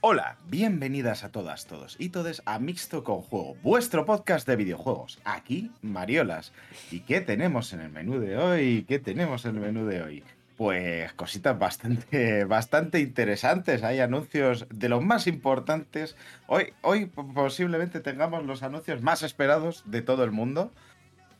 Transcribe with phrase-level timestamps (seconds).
[0.00, 5.20] Hola, bienvenidas a todas, todos y todes a Mixto con Juego, vuestro podcast de videojuegos.
[5.24, 6.52] Aquí, Mariolas.
[6.90, 8.84] ¿Y qué tenemos en el menú de hoy?
[8.88, 10.24] ¿Qué tenemos en el menú de hoy?
[10.56, 13.84] Pues cositas bastante, bastante interesantes.
[13.84, 16.16] Hay anuncios de los más importantes.
[16.48, 20.72] Hoy, hoy posiblemente tengamos los anuncios más esperados de todo el mundo.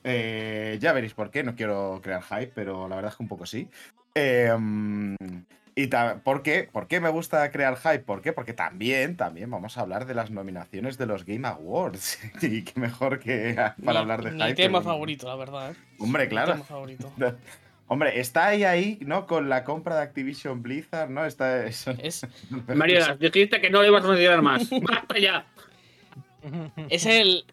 [0.04, 1.42] Eh, ya veréis por qué.
[1.42, 3.68] No quiero crear hype, pero la verdad es que un poco sí.
[4.14, 4.52] Eh,
[5.76, 5.86] y
[6.24, 6.68] ¿por qué?
[6.70, 8.00] ¿Por qué me gusta crear hype?
[8.00, 8.32] ¿Por qué?
[8.32, 12.18] Porque también, también vamos a hablar de las nominaciones de los Game Awards.
[12.42, 14.48] y qué mejor que para hablar de mi hype.
[14.50, 15.70] Mi tema que- favorito, la verdad.
[15.72, 15.74] ¿eh?
[15.98, 16.52] Hombre, Mi claro.
[16.52, 17.12] tema favorito.
[17.88, 19.26] Hombre, está ahí ahí, ¿no?
[19.26, 21.24] Con la compra de Activision Blizzard, ¿no?
[21.26, 21.92] Está eso.
[21.98, 22.24] Es,
[22.72, 24.70] Mario, dijiste que no le ibas a mencionar más.
[24.70, 25.44] ¡Basta ya!
[26.88, 27.44] es el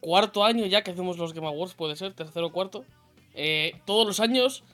[0.00, 2.84] cuarto año ya que hacemos los Game Awards, puede ser, tercero o cuarto.
[3.34, 4.64] Eh, todos los años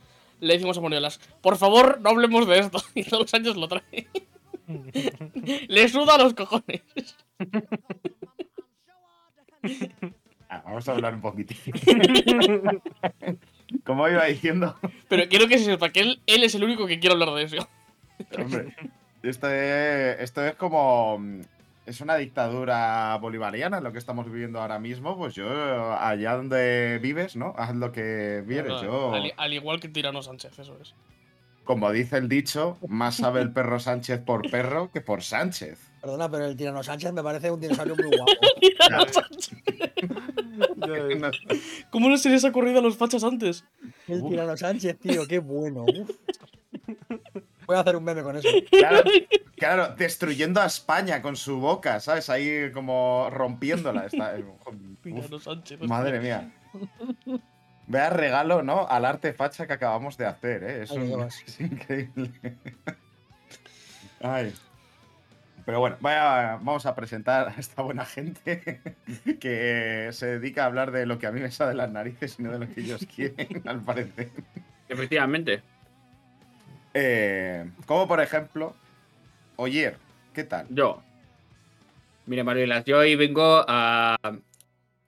[0.41, 2.79] le decimos a Moriolas, por favor, no hablemos de esto.
[2.95, 4.09] Y todos los años lo trae.
[5.69, 6.83] le suda los cojones.
[10.49, 11.59] Ah, vamos a hablar un poquitín.
[13.85, 17.01] Como iba diciendo, Pero quiero que se sepa que él, él es el único que
[17.01, 17.69] quiere hablar de eso.
[18.39, 18.73] hombre,
[19.25, 21.19] esto es, esto es como.
[21.87, 25.17] Es una dictadura bolivariana lo que estamos viviendo ahora mismo.
[25.17, 25.49] Pues yo,
[25.99, 27.55] allá donde vives, ¿no?
[27.57, 28.73] Haz lo que vieres.
[28.83, 30.95] Yo, Al, al igual que Tirano Sánchez, eso es.
[31.65, 35.79] como dice el dicho, más sabe el perro Sánchez por perro que por Sánchez.
[36.01, 38.33] Perdona, pero el tirano Sánchez me parece un dinosaurio muy guapo.
[38.61, 39.63] Tirano Sánchez.
[41.91, 43.65] ¿Cómo no se les ha ocurrido a los fachas antes?
[44.09, 45.85] El tirano Sánchez, tío, qué bueno.
[47.67, 48.49] Voy a hacer un meme con eso.
[48.71, 49.03] Claro,
[49.57, 52.31] claro, destruyendo a España con su boca, ¿sabes?
[52.31, 54.07] Ahí como rompiéndola.
[54.07, 54.35] Está,
[55.03, 55.81] Tirano Sánchez.
[55.83, 56.51] Madre mía.
[57.89, 58.87] Vea regalo, ¿no?
[58.89, 60.83] Al arte facha que acabamos de hacer, ¿eh?
[60.83, 62.31] Es, un- es increíble.
[64.21, 64.53] Ay.
[65.65, 68.81] Pero bueno, vaya, vamos a presentar a esta buena gente
[69.41, 72.37] que se dedica a hablar de lo que a mí me sale de las narices
[72.39, 74.31] y no de lo que ellos quieren, al parecer.
[74.89, 75.63] Efectivamente.
[76.99, 78.75] Eh, como por ejemplo,
[79.57, 79.99] Oyer,
[80.33, 80.67] ¿qué tal?
[80.71, 81.03] Yo.
[82.25, 84.17] Mira, Marielas, yo hoy vengo a,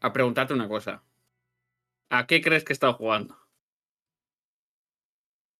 [0.01, 1.03] a preguntarte una cosa.
[2.11, 3.39] ¿A qué crees que he estado jugando?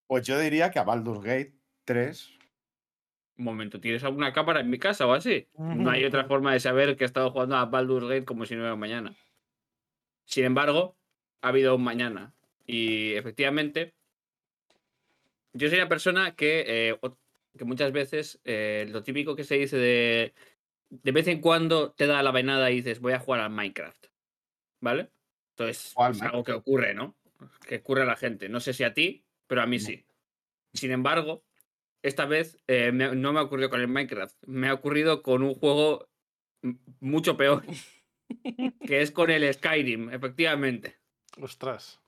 [0.05, 2.37] Pues yo diría que a Baldur's Gate 3.
[3.39, 5.47] Un momento, ¿tienes alguna cámara en mi casa o así?
[5.57, 8.53] No hay otra forma de saber que he estado jugando a Baldur's Gate como si
[8.53, 9.15] no hubiera mañana.
[10.25, 10.95] Sin embargo,
[11.41, 12.35] ha habido un mañana.
[12.67, 13.95] Y efectivamente,
[15.53, 16.99] yo soy una persona que, eh,
[17.57, 20.33] que muchas veces eh, lo típico que se dice de
[20.91, 24.07] de vez en cuando te da la venada y dices voy a jugar al Minecraft.
[24.81, 25.11] ¿Vale?
[25.51, 27.15] Entonces, O es algo que ocurre, ¿no?
[27.67, 28.49] Que ocurre a la gente.
[28.49, 30.05] No sé si a ti, pero a mí sí.
[30.73, 31.43] Sin embargo,
[32.01, 34.35] esta vez eh, me- no me ha ocurrido con el Minecraft.
[34.47, 36.09] Me ha ocurrido con un juego
[36.99, 37.63] mucho peor.
[38.85, 40.97] que es con el Skyrim, efectivamente.
[41.39, 42.01] Ostras.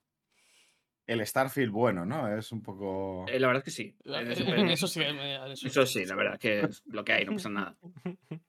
[1.11, 2.35] El Starfield bueno, ¿no?
[2.37, 3.25] Es un poco.
[3.27, 3.95] Eh, la verdad es que sí.
[4.71, 7.49] Eso sí, eh, eso, Eso sí, la verdad que es lo que hay, no pasa
[7.49, 7.75] nada.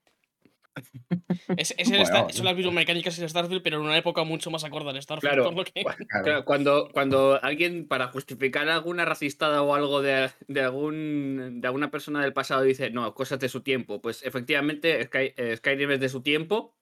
[1.55, 4.23] Es, es el Bueno, Star- son las mismas mecánicas en Starfield, pero en una época
[4.23, 5.33] mucho más acorde al Starfield.
[5.33, 5.43] Claro.
[5.43, 6.23] por lo que- Claro.
[6.23, 11.91] Claro, cuando, cuando alguien, para justificar alguna racistada o algo de, de algún, de alguna
[11.91, 15.99] persona del pasado, dice, no, cosas de su tiempo, pues efectivamente Sky- eh, Skyrim es
[15.99, 16.75] de su tiempo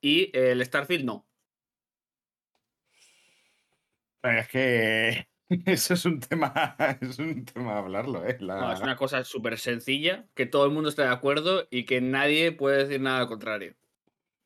[0.00, 1.24] y el Starfield no.
[4.22, 5.28] Es que
[5.66, 8.36] eso es un tema, es un tema hablarlo, ¿eh?
[8.40, 11.84] La- No, es una cosa súper sencilla, que todo el mundo está de acuerdo y
[11.84, 13.74] que nadie puede decir nada al contrario.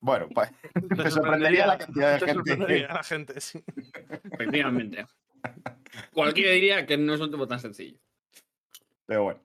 [0.01, 3.65] Bueno, pues Te me sorprendería la cantidad de te gente sorprendería a la gente, sí.
[4.33, 5.07] Efectivamente.
[6.13, 7.99] Cualquiera diría que no es un tema tan sencillo.
[9.07, 9.41] Pero bueno.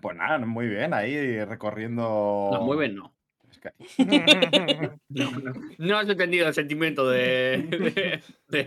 [0.00, 2.50] Pues nada, muy bien, ahí recorriendo...
[2.52, 3.14] No, muy bien, no.
[3.58, 3.70] Sky.
[5.08, 5.52] No, no.
[5.78, 8.60] No has entendido el sentimiento de- de- de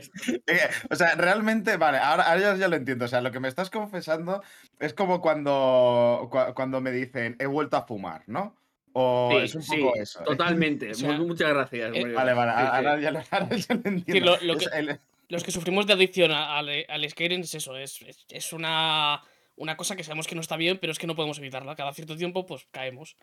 [0.48, 0.60] Eh,
[0.90, 3.06] O sea, realmente, vale, ahora, ahora ya, lo entiendo.
[3.06, 4.42] O sea, lo que me estás confesando
[4.80, 8.56] es como cuando, cua- cuando me dicen he vuelto a fumar, ¿no?
[8.94, 10.20] O Sí, es un sí, poco eso.
[10.22, 10.24] ¿eh?
[10.26, 10.92] totalmente.
[10.92, 11.92] O sea, Mu- Muchas gracias.
[11.96, 12.06] eh.
[12.14, 12.68] Vale, vale, Sí, sí.
[12.74, 14.26] ahora ya, lo, ahora ya lo entiendo.
[14.32, 15.00] lo- lo Es que- el-
[15.30, 19.22] Los que sufrimos de adicción a- al, al Skyrim es eso, es, es, es una,
[19.56, 21.76] una cosa que sabemos que no está bien, pero es que no podemos evitarla.
[21.78, 23.16] Cada cierto tiempo, pues caemos.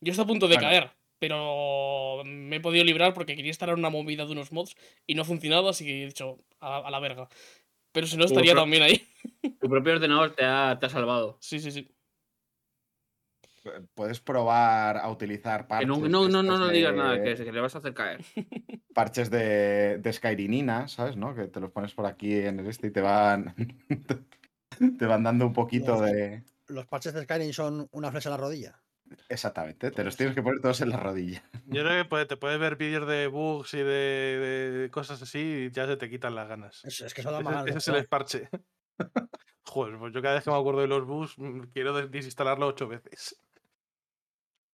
[0.00, 0.66] Yo estoy a punto de Vale.
[0.66, 0.90] caer,
[1.20, 4.74] pero me he podido librar porque quería estar en una movida de unos mods
[5.06, 7.28] y no ha funcionado, así que he dicho a, a la verga.
[7.92, 9.06] Pero si no, estaría pro- también ahí.
[9.60, 11.36] Tu propio ordenador te ha, te ha salvado.
[11.40, 11.88] Sí, sí, sí.
[13.94, 15.88] Puedes probar a utilizar Que parches.
[15.88, 18.24] no, no, no, no, no de- digas nada, que, que le vas a hacer caer.
[18.94, 21.16] parches de, de Skyrimina, ¿sabes?
[21.16, 21.34] ¿No?
[21.34, 23.54] Que te los pones por aquí en el este y te van.
[24.98, 26.42] te van dando un poquito Los- de.
[26.68, 28.80] Los parches de Skyrim son una flecha en la rodilla.
[29.28, 31.42] Exactamente, te los tienes que poner todos en la rodilla.
[31.66, 33.84] Yo creo que puede- te puedes ver vídeos de bugs y de,
[34.82, 36.84] de cosas así y ya se te quitan las ganas.
[36.84, 38.02] Es, es que las Ese, más de ese es el jugar.
[38.04, 38.48] esparche.
[39.66, 42.66] Joder, pues yo cada vez que me acuerdo de los bugs mm, quiero des- desinstalarlo
[42.66, 43.40] ocho veces.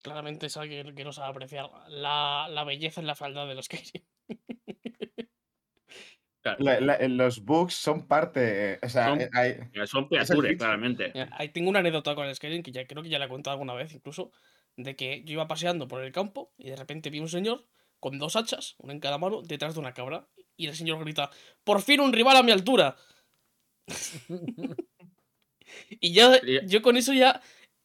[0.03, 3.67] Claramente es alguien que no sabe apreciar la, la belleza en la falda de los
[3.67, 4.05] Skyrim.
[6.54, 6.62] Claro.
[6.81, 8.72] La- la- los bugs son parte.
[8.75, 9.56] eh, O sea, Son- eh, hay-
[9.87, 11.10] Son peatures, claramente.
[11.14, 13.28] Mira, ahí tengo una anécdota con el Skyrim que ya creo que ya la he
[13.28, 14.31] contado alguna vez incluso,
[14.76, 17.64] de que yo iba paseando por el campo y de repente vi un señor
[17.98, 21.31] con dos hachas, una en cada mano, detrás de una cabra, y el señor grita,
[21.64, 22.94] ¡Por fin un rival a mi altura!
[26.00, 26.31] y Ya.
[26.66, 27.40] yo con eso ya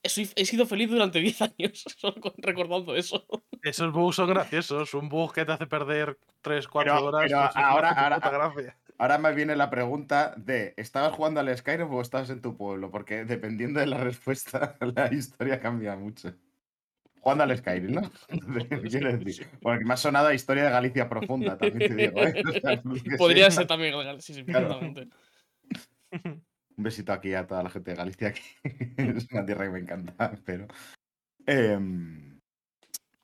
[0.10, 3.26] soy- he sido feliz durante 10 años, solo recordando eso.
[3.64, 4.94] Esos bugs son graciosos.
[4.94, 7.22] Un bug que te hace perder 3, 4 Pero- horas.
[7.26, 8.78] pero ahora- ahora-.
[8.98, 12.92] Ahora me viene la pregunta de: ¿estabas jugando al Skyrim o estabas en tu pueblo?
[12.92, 16.34] Porque dependiendo de la respuesta, la historia cambia mucho.
[17.20, 18.12] Jugando al Skyrim, ¿no?
[18.92, 22.22] Quiero decir, Porque me ha sonado a historia de Galicia profunda, también te digo.
[22.24, 22.44] ¿eh?
[22.48, 22.82] O sea,
[23.18, 23.58] Podría sí.
[23.58, 24.80] ser también sí, sí, Claro.
[24.80, 25.16] perfectamente.
[26.78, 28.42] Un besito aquí a toda la gente de Galicia, que
[29.18, 30.16] es una tierra que me encanta,
[30.46, 30.68] pero.
[31.46, 32.40] em,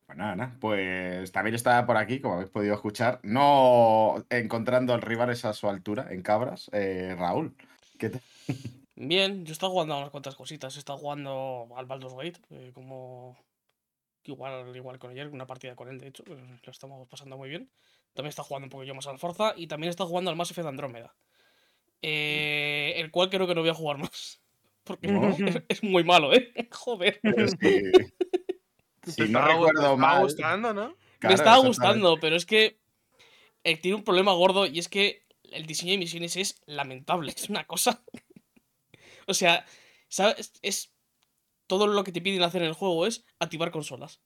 [0.06, 5.44] pues nada, nada, Pues también está por aquí, como habéis podido escuchar, no encontrando rivales
[5.46, 7.56] a su altura en cabras, eh, Raúl.
[7.98, 8.22] ¿Qué tal?
[8.96, 10.76] Bien, yo he estado jugando a unas cuantas cositas.
[10.76, 13.38] He estado jugando al Baldur's Gate, eh, como
[14.24, 17.50] igual, igual con ayer, una partida con él, de hecho, pues, lo estamos pasando muy
[17.50, 17.70] bien.
[18.14, 20.68] También está jugando un poquillo más al Forza y también está jugando al Mass Effect
[20.68, 21.16] Andrómeda.
[22.10, 24.42] Eh, el cual creo que no voy a jugar más.
[24.86, 25.28] Porque ¿No?
[25.28, 26.54] es, es muy malo, ¿eh?
[26.72, 27.20] Joder.
[27.22, 30.24] Pero si, si no recuerdo mal.
[30.24, 30.88] gustando, ¿no?
[30.88, 32.80] Me claro, estaba gustando, pero es que
[33.66, 37.34] eh, tiene un problema gordo y es que el diseño de misiones es lamentable.
[37.36, 38.02] Es una cosa.
[39.28, 39.66] o sea,
[40.08, 40.54] ¿sabes?
[40.62, 40.94] Es.
[41.68, 44.22] Todo lo que te piden hacer en el juego es activar consolas.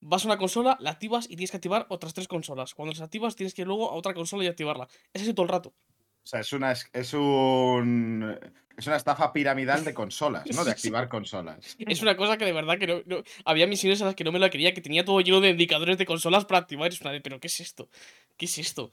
[0.00, 2.74] Vas a una consola, la activas y tienes que activar otras tres consolas.
[2.74, 4.88] Cuando las activas, tienes que ir luego a otra consola y activarla.
[5.12, 5.72] Es así todo el rato.
[6.22, 8.38] O sea, es una, es, es un.
[8.76, 10.64] Es una estafa piramidal de consolas, ¿no?
[10.64, 11.76] De activar consolas.
[11.80, 14.32] Es una cosa que de verdad que no, no- Había misiones a las que no
[14.32, 16.90] me la quería, que tenía todo lleno de indicadores de consolas para activar.
[16.90, 17.90] Es una de, ¿pero qué es esto?
[18.38, 18.90] ¿Qué es esto?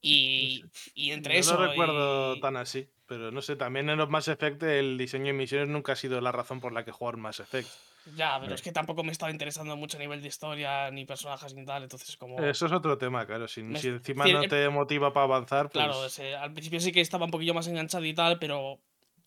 [0.00, 0.64] Y,
[0.94, 1.54] y entre Yo eso.
[1.58, 2.88] no recuerdo y- tan así.
[3.06, 6.18] Pero no sé, también en los Mass Effect el diseño de misiones nunca ha sido
[6.22, 7.68] la razón por la que jugar Mass Effect.
[8.16, 11.54] Ya, pero es que tampoco me estaba interesando mucho a nivel de historia, ni personajes
[11.54, 12.38] ni tal, entonces como...
[12.42, 13.46] Eso es otro tema, claro.
[13.46, 15.84] Si, Me- si encima sí, no em- te motiva para avanzar, pues.
[15.84, 18.80] Claro, ese- al principio sí que estaba un poquillo más enganchado y tal, pero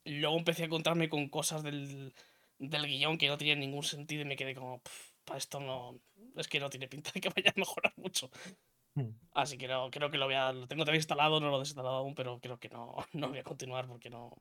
[0.04, 2.13] luego empecé a encontrarme con cosas del,
[2.60, 4.81] del guion que no tenían ningún sentido y me quedé como,
[5.24, 5.98] para esto no...
[6.36, 8.30] Es que no tiene pinta de que vaya a mejorar mucho.
[8.94, 9.11] Hmm.
[9.31, 10.52] Así que no, creo que lo voy a...
[10.52, 13.40] Lo tengo también instalado, no lo he desinstalado aún, pero creo que no, no voy
[13.40, 14.35] a continuar porque no...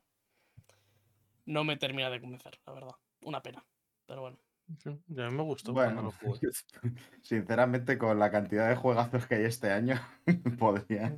[1.46, 2.94] No me termina de convencer, la verdad.
[3.22, 3.64] Una pena.
[4.06, 4.38] Pero bueno.
[4.78, 6.42] sí, a mí me gustó cuando Bueno, lo jugué.
[7.22, 9.96] sinceramente, con la cantidad de juegazos que hay este año,
[10.58, 11.14] podría.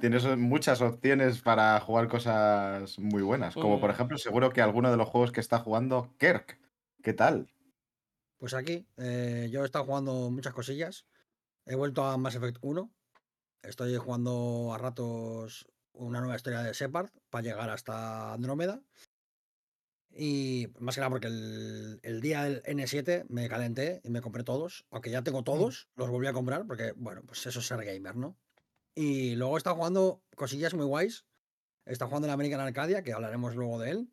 [0.00, 3.56] Tienes muchas opciones para jugar cosas muy buenas.
[3.56, 3.92] Como por Uh.
[3.92, 6.60] ejemplo, seguro que alguno de los juegos que está jugando Kirk.
[7.02, 7.48] ¿Qué tal?
[8.38, 11.06] Pues aquí, eh, yo he estado jugando muchas cosillas.
[11.66, 12.92] He vuelto a Mass Effect 1.
[13.62, 18.82] Estoy jugando a ratos una nueva historia de Shepard para llegar hasta Andrómeda.
[20.12, 24.42] Y más que nada porque el, el día del N7 me calenté y me compré
[24.42, 24.84] todos.
[24.90, 28.16] Aunque ya tengo todos, los volví a comprar porque, bueno, pues eso es ser gamer,
[28.16, 28.36] ¿no?
[28.94, 31.24] Y luego estado jugando cosillas muy guays.
[31.86, 34.12] Está jugando el American Arcadia, que hablaremos luego de él.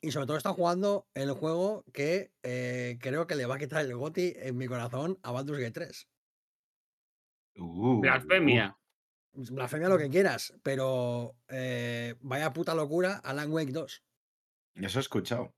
[0.00, 3.84] Y sobre todo está jugando el juego que eh, creo que le va a quitar
[3.84, 6.08] el goti en mi corazón a Baldur's Gate 3.
[7.56, 8.76] Uh, Blasfemia.
[9.32, 14.02] Blasfemia lo que quieras, pero eh, vaya puta locura Alan Wake 2.
[14.74, 15.54] Eso he escuchado.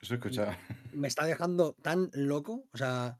[0.00, 0.52] Eso he escuchado.
[0.92, 3.18] Me está dejando tan loco, o sea,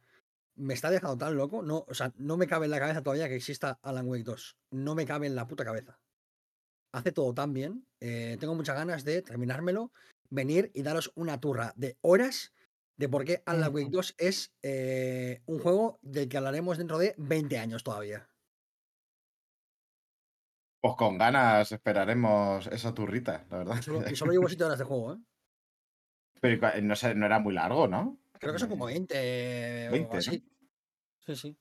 [0.56, 3.28] me está dejando tan loco, no, o sea, no me cabe en la cabeza todavía
[3.28, 4.56] que exista Alan Wake 2.
[4.72, 5.98] No me cabe en la puta cabeza.
[6.92, 7.86] Hace todo tan bien.
[8.00, 9.92] eh, tengo muchas ganas de terminármelo,
[10.30, 12.52] venir y daros una turra de horas
[12.96, 17.14] de por qué Alan Wake 2 es eh, un juego del que hablaremos dentro de
[17.18, 18.28] 20 años todavía.
[20.80, 23.76] Pues con ganas esperaremos esa turrita, la verdad.
[23.78, 25.18] Y solo, y solo llevo 7 horas de juego, ¿eh?
[26.40, 28.18] Pero no, sé, no era muy largo, ¿no?
[28.38, 30.20] Creo que son como 20, 20, o.
[30.20, 31.58] Sí, sí.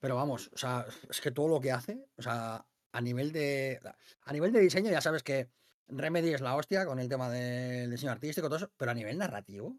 [0.00, 3.80] Pero vamos, o sea, es que todo lo que hace, o sea, a nivel de.
[4.22, 5.50] A nivel de diseño, ya sabes que
[5.88, 9.18] Remedy es la hostia con el tema del diseño artístico todo eso, pero a nivel
[9.18, 9.78] narrativo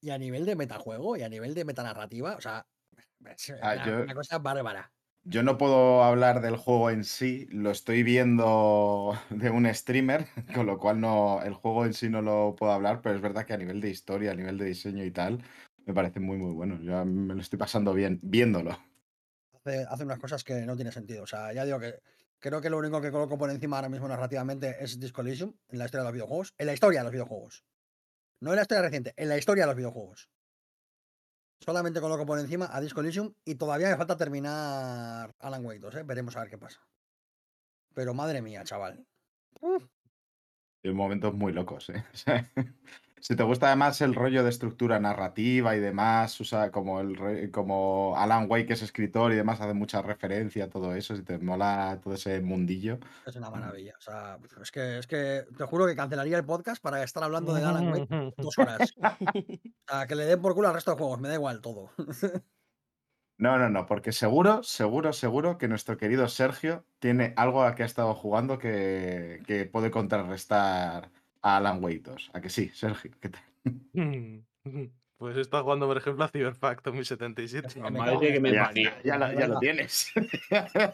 [0.00, 2.68] y a nivel de metajuego y a nivel de metanarrativa, o sea,
[3.26, 4.92] Es Ah, una, yo- una cosa bárbara.
[5.30, 10.64] Yo no puedo hablar del juego en sí, lo estoy viendo de un streamer, con
[10.64, 13.52] lo cual no, el juego en sí no lo puedo hablar, pero es verdad que
[13.52, 15.42] a nivel de historia, a nivel de diseño y tal,
[15.84, 16.80] me parece muy muy bueno.
[16.80, 18.78] Yo me lo estoy pasando bien viéndolo.
[19.64, 21.24] Hace, unas cosas que no tiene sentido.
[21.24, 22.00] O sea, ya digo que
[22.38, 25.78] creo que lo único que coloco por encima ahora mismo narrativamente es Disco Elysium en
[25.78, 26.54] la historia de los videojuegos.
[26.56, 27.64] En la historia de los videojuegos.
[28.40, 30.30] No en la historia reciente, en la historia de los videojuegos.
[31.60, 35.94] Solamente coloco por encima a Disco Elysium y todavía me falta terminar Alan Wake 2,
[35.96, 36.02] ¿eh?
[36.04, 36.80] Veremos a ver qué pasa.
[37.94, 39.06] Pero madre mía, chaval.
[40.84, 42.04] Hay momentos muy locos, ¿eh?
[43.20, 48.14] Si te gusta además el rollo de estructura narrativa y demás, usa como el como
[48.16, 51.98] Alan Wake es escritor y demás, hace mucha referencia a todo eso, si te mola
[52.02, 52.98] todo ese mundillo.
[53.26, 53.94] Es una maravilla.
[53.98, 57.54] O sea, es que, es que te juro que cancelaría el podcast para estar hablando
[57.54, 58.94] de Alan Wake dos horas.
[58.98, 61.90] O sea, que le den por culo al resto de juegos, me da igual todo.
[63.40, 67.84] No, no, no, porque seguro, seguro, seguro que nuestro querido Sergio tiene algo a que
[67.84, 72.30] ha estado jugando que, que puede contrarrestar a Alan 2.
[72.32, 73.12] ¿A que sí, Sergio?
[73.20, 73.42] ¿Qué tal?
[75.18, 77.80] Pues está jugando, por ejemplo, a Cyberpunk 2077.
[77.80, 80.12] Me Madre cago que me la- Ya, ya- ya lo, ya lo tienes.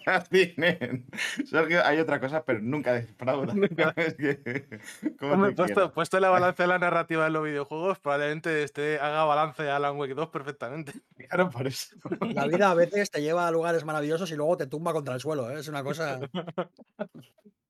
[0.06, 1.06] Ya tienen.
[1.44, 3.52] Sergio, hay otra cosa, pero nunca defrauda.
[3.96, 4.80] Es que,
[5.20, 5.92] ¿cómo Hombre, te puesto, quiero?
[5.92, 9.70] puesto en la balanza de la narrativa de los videojuegos, probablemente este haga balance de
[9.70, 10.92] Alan Wake 2 perfectamente.
[11.28, 11.94] Claro, por eso.
[12.34, 15.20] La vida a veces te lleva a lugares maravillosos y luego te tumba contra el
[15.20, 15.50] suelo.
[15.50, 15.60] ¿eh?
[15.60, 16.18] Es una cosa.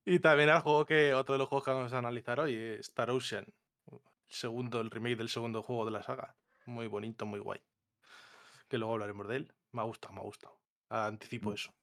[0.04, 2.80] Y también al juego que, otro de los juegos que vamos a analizar hoy, es
[2.80, 3.44] Star Ocean.
[3.90, 6.34] El segundo, el remake del segundo juego de la saga.
[6.66, 7.61] Muy bonito, muy guay.
[8.68, 9.52] Que luego hablaremos de él.
[9.73, 10.59] Me ha gustado, me ha gustado.
[10.88, 11.54] Anticipo Mm.
[11.54, 11.75] eso.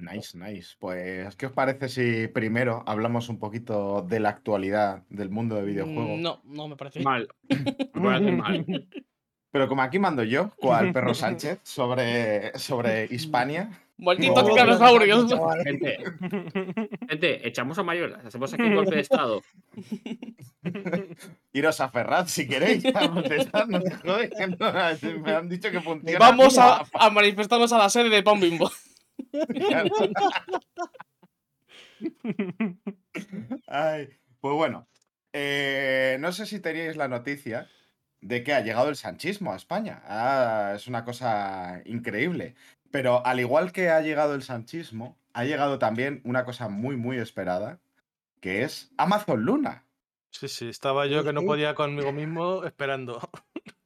[0.00, 0.76] Nice, nice.
[0.78, 5.64] Pues, ¿qué os parece si primero hablamos un poquito de la actualidad del mundo de
[5.64, 6.18] videojuegos?
[6.18, 7.00] Mm, No, no me parece.
[7.02, 7.28] Mal.
[7.48, 8.64] Me parece mal.
[9.50, 13.70] Pero como aquí mando yo, cual perro Sánchez, sobre, sobre Hispania.
[13.98, 15.28] Malditos No, dinosaurios.
[15.28, 15.62] chaval.
[15.64, 15.98] Gente,
[17.08, 18.24] gente, echamos a Mayolas.
[18.24, 19.42] Hacemos aquí un golpe de estado.
[21.52, 22.84] Iros a Ferraz si queréis.
[22.84, 22.92] me
[25.32, 26.18] han dicho que funciona.
[26.18, 28.70] Vamos a, a manifestarnos a la sede de Pan Bimbo.
[33.66, 34.08] Ay,
[34.40, 34.88] pues bueno,
[35.32, 37.68] eh, no sé si teníais la noticia
[38.20, 40.02] de que ha llegado el sanchismo a España.
[40.04, 42.54] Ah, es una cosa increíble.
[42.90, 47.18] Pero al igual que ha llegado el sanchismo, ha llegado también una cosa muy, muy
[47.18, 47.80] esperada,
[48.40, 49.84] que es Amazon Luna.
[50.30, 53.20] Sí, sí, estaba yo que no podía conmigo mismo esperando.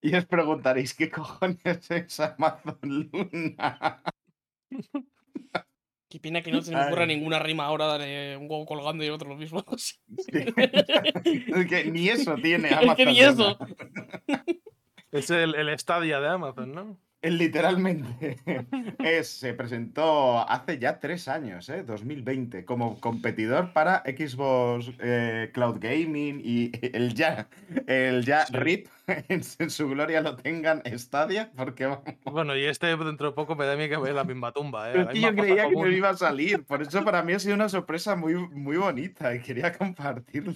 [0.00, 4.00] Y os preguntaréis, ¿qué cojones es Amazon Luna?
[6.08, 7.08] Qué pena que no se me ocurra Ay.
[7.08, 9.64] ninguna rima ahora de un huevo colgando y otro lo mismo.
[9.76, 9.98] Sí.
[11.24, 13.30] Es que ni eso tiene Es Amazon que ni Luna.
[13.32, 13.58] eso.
[15.10, 16.96] Es el, el Stadia de Amazon, ¿no?
[17.22, 18.36] Literalmente
[19.02, 21.82] es, se presentó hace ya tres años, ¿eh?
[21.82, 27.48] 2020, como competidor para Xbox eh, Cloud Gaming y el ya,
[27.86, 28.52] el ya Sí.
[28.52, 28.88] RIP
[29.28, 33.56] en, en su gloria lo tengan Stadia, porque vamos, Bueno, y este dentro de poco
[33.56, 34.98] me da miedo que vaya a la misma tumba, ¿eh?
[34.98, 35.82] pero yo creía que común.
[35.88, 39.34] no iba a salir, por eso para mí ha sido una sorpresa muy, muy bonita
[39.34, 40.54] y quería compartirlo.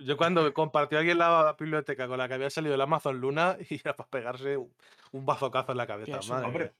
[0.00, 3.74] Yo cuando compartió alguien la biblioteca con la que había salido el Amazon Luna y
[3.74, 4.72] era para pegarse un-
[5.12, 6.18] un bazocazo en la cabeza.
[6.18, 6.72] Eso, madre Hombre, mía.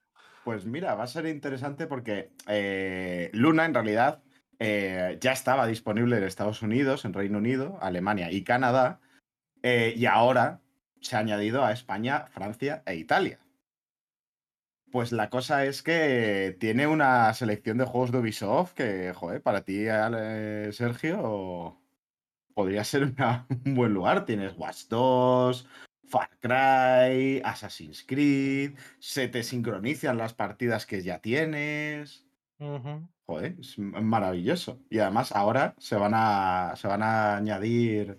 [0.45, 4.23] pues mira, va a ser interesante porque eh, Luna en realidad
[4.59, 9.01] eh, ya estaba disponible en Estados Unidos, en Reino Unido, Alemania y Canadá,
[9.63, 10.61] eh, y ahora
[11.01, 13.39] se ha añadido a España, Francia e Italia.
[14.93, 19.63] Pues la cosa es que tiene una selección de juegos de Ubisoft que, joder, para
[19.65, 19.85] ti,
[20.73, 21.80] Sergio,
[22.55, 24.25] podría ser una- un buen lugar.
[24.25, 25.67] Tienes Watch 2,
[26.09, 32.27] Far Cry, Assassin's Creed, se te sincronizan las partidas que ya tienes.
[32.59, 33.09] Ujú.
[33.27, 34.81] Joder, es maravilloso.
[34.91, 38.19] Y además ahora se van a, se van a añadir...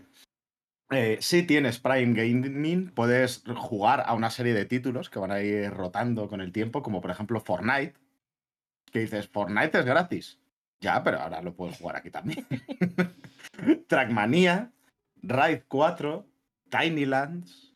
[0.90, 5.42] eh, si tienes Prime Gaming, puedes jugar a una serie de títulos que van a
[5.42, 7.94] ir rotando con el tiempo, como por ejemplo Fortnite,
[8.92, 10.40] que dices, Fortnite es gratis.
[10.82, 12.46] Ya, pero ahora lo puedes jugar aquí también.
[13.88, 14.72] Trackmania,
[15.22, 16.26] Ride 4,
[16.70, 17.72] Tiny Lands,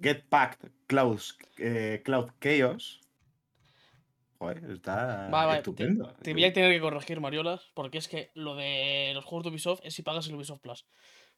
[0.00, 1.20] Get Packed Cloud,
[1.58, 3.00] eh, Cloud Chaos.
[4.38, 6.14] Joder, está te- estupendo.
[6.22, 9.50] Te voy a tener que corregir, Mariolas, porque es que lo de los juegos de
[9.50, 10.86] Ubisoft es si pagas el Ubisoft Plus.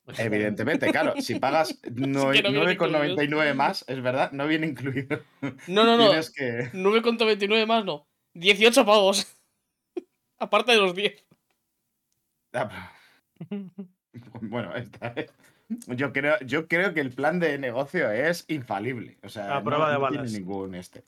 [0.19, 5.23] Evidentemente, claro, si pagas no- que no viene 9,99 más, es verdad, no viene incluido.
[5.67, 6.11] No, no, no.
[6.37, 6.71] Que...
[6.73, 8.07] 9,29 más no.
[8.35, 9.33] 18 pavos.
[10.38, 11.25] Aparte de los 10.
[12.55, 12.93] Ah,
[14.40, 15.14] Bueno, está,
[15.88, 19.19] Yo creo, yo creo que el plan de negocio es infalible.
[19.23, 20.33] O sea, A prueba no, de no tiene balas.
[20.33, 21.02] ningún este.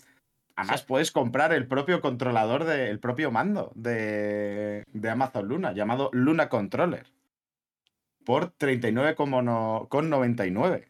[0.57, 6.49] Además, puedes comprar el propio controlador del propio mando de, de Amazon Luna, llamado Luna
[6.49, 7.07] Controller.
[8.25, 10.85] Por 39,99.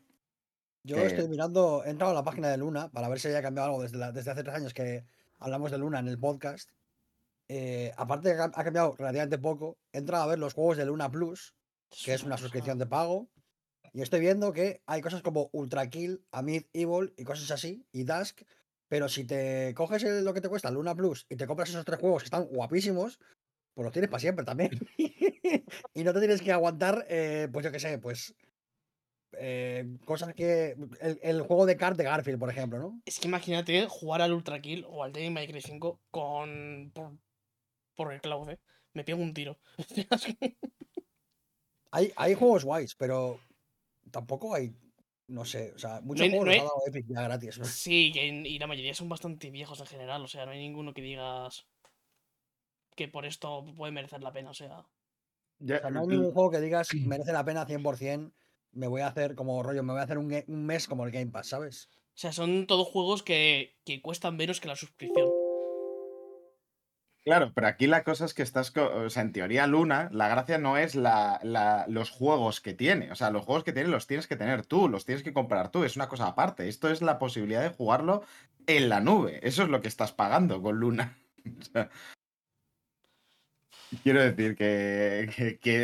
[0.84, 3.42] Yo que- estoy mirando, he entrado a la página de Luna para ver si haya
[3.42, 5.04] cambiado algo desde, la- desde hace tres años que
[5.38, 6.70] hablamos de Luna en el podcast.
[7.48, 10.84] Eh, aparte de que ha cambiado relativamente poco, he entrado a ver los juegos de
[10.86, 11.54] Luna Plus,
[12.04, 13.28] que es una suscripción de pago.
[13.94, 18.04] Y estoy viendo que hay cosas como Ultra Kill, Amid Evil y cosas así, y
[18.04, 18.42] Dusk.
[18.88, 21.84] Pero si te coges el- lo que te cuesta Luna Plus y te compras esos
[21.84, 23.18] tres juegos que están guapísimos,
[23.74, 24.70] pues los tienes para siempre también.
[25.94, 28.34] y no te tienes que aguantar, eh, pues yo qué sé, pues
[29.32, 30.76] eh, cosas que.
[31.00, 33.00] El, el juego de kart de Garfield, por ejemplo, ¿no?
[33.04, 36.92] Es que imagínate jugar al Ultra Kill o al Devil May Cry 5 con.
[37.98, 38.58] Por, el cloud, ¿eh?
[38.94, 39.58] Me pego un tiro.
[41.90, 43.40] Hay, hay juegos guays, pero
[44.10, 44.74] tampoco hay.
[45.26, 47.58] No sé, o sea, muchos hay- juegos no los hay- ha dado Epic ya gratis.
[47.58, 47.64] ¿no?
[47.64, 50.22] sí, y la mayoría son bastante viejos en general.
[50.22, 51.66] O sea, no hay ninguno que digas.
[52.94, 54.50] que por esto puede merecer la pena.
[54.50, 54.84] O sea.
[55.60, 58.32] Ya- O sea, no hay ningún juego que digas merece la pena 100%.
[58.72, 61.30] Me voy a hacer como rollo, me voy a hacer un, mes como el Game
[61.30, 61.88] Pass, ¿sabes?
[62.14, 65.30] O sea, son todos juegos que, que cuestan menos que la suscripción.
[67.28, 70.56] Claro, pero aquí la cosa es que estás, o sea, en teoría Luna, la gracia
[70.56, 74.26] no es la, los juegos que tiene, o sea, los juegos que tiene los tienes
[74.26, 76.68] que tener tú, los tienes que comprar tú, es una cosa aparte.
[76.70, 78.22] Esto es la posibilidad de jugarlo
[78.66, 81.18] en la nube, eso es lo que estás pagando con Luna.
[84.02, 85.28] Quiero decir que,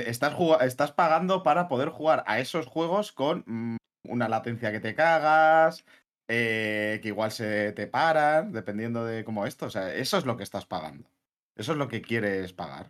[0.09, 3.77] estás pagando para poder jugar a esos juegos con mm,
[4.09, 5.85] una latencia que te cagas,
[6.27, 9.67] eh, que igual se te paran, dependiendo de cómo esto.
[9.67, 11.14] O sea, eso es lo que estás pagando.
[11.57, 12.89] Eso es lo que quieres pagar.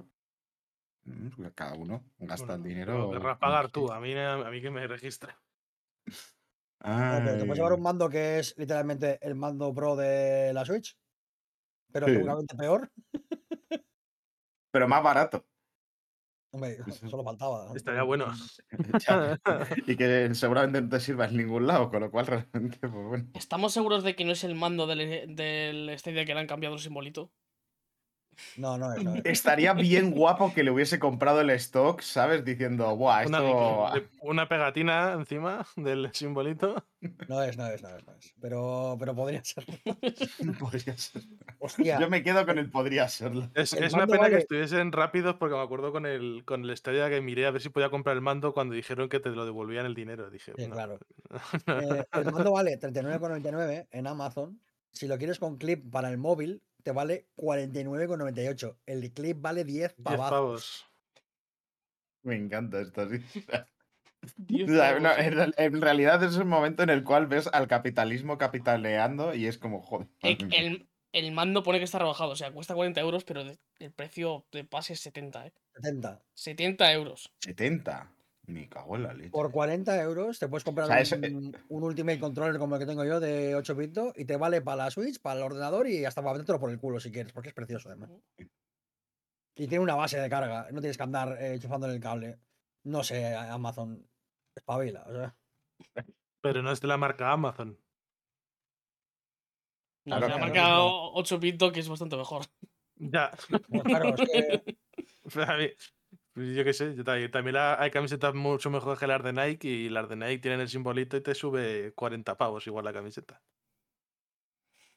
[1.04, 2.98] Mm, Cada uno gasta Bueno, el dinero.
[2.98, 4.86] Lo querrás pagar tú, a mí, a mí que me
[6.78, 10.98] pero te puedes llevar un mando que es literalmente el mando pro de la Switch,
[11.92, 12.14] pero Sí.
[12.14, 12.90] seguramente peor.
[14.70, 15.46] Pero más barato.
[16.52, 17.66] Hombre, solo faltaba.
[17.66, 17.76] ¿no?
[17.76, 18.26] Estaría bueno.
[19.06, 19.38] Ya.
[19.86, 23.30] y que seguramente no te sirva en ningún lado, con lo cual realmente, pues bueno.
[23.34, 26.74] ¿Estamos seguros de que no es el mando del, del Stadia que le han cambiado
[26.74, 27.32] el simbolito?
[28.56, 29.22] No, no es, no es.
[29.24, 32.44] Estaría bien guapo que le hubiese comprado el stock, ¿sabes?
[32.44, 33.90] Diciendo, buah, Una, esto.
[33.94, 36.84] de- una pegatina encima del simbolito.
[37.28, 38.34] No es, no es, no es, no es.
[38.40, 39.64] Pero, pero podría ser.
[40.58, 41.22] podría ser.
[41.58, 43.50] Hostia, Yo me quedo con el podría serlo.
[43.54, 46.76] Es, El es una pena que estuviesen rápidos porque me acuerdo con el, con el
[46.76, 49.44] Stadia que miré a ver si podía comprar el mando cuando dijeron que te lo
[49.44, 50.30] devolvían el dinero.
[50.30, 50.74] Dije, sí, "No".
[50.74, 50.98] claro.
[51.66, 54.60] Eh, el mando vale 39,99 en Amazon.
[54.92, 58.76] Si lo quieres con clip para el móvil, te vale 49,98.
[58.86, 60.30] El clip vale 10 10 pavazos.
[60.30, 60.84] pavos.
[62.22, 63.18] Me encanta esto, sí.
[64.66, 68.38] Pavos, no, en, real- en realidad es un momento en el cual ves al capitalismo
[68.38, 70.08] capitaleando y es como, joder.
[70.22, 74.46] El, el mando pone que está rebajado, o sea, cuesta 40 euros, pero el precio
[74.50, 75.52] de pase es 70, ¿eh?
[75.74, 76.22] 70.
[76.32, 77.30] 70 euros.
[77.40, 78.10] 70.
[78.46, 79.30] Me cago en la leche.
[79.30, 82.80] Por 40 euros te puedes comprar O sea, eso- un, un Ultimate Controller como el
[82.80, 85.88] que tengo yo de 8 bits y te vale para la Switch, para el ordenador
[85.88, 88.10] y hasta para metértelo por el culo si quieres, porque es precioso además.
[89.56, 92.38] Y tiene una base de carga, no tienes que andar eh, enchufando en el cable.
[92.84, 94.06] No sé, Amazon
[94.54, 95.36] espabila, o sea.
[96.42, 97.78] Pero no es de la marca Amazon.
[100.06, 102.42] No, Claro, se ha claro, marcado 8 bit que es bastante mejor.
[102.96, 103.30] Ya.
[103.68, 104.76] Pues claro, es que
[106.36, 109.68] yo qué sé, yo también, también la- hay camisetas mucho mejor que las de Nike
[109.68, 113.42] y las de Nike tienen el simbolito y te sube 40 pavos igual la camiseta.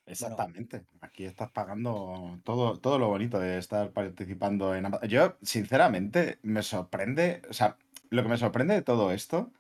[0.06, 0.86] Exactamente.
[1.02, 5.10] Aquí estás pagando todo, todo lo bonito de estar participando en Amazon.
[5.10, 7.42] Yo, sinceramente, me sorprende.
[7.50, 7.78] O sea,
[8.10, 9.52] lo que me sorprende de todo esto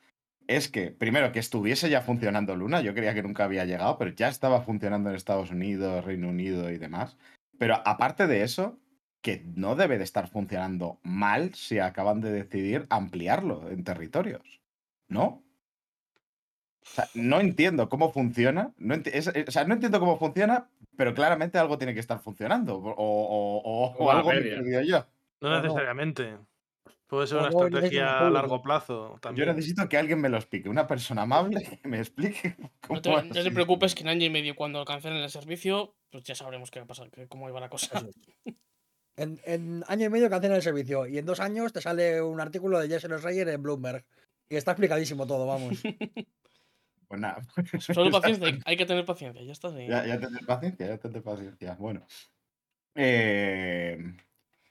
[0.47, 2.81] es que, primero, que estuviese ya funcionando Luna.
[2.81, 6.69] Yo creía que nunca había llegado, pero ya estaba funcionando en Estados Unidos, Reino Unido
[6.71, 7.17] y demás.
[7.59, 8.79] Pero aparte de eso,
[9.21, 14.61] que no debe de estar funcionando mal si acaban de decidir ampliarlo en territorios.
[15.09, 15.43] ¿No?
[16.83, 18.73] O sea, no entiendo cómo funciona.
[18.77, 21.99] No enti- es- es- o sea, no entiendo cómo funciona, pero claramente algo tiene que
[21.99, 22.77] estar funcionando.
[22.77, 25.05] O, o- o- algo me yo.
[25.41, 26.37] No necesariamente.
[27.07, 29.47] Puede ser una estrategia a largo plazo Yo también.
[29.47, 30.67] necesito que alguien me lo explique.
[30.67, 34.25] Una persona amable que me explique cómo No te, no te preocupes que en año
[34.25, 37.59] y medio cuando cancelen el servicio, pues ya sabremos qué va a pasar, cómo iba
[37.59, 38.01] la cosa.
[39.17, 42.39] En, en año y medio cancelan el servicio y en dos años te sale un
[42.39, 44.05] artículo de Jason Schreier en Bloomberg.
[44.47, 45.81] Y está explicadísimo todo, vamos.
[47.07, 47.41] Pues nada.
[47.79, 49.69] Solo paciencia, hay- que tener paciencia, ya está.
[49.71, 51.75] Ya, ya tendré paciencia, ya tendré paciencia.
[51.79, 52.05] Bueno.
[52.95, 53.97] Eh,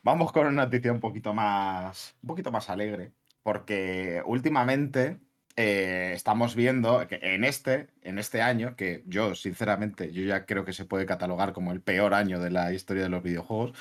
[0.02, 2.14] vamos con una noticia un poquito más.
[2.22, 3.12] Un poquito más alegre.
[3.42, 5.18] Porque últimamente
[5.56, 10.64] eh, estamos viendo que en este, en este año, que yo, sinceramente, yo ya creo
[10.66, 13.72] que se puede catalogar como el peor año de la historia de los videojuegos,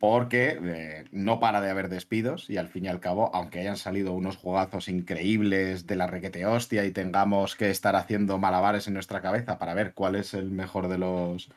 [0.00, 3.76] porque eh, no para de haber despidos y al fin y al cabo, aunque hayan
[3.76, 8.94] salido unos juegazos increíbles de la requete hostia y tengamos que estar haciendo malabares en
[8.94, 11.50] nuestra cabeza para ver cuál es el mejor de los...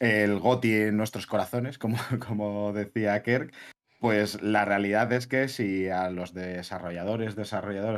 [0.00, 1.96] el GOTI en nuestros corazones, como,
[2.28, 3.54] como decía Kirk,
[4.00, 7.34] pues la realidad es que si a los desarrolladores,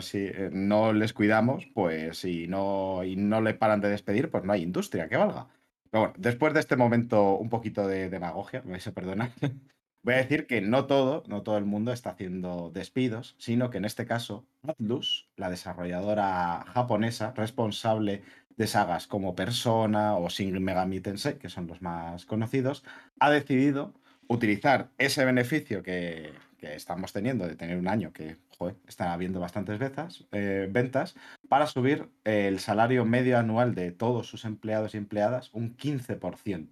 [0.07, 4.45] si, eh, no les cuidamos, pues si no, y no le paran de despedir, pues
[4.45, 5.49] no hay industria que valga.
[5.91, 9.33] Pero bueno, después de este momento un poquito de demagogia, me vais a perdonar,
[10.03, 13.79] voy a decir que no todo, no todo el mundo está haciendo despidos, sino que
[13.79, 18.23] en este caso Atlus, la desarrolladora japonesa responsable
[18.57, 22.85] de sagas como Persona o Shin Megami Tensei, que son los más conocidos,
[23.19, 23.95] ha decidido
[24.29, 29.79] utilizar ese beneficio que, estamos teniendo de tener un año que joder, está habiendo bastantes
[29.79, 31.17] veces, eh, ventas
[31.49, 36.69] para subir el salario medio anual de todos sus empleados y empleadas un 15%,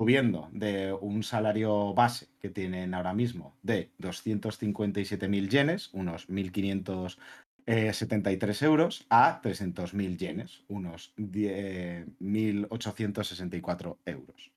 [0.00, 9.04] subiendo de un salario base que tienen ahora mismo de 257.000 yenes, unos 1.573 euros,
[9.10, 14.50] a 300.000 yenes, unos 1.864 euros.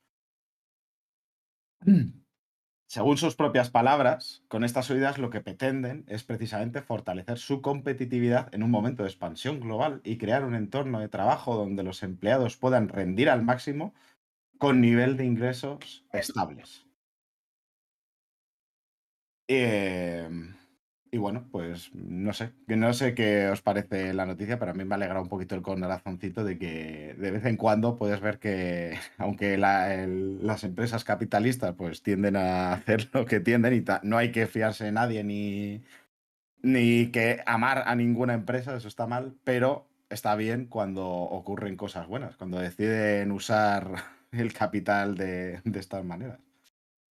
[2.88, 8.48] Según sus propias palabras, con estas subidas lo que pretenden es precisamente fortalecer su competitividad
[8.56, 12.56] en un momento de expansión global y crear un entorno de trabajo donde los empleados
[12.56, 13.94] puedan rendir al máximo
[14.58, 16.86] con nivel de ingresos estables.
[19.48, 20.28] Eh,
[21.14, 24.84] y bueno, pues no sé, no sé qué os parece la noticia, pero a mí
[24.84, 28.98] me alegra un poquito el corazoncito de que de vez en cuando puedes ver que,
[29.20, 34.48] aunque las empresas capitalistas pues tienden a hacer lo que tienden y no hay que
[34.48, 35.84] fiarse de nadie ni,
[36.64, 42.08] ni que amar a ninguna empresa, eso está mal, pero está bien cuando ocurren cosas
[42.08, 46.40] buenas, cuando deciden usar el capital de, de estas maneras.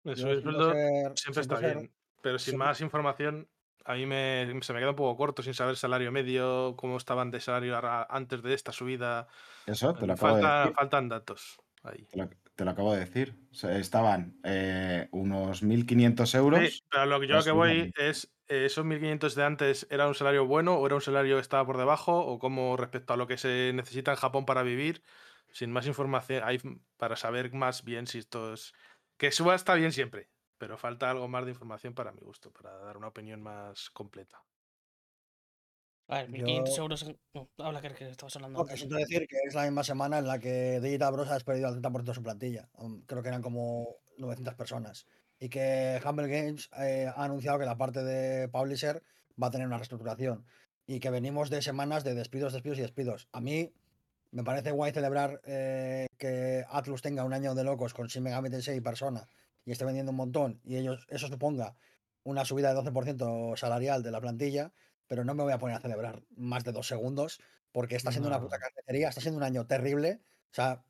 [0.04, 1.92] Subir siento sueldo ser- siempre está ser- bien.
[2.22, 3.48] Pero sin siempre- más información,
[3.84, 7.30] a mí me, se me queda un poco corto sin saber salario medio, cómo estaban
[7.30, 9.26] de salario ahora- antes de esta subida.
[9.66, 10.74] Eso te lo Me acabo de falta- decir.
[10.76, 12.04] faltan datos ahí.
[12.10, 13.34] Te lo, te lo acabo de decir.
[13.50, 16.60] O sea, estaban eh, unos 1.500 euros.
[16.68, 20.06] Sí, pero lo que yo lo que voy es, eh, ¿esos 1.500 de antes era
[20.08, 22.18] un salario bueno o era un salario que estaba por debajo?
[22.18, 25.02] ¿O cómo respecto a lo que se necesita en Japón para vivir?
[25.52, 26.58] Sin más información, hay
[26.96, 28.72] para saber más bien si esto es...
[29.16, 32.76] Que suba está bien siempre, pero falta algo más de información para mi gusto, para
[32.78, 34.42] dar una opinión más completa.
[36.08, 37.02] A ver, Yo- 1500 euros.
[37.02, 37.18] En...
[37.34, 38.58] No, habla que, que estabas hablando.
[38.58, 38.78] No, antes.
[38.78, 41.80] siento decir que es la misma semana en la que Digital Bros ha despedido al
[41.80, 42.68] 30% de su plantilla.
[42.74, 45.06] Um, Creo que eran como 900 personas.
[45.38, 49.02] Y que Humble Games eh, ha anunciado que la parte de Publisher
[49.40, 50.44] va a tener una reestructuración.
[50.86, 53.28] Y que venimos de semanas de despidos, despidos y despidos.
[53.32, 53.72] A mí
[54.32, 58.50] me parece guay celebrar eh, que Atlus tenga un año de locos con Shin Megami
[58.50, 59.28] Tensei y Persona
[59.64, 61.74] y esté vendiendo un montón y ellos eso suponga
[62.22, 64.72] una subida de 12% salarial de la plantilla,
[65.06, 67.40] pero no me voy a poner a celebrar más de dos segundos
[67.72, 70.20] porque está siendo una puta carnicería, está siendo un año terrible.
[70.50, 70.84] O sea,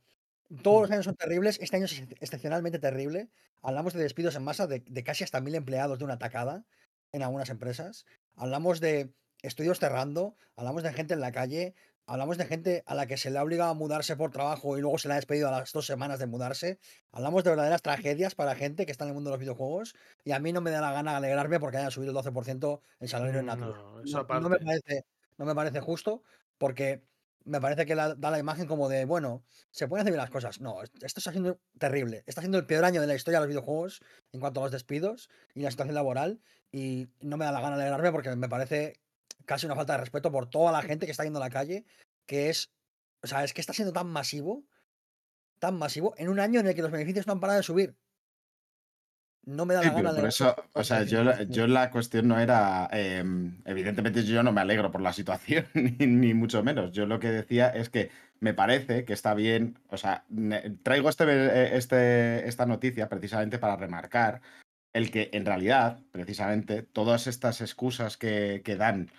[0.62, 3.30] todos los años son terribles, este año es ex- excepcionalmente terrible.
[3.62, 6.64] Hablamos de despidos en masa de, de casi hasta mil empleados de una tacada
[7.12, 8.06] en algunas empresas.
[8.34, 11.74] Hablamos de estudios cerrando, hablamos de gente en la calle,
[12.10, 14.80] hablamos de gente a la que se le ha obligado a mudarse por trabajo y
[14.80, 16.78] luego se le ha despedido a las dos semanas de mudarse.
[17.12, 19.94] Hablamos de verdaderas tragedias para gente que está en el mundo de los videojuegos
[20.24, 23.08] y a mí no me da la gana alegrarme porque haya subido el 12% el
[23.08, 23.46] salario en.
[23.46, 25.04] No, eso No, no me parece,
[25.38, 26.22] no me parece justo
[26.58, 27.04] porque
[27.44, 30.30] me parece que la- da la imagen como de, bueno, se pueden hacer bien las
[30.30, 30.60] cosas.
[30.60, 32.22] No, es- esto está siendo terrible.
[32.26, 34.72] Está siendo el peor año de la historia de los videojuegos en cuanto a los
[34.72, 36.40] despidos y la situación laboral.
[36.72, 39.00] Y no me da la gana de alegrarme porque me parece
[39.46, 41.84] casi una falta de respeto por toda la gente que está yendo a la calle,
[42.26, 42.70] que es,
[43.22, 44.64] o sea, es que está siendo tan masivo,
[45.58, 47.96] tan masivo, en un año en el que los beneficios no han parado de subir.
[49.46, 52.28] No me da la gana de por eso, o sea, yo, la- yo la cuestión
[52.28, 53.24] no era, eh,
[53.64, 56.92] evidentemente yo no me alegro por la situación, ni, ni mucho menos.
[56.92, 60.24] Yo lo que decía es que me parece que está bien, o sea,
[60.82, 64.42] traigo este, eh, este, esta noticia precisamente para remarcar
[64.92, 69.10] el que en realidad, precisamente, todas estas excusas que, que dan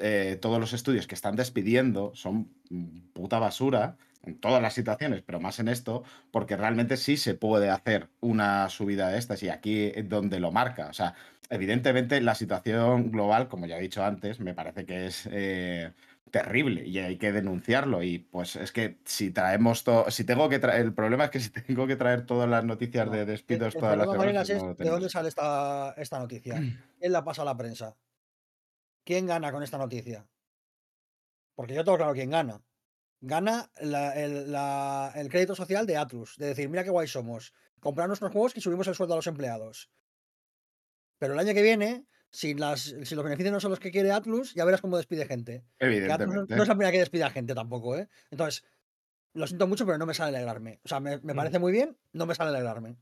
[0.00, 5.22] eh, todos los estudios que están despidiendo son mm, puta basura en todas las situaciones,
[5.22, 9.50] pero más en esto, porque realmente sí se puede hacer una subida de estas y
[9.50, 10.88] aquí es donde lo marca.
[10.88, 11.14] O sea,
[11.50, 15.92] evidentemente la situación global, como ya he dicho antes, me parece que es eh,
[16.30, 18.02] terrible y hay que denunciarlo.
[18.02, 21.40] Y pues es que si traemos todo, si tengo que traer, el problema es que
[21.40, 24.62] si tengo que traer todas las noticias No, de despidos el todas las semanas, es
[24.62, 26.54] no de dónde sale esta, esta noticia.
[26.98, 27.96] ¿Quién la pasa a la prensa?
[29.04, 30.26] ¿Quién gana con esta noticia?
[31.54, 32.64] Porque yo tengo claro quién gana.
[33.20, 36.36] Gana la- el, la- el crédito social de Atlus.
[36.36, 37.52] De decir, mira qué guay somos.
[37.80, 39.90] Comprar nuestros juegos y subimos el sueldo a los empleados.
[41.18, 44.10] Pero el año que viene, si, las, si los beneficios no son los que quiere
[44.12, 45.64] Atlus, ya verás cómo despide gente.
[45.78, 46.56] Que Atlus no, Evidentemente.
[46.56, 48.08] no es la primera que despide a gente tampoco, ¿eh?
[48.30, 48.64] Entonces,
[49.34, 50.80] lo siento mucho, pero no me sale alegrarme.
[50.84, 51.36] O sea, me, me Mm.
[51.36, 52.96] parece muy bien, no me sale alegrarme.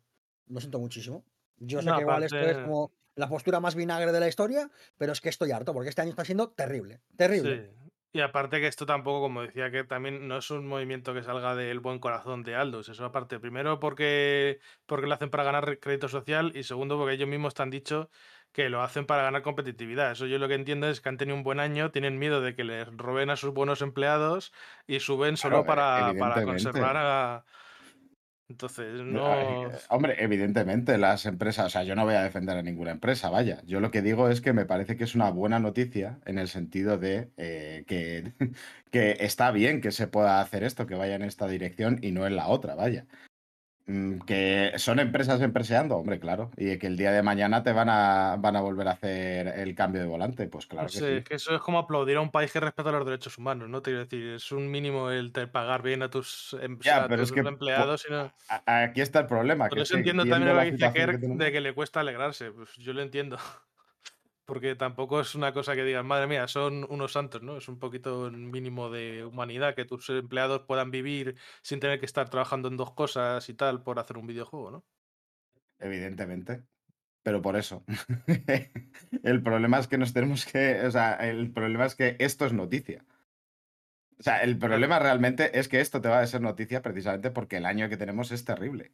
[0.46, 1.24] Lo siento muchísimo.
[1.56, 4.70] Yo sé No, que igual esto es como la postura más vinagre de la historia,
[4.96, 7.02] pero es que estoy harto, porque este año está siendo terrible.
[7.16, 7.72] Terrible.
[7.74, 7.90] Sí.
[8.14, 11.54] Y aparte que esto tampoco, como decía, que también no es un movimiento que salga
[11.56, 12.90] del buen corazón de Aldous.
[12.90, 17.28] Eso aparte, primero porque, porque lo hacen para ganar crédito social y segundo porque ellos
[17.28, 18.10] mismos te han dicho
[18.52, 20.12] que lo hacen para ganar competitividad.
[20.12, 22.54] Eso yo lo que entiendo es que han tenido un buen año, tienen miedo de
[22.54, 24.52] que les roben a sus buenos empleados
[24.86, 27.44] y suben solo Claro, e- para, para conservar a...
[28.48, 29.24] Entonces, no...
[29.88, 33.62] Hombre, evidentemente las empresas, o sea, yo no voy a defender a ninguna empresa, vaya.
[33.64, 36.48] Yo lo que digo es que me parece que es una buena noticia en el
[36.48, 38.34] sentido de eh, que,
[38.90, 42.26] que está bien que se pueda hacer esto, que vaya en esta dirección y no
[42.26, 43.06] en la otra, vaya.
[43.92, 46.50] Mm, Que son empresas empreseando, hombre, claro.
[46.56, 49.74] Y que el día de mañana te van a, van a volver a hacer el
[49.74, 51.12] cambio de volante, pues claro que sé, sí.
[51.18, 53.82] es que eso es como aplaudir a un país que respeta los derechos humanos, ¿no?
[53.82, 57.08] Te quiero decir, es un mínimo el te- pagar bien a tus, em- Ya, a
[57.08, 58.06] pero es tus que po- empleados.
[58.08, 59.68] y no- A- Aquí está el problema.
[59.68, 61.60] Por que eso es que entiendo también lo la que dice que Kerk de que
[61.60, 62.50] le cuesta alegrarse.
[62.50, 63.36] Pues yo lo entiendo.
[64.52, 67.56] Porque tampoco es una cosa que digas, madre mía, son unos santos, ¿no?
[67.56, 72.04] Es un poquito el mínimo de humanidad que tus empleados puedan vivir sin tener que
[72.04, 74.84] estar trabajando en dos cosas y tal por hacer un videojuego, ¿no?
[75.78, 76.64] Evidentemente.
[77.22, 77.82] Pero por eso.
[79.22, 80.84] el problema es que nos tenemos que.
[80.84, 83.06] O sea, el problema es que esto es noticia.
[84.18, 87.56] O sea, el problema realmente es que esto te va a ser noticia precisamente porque
[87.56, 88.92] el año que tenemos es terrible.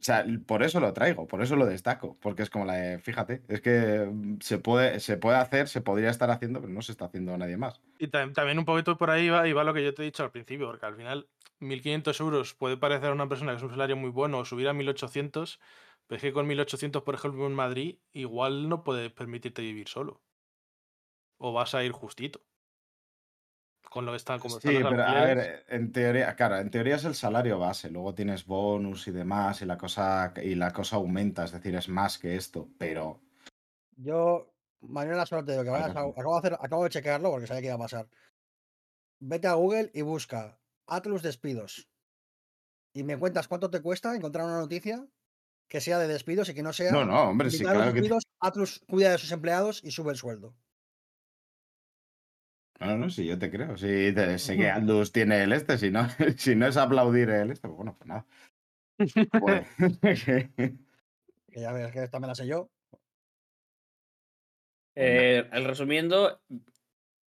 [0.00, 2.18] O sea, por eso lo traigo, por eso lo destaco.
[2.20, 5.80] Porque es como la de, fíjate, es que mm, se puede, se puede hacer, se
[5.80, 7.82] podría estar haciendo, pero no se está haciendo nadie más.
[7.98, 10.04] Y tam- también un poquito por ahí va, y va lo que yo te he
[10.04, 11.28] dicho al principio, porque al final
[11.60, 14.68] 1.500 euros puede parecer a una persona que es un salario muy bueno o subir
[14.68, 15.60] a 1.800,
[16.06, 20.22] pero es que con 1.800, por ejemplo, en Madrid, igual no puedes permitirte vivir solo.
[21.46, 22.38] O vas a ir justito.
[23.94, 27.04] Con lo que están como Sí, pero a ver, en teoría, claro, en teoría es
[27.04, 31.44] el salario base, luego tienes bonus y demás, y la cosa, y la cosa aumenta,
[31.44, 33.20] es decir, es más que esto, pero
[33.96, 37.46] Yo, mañana solo te digo que vayas a- acabo, de hacer, acabo de chequearlo porque
[37.46, 38.08] sabía que iba a pasar.
[39.30, 40.42] Vete a Google y busca
[40.86, 41.72] Atlus despidos.
[42.94, 45.06] Y me cuentas cuánto te cuesta encontrar una noticia
[45.68, 46.92] que sea de despidos y que no sea.
[46.92, 50.18] no, no, hombre, sí, claro que despidos, Atlus cuida de sus empleados y sube el
[50.18, 50.54] sueldo.
[52.80, 53.76] No, no, sí, yo te creo.
[53.76, 56.06] Sí, te- sé que Aldous tiene el este, si no,
[56.36, 58.26] si no es aplaudir el este, pues bueno, pues nada.
[59.40, 59.66] Pues,
[61.50, 62.68] Que ya ves que esta me la sé yo.
[64.96, 66.40] Eh, el resumiendo,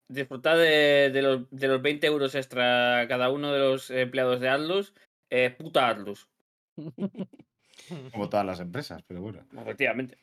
[0.07, 4.49] disfrutad de, de los, de los 20 euros extra cada uno de los empleados de
[4.49, 4.93] Atlus.
[5.29, 6.29] Eh, puta Atlus,
[8.11, 9.43] como todas las empresas, pero bueno.
[9.59, 10.17] efectivamente.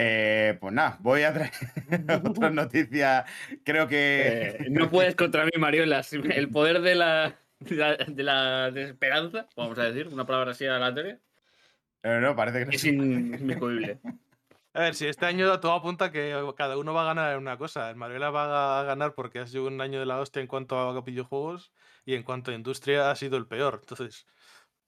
[0.00, 1.50] Eh, pues nada, voy a traer
[2.24, 3.24] otra noticia.
[3.64, 4.56] Creo que.
[4.60, 6.12] Eh, no puedes contra mí, Mariolas.
[6.12, 10.66] El poder de la, de la, de la desesperanza, vamos a decir, una palabra así
[10.66, 11.18] aleatoria,
[12.04, 14.00] Eh, no, parece que no es inmiscuible.
[14.74, 17.56] A ver, si este año todo apunta que cada uno va a ganar en una
[17.56, 17.90] cosa.
[17.90, 20.78] El Mariola va a ganar porque ha sido un año de la hostia en cuanto
[20.78, 21.72] a videojuegos
[22.04, 23.80] y en cuanto a industria ha sido el peor.
[23.80, 24.26] Entonces,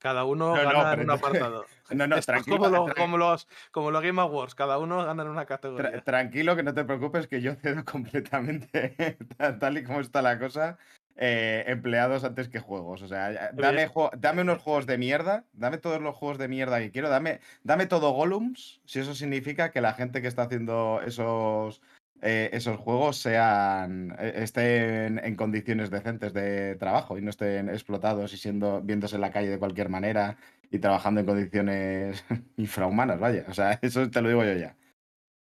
[0.01, 1.65] cada uno No, no, gana en un apartado.
[1.91, 4.79] No, no, Esto es tranquilo, como, lo- tra- como los, como los Game Awards, cada
[4.79, 6.01] uno gana en una tra- categoría.
[6.03, 9.17] tranquilo, que no te preocupes, que yo cedo completamente,
[9.59, 10.79] tal- y como está la cosa,
[11.17, 13.03] eh, empleados antes que juegos.
[13.03, 16.79] O sea, dame, jue- dame unos juegos de mierda, dame todos los juegos de mierda
[16.79, 21.01] que quiero, dame, dame todo Gollums, si eso significa que la gente que está haciendo
[21.05, 21.83] esos,
[22.23, 28.35] eh, esos juegos sean eh, estén en condiciones decentes de trabajo y no estén explotados
[28.35, 30.37] y siendo viéndose en la calle de cualquier manera
[30.71, 32.25] y trabajando en condiciones
[32.59, 33.47] infrahumanas, vaya.
[33.49, 34.77] O sea, eso te lo digo yo ya.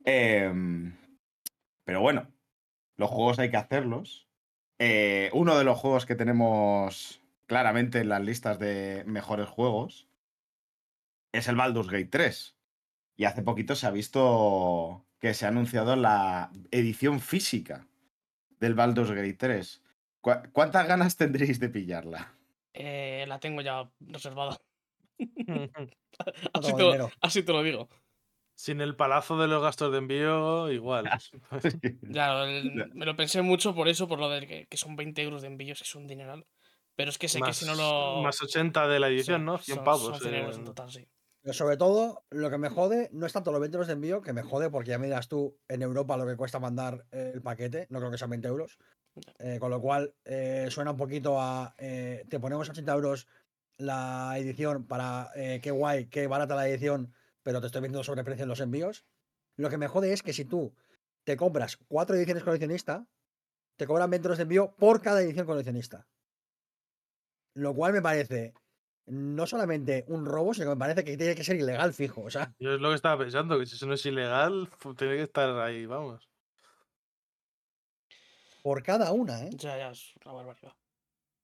[0.04, 0.96] Em,
[1.84, 2.32] pero bueno,
[2.96, 4.28] los juegos hay que hacerlos.
[4.78, 10.08] Eh, uno de los juegos que tenemos claramente en las listas de mejores juegos
[11.32, 12.56] es el Baldur's Gate 3.
[13.16, 17.86] Y hace poquito se ha visto que se ha anunciado la edición física
[18.60, 19.82] del Baldur's Gate 3.
[20.20, 22.34] ¿Cu- ¿Cuántas ganas tendréis de pillarla?
[22.74, 24.56] Eh, la tengo ya reservada.
[26.52, 27.10] Así te, lo, dinero.
[27.20, 27.88] así te lo digo.
[28.54, 31.08] Sin el palazo de los gastos de envío, igual.
[32.12, 35.22] Claro, el- me lo pensé mucho por eso, por lo de que, que son 20
[35.22, 36.44] euros de envíos, es un dineral.
[36.96, 38.22] Pero es que sé que si no lo.
[38.22, 39.58] más 80 de la edición, ¿no?
[39.58, 40.02] 100 son- pavos.
[40.02, 41.06] Son 100 euros en en- total, sí.
[41.48, 44.20] Pero sobre todo, lo que me jode no es tanto los 20 euros de envío,
[44.20, 47.40] que me jode porque ya me dirás tú en Europa lo que cuesta mandar el
[47.40, 48.76] paquete, no creo que sean 20 euros.
[49.38, 51.74] Eh, con lo cual eh, suena un poquito a.
[51.78, 53.28] eh, te ponemos 80 euros
[53.78, 58.50] la edición para qué guay, qué barata la edición, pero te estoy viendo sobreprecio en
[58.50, 59.06] los envíos.
[59.56, 60.74] Lo que me jode es que si tú
[61.24, 63.06] te compras cuatro ediciones coleccionista,
[63.78, 66.06] te cobran 20 euros de envío por cada edición coleccionista.
[67.54, 68.52] Lo cual me parece
[69.08, 72.22] no solamente un robo, sino que me parece que tiene que ser ilegal fijo.
[72.22, 75.16] O sea, Yo es lo que estaba pensando, que si eso no es ilegal, tiene
[75.16, 76.28] que estar ahí, vamos.
[78.62, 79.50] por cada una, ¿eh?
[79.52, 80.72] Ya, ya, es una barbaridad.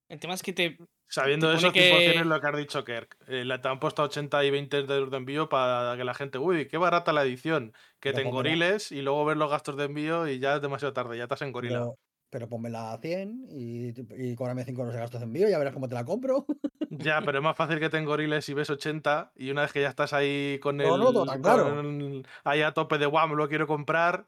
[0.09, 0.79] El tema es que te.
[1.09, 3.17] Sabiendo Te eso, pone 100% que- es lo que has dicho, Kerk.
[3.29, 6.39] Eh, la- te han puesto 80 y 20 euros de envío para que la gente,
[6.39, 7.73] uy, qué barata la edición.
[8.01, 10.93] Que Pero te engoriles y luego ver los gastos de envío y ya es demasiado
[10.93, 11.95] tarde, ya te has engorilado.
[11.95, 11.99] Pero,
[12.31, 15.73] pero pónmela a 100 y, y cóbrame 5 euros de gastos de envío, ya verás
[15.75, 16.47] cómo te la compro.
[16.91, 19.83] Ya, pero es más fácil que te engoriles y ves 80 y una vez que
[19.83, 21.01] ya estás ahí con No, el.
[21.01, 21.65] no, no, tan claro.
[21.65, 24.27] con- ahí a tope de guau, me lo quiero comprar,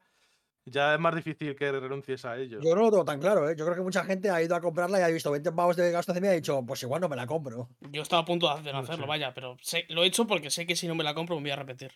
[0.64, 2.60] ya es más difícil que renuncies a ello.
[2.62, 3.54] Yo no lo tengo tan claro, ¿eh?
[3.56, 5.90] Yo creo que mucha gente ha ido a comprarla y ha visto 20 pavos de
[5.92, 7.68] gastos de envío y ha dicho, pues igual no me la compro.
[7.92, 9.08] Yo estaba a punto de no No hacerlo, sé.
[9.08, 11.42] vaya, pero sé- lo he hecho porque sé que si no me la compro me
[11.42, 11.92] voy a repetir.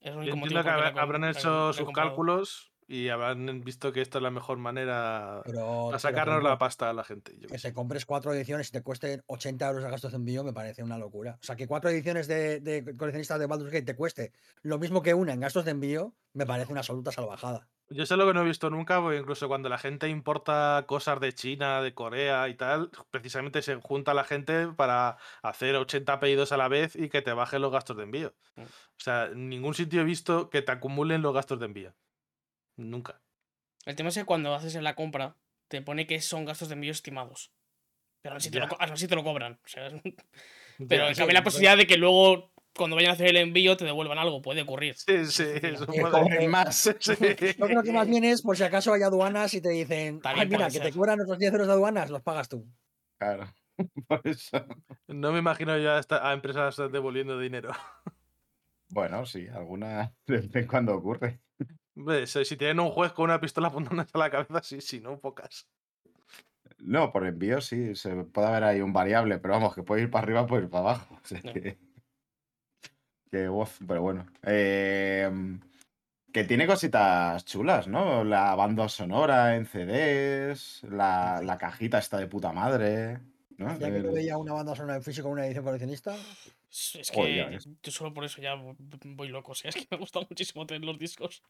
[0.00, 2.08] Es el único motivo que habrán hecho sus comprado.
[2.10, 6.58] cálculos y habrán visto que esta es la mejor manera Pero, a pero, sacarnos la
[6.58, 7.36] pasta a la gente.
[7.38, 7.68] yo que sé.
[7.68, 10.82] te compres cuatro ediciones y te cuesten 80 euros de gastos de envío me parece
[10.82, 11.38] una locura.
[11.40, 15.02] O sea, que cuatro ediciones de, de coleccionista de Baldur's Gate te cueste lo mismo
[15.02, 17.68] que una en gastos de envío me parece una absoluta salvajada.
[17.88, 21.20] Yo sé lo que no he visto nunca, porque incluso cuando la gente importa cosas
[21.20, 26.50] de China, de Corea y tal, precisamente se junta la gente para hacer 80 pedidos
[26.50, 28.34] a la vez y que te bajen los gastos de envío.
[28.56, 28.62] Mm.
[28.62, 28.68] O
[28.98, 31.94] sea, en ningún sitio he visto que te acumulen los gastos de envío.
[32.76, 33.20] Nunca.
[33.84, 35.36] El tema es que cuando haces en la compra,
[35.68, 37.52] te pone que son gastos de envío estimados.
[38.22, 38.76] Pero aún así, te, lo, Ya.
[38.92, 39.54] así te lo cobran.
[39.64, 39.88] o sea,
[40.88, 41.14] pero Ya.
[41.14, 43.84] sí, cabe la pero- posibilidad de que luego, cuando vayan a hacer el envío, te
[43.84, 44.42] devuelvan algo.
[44.42, 44.96] Puede ocurrir.
[44.96, 46.74] Sí, sí, eso puede- más.
[46.76, 47.14] Sí.
[47.58, 50.46] Yo creo que más bien es por si acaso hay aduanas y te dicen, ay,
[50.48, 52.66] mira, que te cobran otros 10 euros de aduanas, los pagas tú.
[53.18, 53.46] Claro.
[54.08, 54.64] Por eso.
[55.06, 57.70] No me imagino yo a, esta- a empresas devolviendo dinero.
[58.88, 61.40] Bueno, sí, alguna de vez en cuando ocurre.
[61.96, 65.18] Hombre, Si tienen un juez con una pistola apuntando a la cabeza, sí, sí, no,
[65.18, 65.68] pocas.
[66.78, 70.10] No, por envío sí, se puede haber ahí un variable, pero vamos, que puede ir
[70.10, 71.18] para arriba, puede ir para abajo.
[71.22, 71.78] O sea que,
[73.30, 74.26] que voz, pero bueno.
[74.42, 75.58] Eh,
[76.32, 78.22] que tiene cositas chulas, ¿no?
[78.24, 83.20] La banda sonora en CDs, la, la cajita está de puta madre.
[83.56, 83.78] ¿no?
[83.78, 86.14] Ya que no veía una banda sonora en físico con una edición coleccionista,
[86.68, 88.76] Es Joder, que yo solo por eso ya vo-
[89.16, 89.52] voy loco.
[89.52, 91.42] O sea, es que me gusta muchísimo tener los discos.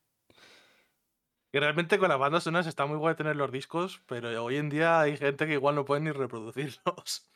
[1.53, 4.69] Que realmente con las bandas sonoras está muy guay tener los discos, pero hoy en
[4.69, 7.29] día hay gente que igual no puede ni reproducirlos.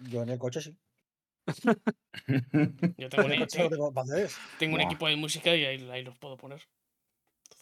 [0.00, 0.76] yo en el coche sí.
[2.96, 3.46] Yo tengo En un, no
[4.58, 6.60] tengo un equipo de música y ahí, ahí los puedo poner.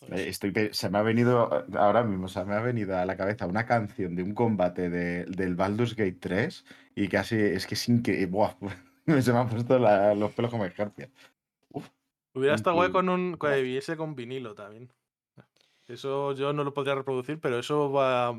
[0.01, 2.97] Entonces, Eh, Estoy, se me ha venido eh, ahora mismo, o sea, me ha venido
[2.97, 7.37] a la cabeza una canción de un combate de- del Baldur's Gate 3 y casi
[7.37, 8.27] es que es increíble.
[8.27, 8.55] Buah,
[9.23, 11.11] se me han puesto la- los pelos como escarpias.
[12.35, 13.63] Hubiera estado guay con un con Guau.
[13.63, 14.93] viese con vinilo también.
[15.89, 17.91] Eso yo no lo podría reproducir, pero eso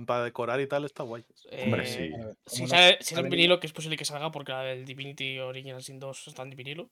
[0.06, 1.26] para decorar y tal está guay.
[1.64, 2.14] Hombre, eh, sí.
[2.14, 5.40] A ver, Si sale, si vinilo, que es posible que salga porque la del Divinity
[5.40, 6.92] Original Sin 2 está en vinilo,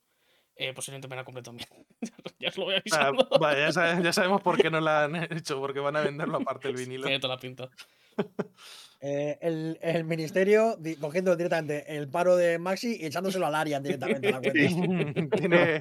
[0.56, 1.70] eh, posiblemente me la compre también.
[2.39, 3.30] ya os lo voy Ah, avisando.
[3.39, 6.38] vale, ya, sabe- ya sabemos por qué no la han hecho, porque van a venderlo
[6.38, 7.04] aparte el vinilo.
[7.06, 7.70] Tiene toda la pinta.
[9.00, 14.28] Eh, el, el ministerio cogiendo directamente el paro de Maxi y echándoselo al Arian directamente
[14.30, 15.38] a la cuenta.
[15.38, 15.80] Tiene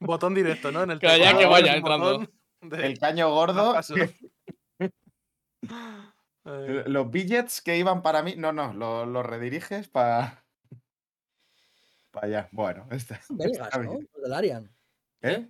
[0.00, 0.82] botón directo, ¿no?
[0.82, 2.18] En el Claro, ya que vaya entrando.
[2.18, 2.30] botón
[2.62, 3.74] de El caño gordo,
[6.44, 10.44] los billets que iban para mí, no, no, los los rediriges para
[12.10, 12.48] para allá.
[12.52, 13.98] Bueno, está, Son belgas, está ¿no?
[14.12, 14.76] Los del Arian.
[15.22, 15.48] ¿Eh?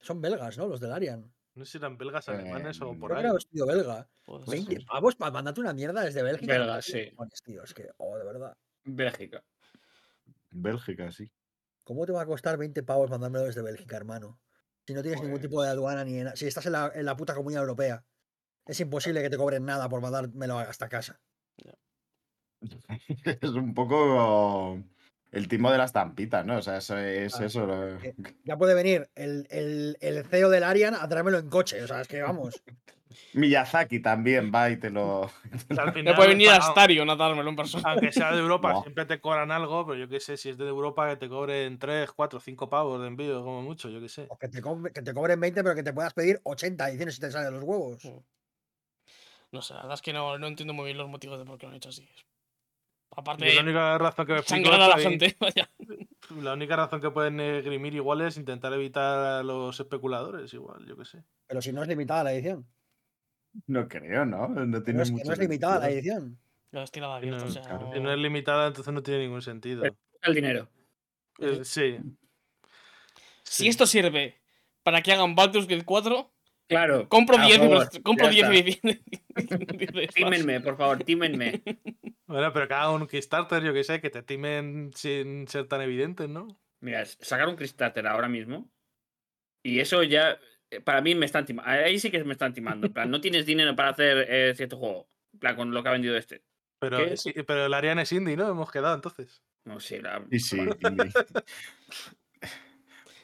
[0.00, 0.66] Son belgas, ¿no?
[0.68, 1.32] Los del Arian.
[1.54, 3.26] No sé si eran belgas, alemanes o Eh, por Creo que ahí.
[3.28, 4.10] era estudio belga.
[4.24, 4.68] Puede Pues ser.
[4.68, 6.58] 20 pavos para mandarte una mierda desde Bélgica.
[6.58, 7.10] Belga, ¿qué sí.
[7.44, 7.62] tío?
[7.62, 8.56] Es que, oh, de verdad.
[8.84, 9.42] Bélgica.
[10.52, 11.32] Bélgica, sí.
[11.84, 14.40] ¿Cómo te va a costar 20 pavos mandármelo desde Bélgica, hermano?
[14.86, 17.04] Si no tienes ningún tipo de Pues aduana ni en- Si estás en la, en
[17.04, 18.04] la puta comunidad europea.
[18.66, 21.20] Es imposible que te cobren nada por mandármelo hasta casa.
[23.40, 24.78] Es un poco
[25.32, 26.58] el timo de las tampitas, ¿no?
[26.58, 27.66] O sea, eso es Ah, eso.
[27.66, 27.98] lo-
[28.44, 31.82] Ya puede venir el, el, el CEO del Arian a traérmelo en coche.
[31.82, 32.62] O sea, es que vamos.
[33.34, 35.30] Miyazaki también va y te lo.
[35.70, 37.92] Al Ya final, puede venir a Stario a dármelo en persona.
[37.92, 40.68] Aunque sea de Europa, siempre te cobran algo, pero yo qué sé, si es de
[40.68, 44.26] Europa, que te cobren 3, 4, 5 pavos de envío, como mucho, yo qué sé.
[44.28, 47.20] O que te, que te cobren 20, pero que te puedas pedir 80 ediciones si
[47.20, 48.02] te salen los huevos.
[49.50, 51.58] No sé, la verdad es que no, no entiendo muy bien los motivos de por
[51.58, 52.08] qué lo han hecho así.
[53.14, 55.70] Aparte Yo la de única razón que me explico sangrar a la y- gente, vaya.
[56.40, 60.96] La única razón que pueden esgrimir igual es intentar evitar a los especuladores, igual, yo
[60.96, 61.24] qué sé.
[61.46, 62.66] Pero si no es limitada la edición.
[63.66, 64.48] No creo, ¿no?
[64.48, 66.38] No tiene es que mucho no es limitada la edición.
[66.70, 67.62] No, abierta, o sea.
[67.62, 67.90] claro.
[67.92, 69.84] Si no es limitada, entonces no tiene ningún sentido.
[70.22, 70.68] El dinero.
[71.38, 71.98] Eh, sí.
[73.44, 73.68] Si Sí.
[73.68, 74.40] esto sirve
[74.82, 76.32] para que hagan Baldur's Gate 4,
[76.68, 77.08] Claro.
[77.08, 78.88] compro a 10 favor, libros- compro ya 10 está.
[78.88, 79.00] ediciones.
[79.96, 81.62] de Tímenme, por favor, tímenme.
[82.26, 85.82] Bueno, pero que haga un Kickstarter, yo que sé, que te timen sin ser tan
[85.82, 86.48] evidentes, ¿no?
[86.80, 88.70] Mira, sacar un Kickstarter ahora mismo.
[89.62, 90.38] Y eso ya.
[90.72, 91.70] Eh, Para mí me están timando.
[91.70, 92.86] Ahí sí que me están timando.
[92.88, 95.08] En plan, no tienes dinero para hacer eh, cierto juego.
[95.32, 96.42] En plan, con lo que ha vendido este.
[96.78, 97.16] Pero, ¿Qué?
[97.16, 98.48] sí, pero el Ariane es indie, ¿no?
[98.50, 99.42] Hemos quedado entonces.
[99.64, 101.10] No sé, la, Y sí, indie.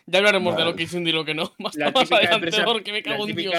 [0.07, 1.53] Ya hablaremos de lo que es indie y lo que no.
[1.59, 3.55] Más, la más adelante, empresa- porque me la cago en Dios.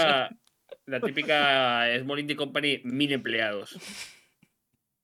[0.87, 3.77] la típica Small Indie Company, mil empleados.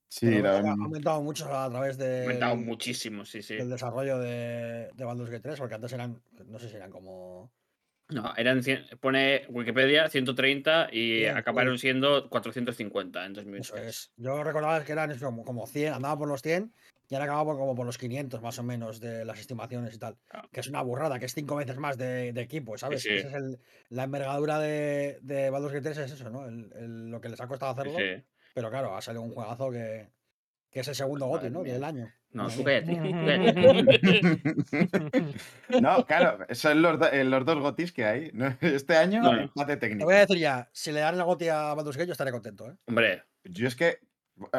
[0.10, 3.56] Sí, Pero la- ha aumentado mucho a través Ha de, aumentado muchísimo, sí, sí.
[3.56, 7.52] del desarrollo de, de Baldur's Gate 3, porque antes eran, no sé si eran como...
[8.10, 11.82] No, eran cien- pone Wikipedia 130 y Bien, acabaron pues.
[11.82, 13.88] siendo 450 en Eso 2023.
[13.88, 14.12] es.
[14.18, 16.72] Yo recordaba que eran eso, como, como 100, andaba por los 100
[17.10, 19.97] y ahora acababa por, como por los 500 más o menos de las estimaciones y
[19.97, 20.18] tal.
[20.32, 20.47] Ah.
[20.51, 23.01] Que es una burrada, que es cinco veces más de, de equipo, ¿sabes?
[23.01, 23.10] sí.
[23.10, 26.45] Esa es el- la envergadura de, de Baldur's Gate 3 es eso, ¿no?
[26.47, 27.97] El- el- lo que les ha costado hacerlo.
[27.97, 28.24] sí.
[28.53, 30.10] Pero claro, ha salido un juegazo que,
[30.72, 31.64] que es el segundo Madre GOTY, ¿no?
[31.74, 32.10] Del año.
[32.36, 32.92] No, tú cállate.
[35.82, 38.32] no, claro, son los, do- eh, los dos gotis que hay.
[38.62, 39.42] Este año, No, no.
[39.44, 40.06] empate Te técnico.
[40.06, 42.70] voy a decir ya, si le dan el GOTY a Baldur's Gate yo estaré contento,
[42.70, 42.76] ¿eh?
[42.88, 43.88] Hombre, Yo es que.
[43.88, 44.00] eh,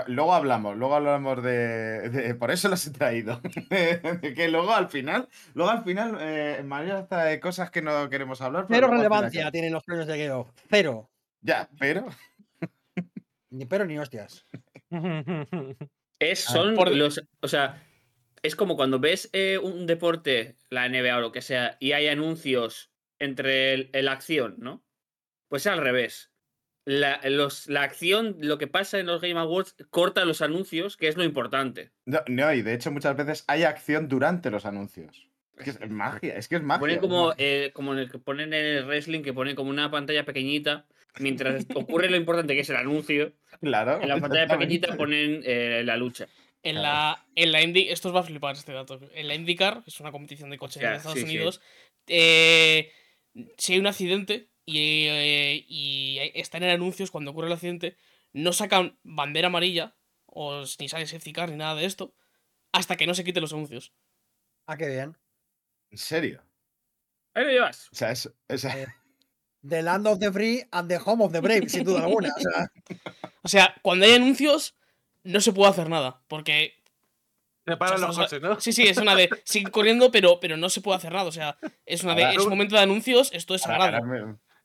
[0.07, 3.41] Luego hablamos, luego hablamos de, de- Por eso los he traído.
[3.71, 5.29] De que luego al final.
[5.53, 8.67] Luego al final, eh, María trae cosas que no queremos hablar.
[8.69, 10.49] pero Cero relevancia tienen los premios de Game of.
[10.71, 11.11] Cero.
[11.43, 12.07] Ya, pero.
[13.51, 14.47] Ni pero ni hostias.
[16.19, 17.21] Es, Ah, son por- los.
[17.41, 17.83] O sea,
[18.43, 22.09] es como cuando ves eh, un deporte, la NBA o lo que sea, y hay
[22.09, 24.85] anuncios entre el- la acción, ¿no?
[25.49, 26.31] Pues al revés.
[26.85, 31.09] La, los- la acción, lo que pasa en los Game Awards, corta los anuncios, que
[31.09, 31.91] es lo importante.
[32.05, 35.27] No, no, y de hecho muchas veces hay acción durante los anuncios.
[35.59, 36.81] Es que es magia, es que es magia.
[36.81, 37.45] Ponen como, magia.
[37.45, 40.87] eh, como en el que ponen en el wrestling, que ponen como una pantalla pequeñita,
[41.19, 43.33] mientras ocurre lo importante que es el anuncio.
[43.61, 44.01] Claro.
[44.01, 46.27] En la pantalla pequeñita ponen eh, la lucha.
[46.63, 46.83] En Claro.
[46.83, 48.99] la, en la Indy, esto os va a flipar este dato.
[49.15, 51.27] En la IndyCar, que es una competición de coches en Estados sí, sí.
[51.27, 51.61] Unidos,
[52.09, 52.91] eh,
[53.57, 57.97] si hay un accidente y, eh, y está en el anuncios cuando ocurre el accidente,
[58.33, 59.95] no sacan bandera amarilla
[60.27, 62.15] o ni sale safety car ni nada de esto
[62.73, 63.93] hasta que no se quiten los anuncios.
[64.67, 65.17] Ah, qué bien.
[65.91, 66.43] ¿En serio?
[67.35, 67.89] Ahí lo llevas.
[67.93, 68.87] O sea, es, sea, Eh,
[69.69, 72.31] The Land of the Free and the Home of the Brave, sin duda alguna.
[72.37, 72.71] O sea,
[73.43, 74.75] O sea, cuando hay anuncios,
[75.23, 76.21] no se puede hacer nada.
[76.27, 76.75] Porque
[77.65, 78.61] Se paran los O sea, coches, ¿no?
[78.61, 79.29] Sí, sí, es una de.
[79.45, 81.25] Sigue corriendo, pero, pero no se puede hacer nada.
[81.25, 82.25] O sea, es una de.
[82.25, 83.99] Ahora- Es un momento de anuncios, esto es sagrado.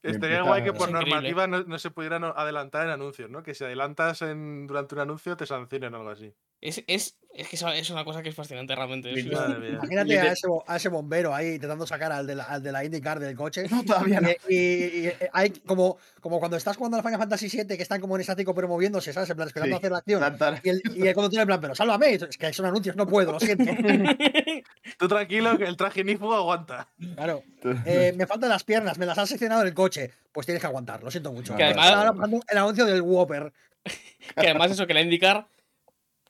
[0.03, 3.43] Estaría guay que por Es normativa no, no se pudieran adelantar en anuncios, ¿no?
[3.43, 6.33] Que si adelantas en, durante un anuncio te sancionen o algo así.
[6.61, 9.11] Es, es, es que es una cosa que es fascinante realmente.
[9.11, 9.69] es- Madre mía.
[9.71, 12.85] imagínate a ese, a ese bombero ahí intentando sacar al de la, al de la
[12.85, 13.63] IndyCar del coche.
[13.71, 14.29] No, todavía no.
[14.47, 17.99] Y, y- y hay como, como cuando estás jugando al Final Fantasy VII, que están
[17.99, 19.29] como en estático pero moviéndose, ¿sabes?
[19.31, 20.21] En plan, esperando Sí, a hacer la acción.
[20.63, 22.13] Y el, y el conductor en plan, pero sálvame.
[22.13, 23.63] Es que son anuncios, no puedo, lo siento.
[24.99, 26.87] Tú tranquilo que el traje Nifu aguanta.
[27.15, 27.43] Claro.
[27.85, 30.11] Eh, me faltan las piernas, me las has seccionado en el coche.
[30.31, 31.55] Pues tienes que aguantar, lo siento mucho.
[31.55, 33.51] Que además- Ahora pasando el anuncio del Whopper.
[34.35, 35.47] que además, eso, que la IndyCar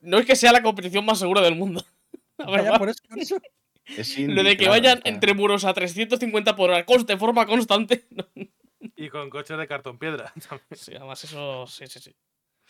[0.01, 1.83] no es que sea la competición más segura del mundo.
[2.37, 3.37] Vaya, por eso, por eso.
[3.85, 6.83] es Lo indie, de que claro, vayan o sea, entre muros a 350 por hora
[6.83, 8.05] de forma constante.
[8.11, 8.25] no,
[8.95, 10.33] Y con coches de cartón piedra.
[10.71, 11.67] sí, además, eso.
[11.67, 12.15] Sí, sí, sí.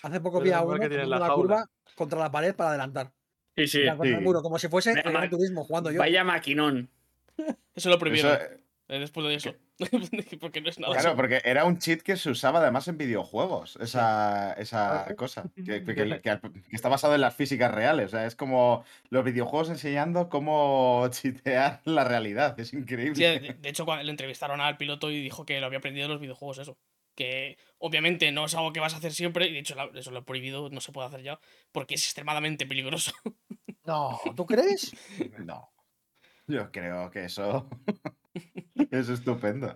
[0.04, 2.72] Hace poco Pero vi a uno que cruzando la la curva contra la pared para
[2.72, 3.12] adelantar.
[3.56, 3.86] Sí, sí.
[3.86, 4.22] Contra el sí.
[4.22, 6.00] muro, como si fuese Vaya el turismo jugando yo.
[6.00, 6.90] Vaya maquinón.
[7.74, 8.34] Eso lo prohibieron.
[8.34, 8.42] eso,
[9.00, 9.56] después de eso.
[10.40, 10.94] Porque no es nada.
[10.96, 15.16] Claro, porque era un cheat que se usaba además en videojuegos, esa, esa Claro.
[15.16, 18.08] cosa, que, que- que- que- que está basado en las físicas reales.
[18.08, 22.60] O sea, es como los videojuegos enseñando cómo chitear la realidad.
[22.60, 23.40] Es Sí, increíble.
[23.40, 26.14] de, de hecho, cuando le entrevistaron al piloto y dijo que lo había aprendido de
[26.14, 26.78] los videojuegos, eso.
[27.16, 30.20] Que obviamente no es algo que vas a hacer siempre, y de hecho eso lo
[30.20, 31.40] he prohibido, no se puede hacer ya,
[31.74, 33.12] porque es extremadamente peligroso.
[33.84, 34.96] No, ¿tú crees?
[35.40, 35.70] No.
[36.48, 37.68] Yo creo que eso
[38.92, 39.74] es estupendo.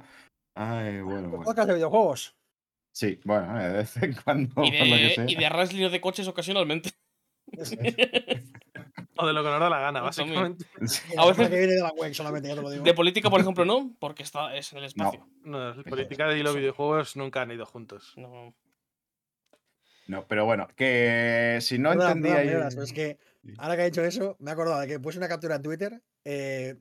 [0.56, 1.44] Ay, bueno, bueno.
[1.44, 2.36] Podcast de videojuegos.
[2.92, 5.26] Sí, bueno, de vez en cuando, y, por lo que de, sea.
[5.28, 6.92] y de wrestling de coches ocasionalmente.
[9.18, 10.66] O de lo que nos da la gana, básicamente.
[11.18, 12.84] A veces- que viene de la web solamente, ya te lo digo.
[12.84, 15.26] De política, por ejemplo, no, porque está, es en el espacio.
[15.44, 18.14] No, la política y los videojuegos nunca han ido juntos.
[18.18, 18.54] No.
[20.08, 22.44] No, pero bueno, que si no entendía.
[22.44, 23.18] yo- es que
[23.58, 26.02] ahora que he dicho eso, me he acordado de que puse una captura en Twitter.
[26.26, 26.76] eh,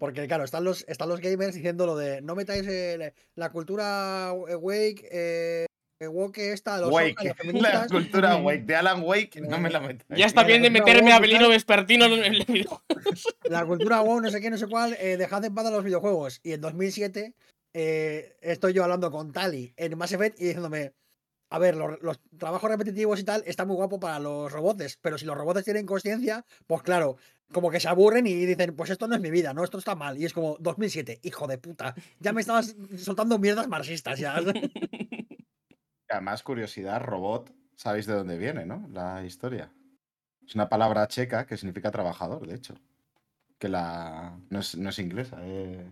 [0.00, 4.32] porque, claro, están los, están los gamers diciendo lo de no metáis el- la cultura
[4.32, 5.66] Wake eh,
[6.00, 10.06] eh, woke esta, los Wake, la cultura Wake de Alan Wake, no me la meto.
[10.08, 11.50] Ya está bien de meterme a Belino.
[11.50, 12.82] Vespertino en el video.
[13.44, 15.84] la cultura wow, no sé qué, no sé cuál, eh, dejad en paz a los
[15.84, 16.40] videojuegos.
[16.42, 17.34] Y en 2007
[17.74, 20.94] eh, estoy yo hablando con Tali en Mass Effect y diciéndome,
[21.50, 25.18] a ver, los, los trabajos repetitivos y tal está muy guapo para los robots, pero
[25.18, 27.18] si los robots tienen conciencia, pues claro,
[27.52, 29.64] como que se aburren y dicen, pues esto no es mi vida, ¿no?
[29.64, 30.18] Esto está mal.
[30.18, 31.94] Y es como 2007, hijo de puta.
[32.18, 34.36] Ya me estabas soltando mierdas marxistas ya.
[36.08, 38.88] Además, curiosidad, robot, sabéis de dónde viene, ¿no?
[38.92, 39.72] La historia.
[40.46, 42.74] Es una palabra checa que significa trabajador, de hecho.
[43.58, 44.36] Que la.
[44.48, 45.36] No es, no es inglesa.
[45.42, 45.90] eh,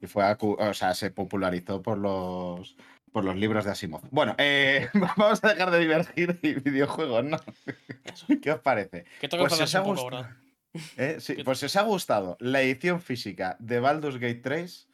[0.00, 2.76] Y fue acu- o sea, se popularizó por los.
[3.12, 4.02] Por los libros de Asimov.
[4.12, 7.38] Bueno, eh, vamos a dejar de divergir y videojuegos, ¿no?
[8.42, 9.04] ¿Qué os parece?
[9.20, 10.36] Que toca Pues si os ha un poco gustado- ahora.
[10.96, 14.88] Eh, sí, ¿Qué- pues si os ha gustado la edición física de Baldur's Gate 3,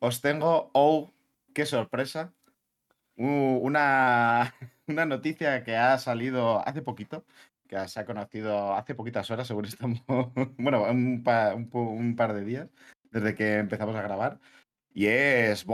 [0.00, 1.12] os tengo, oh,
[1.54, 2.32] qué sorpresa,
[3.16, 4.54] una,
[4.86, 7.24] una noticia que ha salido hace poquito,
[7.68, 10.00] que se ha conocido hace poquitas horas, según estamos,
[10.58, 12.68] bueno, un, pa- un un par de días
[13.10, 14.38] desde que empezamos a grabar,
[14.94, 15.66] y es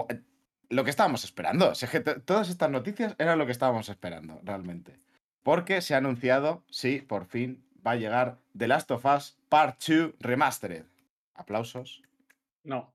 [0.70, 1.72] lo que estábamos esperando.
[1.72, 4.98] Es que to- todas estas noticias eran lo que estábamos esperando, realmente.
[5.42, 9.80] Porque se ha anunciado, sí, por fin va a llegar The Last of Us Part
[9.86, 10.84] 2 Remastered.
[11.34, 12.02] Aplausos.
[12.64, 12.92] No.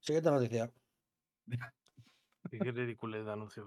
[0.00, 0.70] Siguiente noticia.
[2.50, 3.66] Qué ridiculez de anuncio.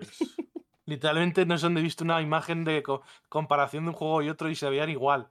[0.00, 0.18] es-
[0.86, 4.28] Literalmente no sé dónde he visto una imagen de co- comparación de un juego y
[4.28, 5.28] otro y se veían igual.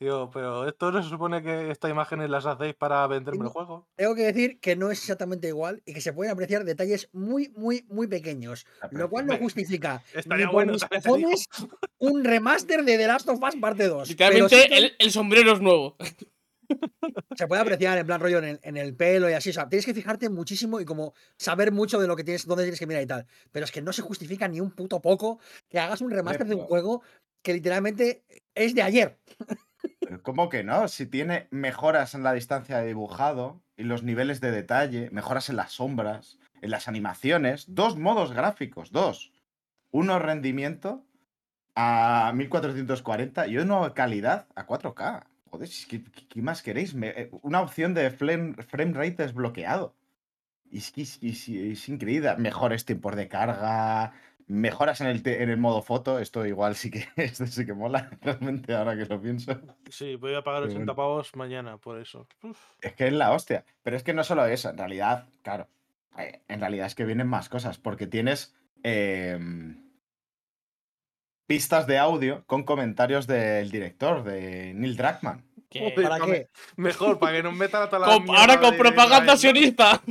[0.00, 3.86] Digo, pero esto no se supone que estas imágenes las hacéis para venderme el juego.
[3.96, 7.50] Tengo que decir que no es exactamente igual y que se pueden apreciar detalles muy,
[7.50, 8.66] muy, muy pequeños.
[8.92, 11.48] Lo cual no justifica estaría ni por bueno, mis cojones
[11.98, 14.14] un remaster de The Last of Us parte 2.
[14.16, 15.98] Pero Literalmente, sí que el, el sombrero es nuevo.
[17.36, 19.50] se puede apreciar en plan rollo en el, en el pelo y así.
[19.50, 22.64] O sea, tienes que fijarte muchísimo y como saber mucho de lo que tienes, dónde
[22.64, 23.26] tienes que mirar y tal.
[23.52, 26.54] Pero es que no se justifica ni un puto poco que hagas un remaster de
[26.54, 27.02] un juego
[27.42, 28.24] que literalmente
[28.54, 29.18] es de ayer.
[30.10, 30.88] Pero ¿Cómo que no?
[30.88, 35.54] Si tiene mejoras en la distancia de dibujado y los niveles de detalle, mejoras en
[35.54, 39.30] las sombras, en las animaciones, dos modos gráficos, dos.
[39.92, 41.04] Uno rendimiento
[41.76, 45.28] a 1440 y uno calidad a 4K.
[45.48, 46.92] Joder, ¿qué, más queréis?
[47.00, 49.94] Eh, una opción de flame, frame rate desbloqueado.
[50.72, 50.92] Y es,
[51.22, 52.34] es- es increíble.
[52.36, 54.12] Mejores tiempos de carga,
[54.50, 56.18] mejoras en el, te- en el modo foto.
[56.18, 59.58] Esto igual sí que, esto sí que mola, realmente, ahora que lo pienso.
[59.88, 60.96] Sí, voy a pagar Pero 80 bueno.
[60.96, 62.26] pavos mañana por eso.
[62.42, 62.58] Uf.
[62.80, 63.64] Es que es la hostia.
[63.82, 65.68] Pero es que no solo eso, en realidad, claro.
[66.18, 69.82] eh, En realidad es que vienen más cosas, porque tienes em,
[71.46, 75.44] pistas de audio con comentarios del director, de Neil Druckmann.
[76.02, 76.48] ¿Para qué?
[76.76, 80.02] Mejor, para que nos metan a toda la con- ahora con de propaganda sionista.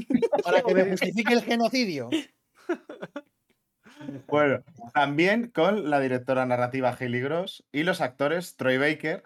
[0.42, 2.10] Para que me justifique el genocidio.
[4.28, 9.24] Bueno, también con la directora narrativa Hayley Gross y los actores Troy Baker,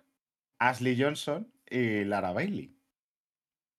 [0.59, 2.67] Ashley Johnson y Lara Bailey.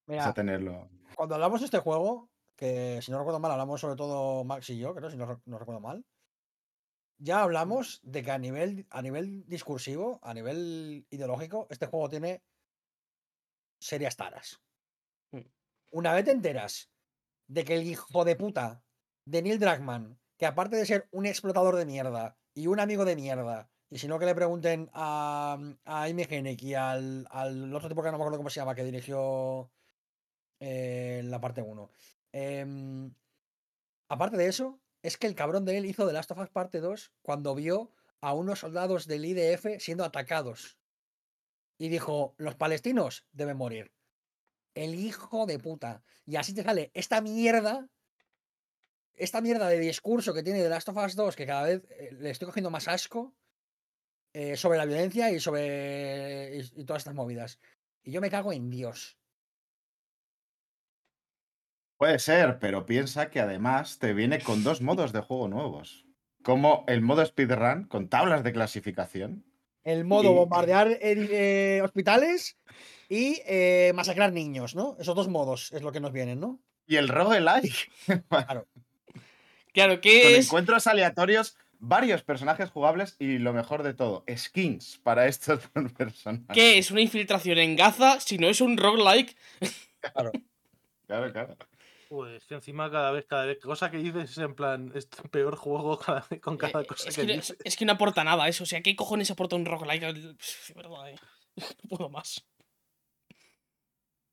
[0.07, 0.89] Vas Mira, a tenerlo.
[1.17, 4.79] cuando hablamos de este juego, que si no recuerdo mal, hablamos sobre todo Max y
[4.79, 6.05] yo, creo, si no, no recuerdo mal.
[7.19, 12.43] Ya hablamos de que a nivel, a nivel discursivo, a nivel ideológico, este juego tiene
[13.81, 14.61] serias taras.
[15.31, 15.47] Mm.
[15.93, 16.91] Una vez te enteras
[17.47, 18.83] de que el hijo de puta
[19.27, 23.17] de Neil Druckmann, que aparte de ser un explotador de mierda y un amigo de
[23.17, 26.27] mierda, y si no que le pregunten a, a Amy
[26.59, 29.71] y al, al otro tipo que no me acuerdo cómo se llama, que dirigió
[30.61, 31.91] eh, la parte 1.
[34.09, 36.81] aparte de eso, es que el cabrón de él hizo The Last of Us parte
[36.81, 40.79] 2 cuando vio a unos soldados del IDF siendo atacados.
[41.79, 43.93] Y dijo, los palestinos deben morir.
[44.75, 46.03] El hijo de puta.
[46.25, 47.91] Y así te sale esta mierda.
[49.17, 52.11] Esta mierda de discurso que tiene The Last of Us 2, que cada vez eh,
[52.13, 53.35] le estoy cogiendo más asco.
[54.37, 56.57] eh, sobre la violencia y sobre.
[56.57, 57.61] y- y todas estas movidas.
[58.03, 59.17] Y yo me cago en Dios.
[61.97, 66.07] Puede ser, pero piensa que además te viene con dos modos de juego nuevos.
[66.43, 69.45] Como el modo speedrun con tablas de clasificación.
[69.85, 72.59] El modo Y- bombardear eh, hospitales
[73.09, 74.97] y eh, masacrar niños, ¿no?
[74.99, 76.61] Esos dos modos es lo que nos vienen, ¿no?
[76.87, 77.91] Y el roguelike.
[78.29, 78.67] Claro,
[79.75, 80.47] con ¿qué es?
[80.47, 85.61] encuentros aleatorios, varios personajes jugables y lo mejor de todo, skins para estos
[85.97, 86.47] personajes.
[86.55, 89.37] ¿Qué es una infiltración en Gaza si no es un roguelike?
[90.01, 90.33] Claro,
[91.33, 91.57] claro.
[92.09, 95.09] Joder, es que encima cada vez, cada vez, cosa que dices es en plan, es
[95.11, 97.57] tu peor juego cada vez con cada Eh, cosa es, que, que, dices.
[97.65, 98.63] es que no aporta nada eso.
[98.65, 100.37] O sea, ¿qué cojones aporta un roguelike?
[100.37, 101.17] Pff, verdad, eh.
[101.57, 102.45] No puedo más.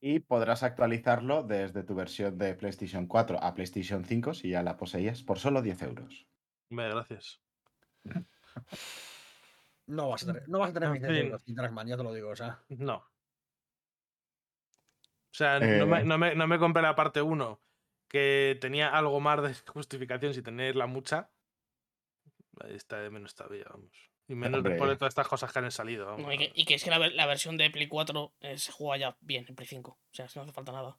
[0.02, 4.78] Y podrás actualizarlo desde tu versión de PlayStation 4 a PlayStation 5 si ya la
[4.78, 6.28] poseías por solo 10 euros.
[6.70, 7.42] Vale, gracias.
[9.88, 11.16] No vas a tener, no vas a tener En mis fin.
[11.16, 12.60] euros, sin Trackman, ya te lo digo, o sea.
[12.70, 12.96] No.
[12.96, 13.06] O
[15.34, 16.04] sea, no, me, Eh.
[16.04, 17.62] no, me, no me compré la parte 1,
[18.08, 21.32] que tenía algo más de justificación sin tenerla mucha.
[22.70, 24.11] Está de menos todavía, vamos.
[24.32, 24.74] Y menos Hombre.
[24.74, 26.18] después de todas estas cosas que han salido.
[26.18, 28.58] No, y, que, y que es que la, ver- la versión de Play 4 eh,
[28.58, 29.92] se juega ya bien en Play 5.
[29.92, 30.98] O sea, es que no hace falta nada.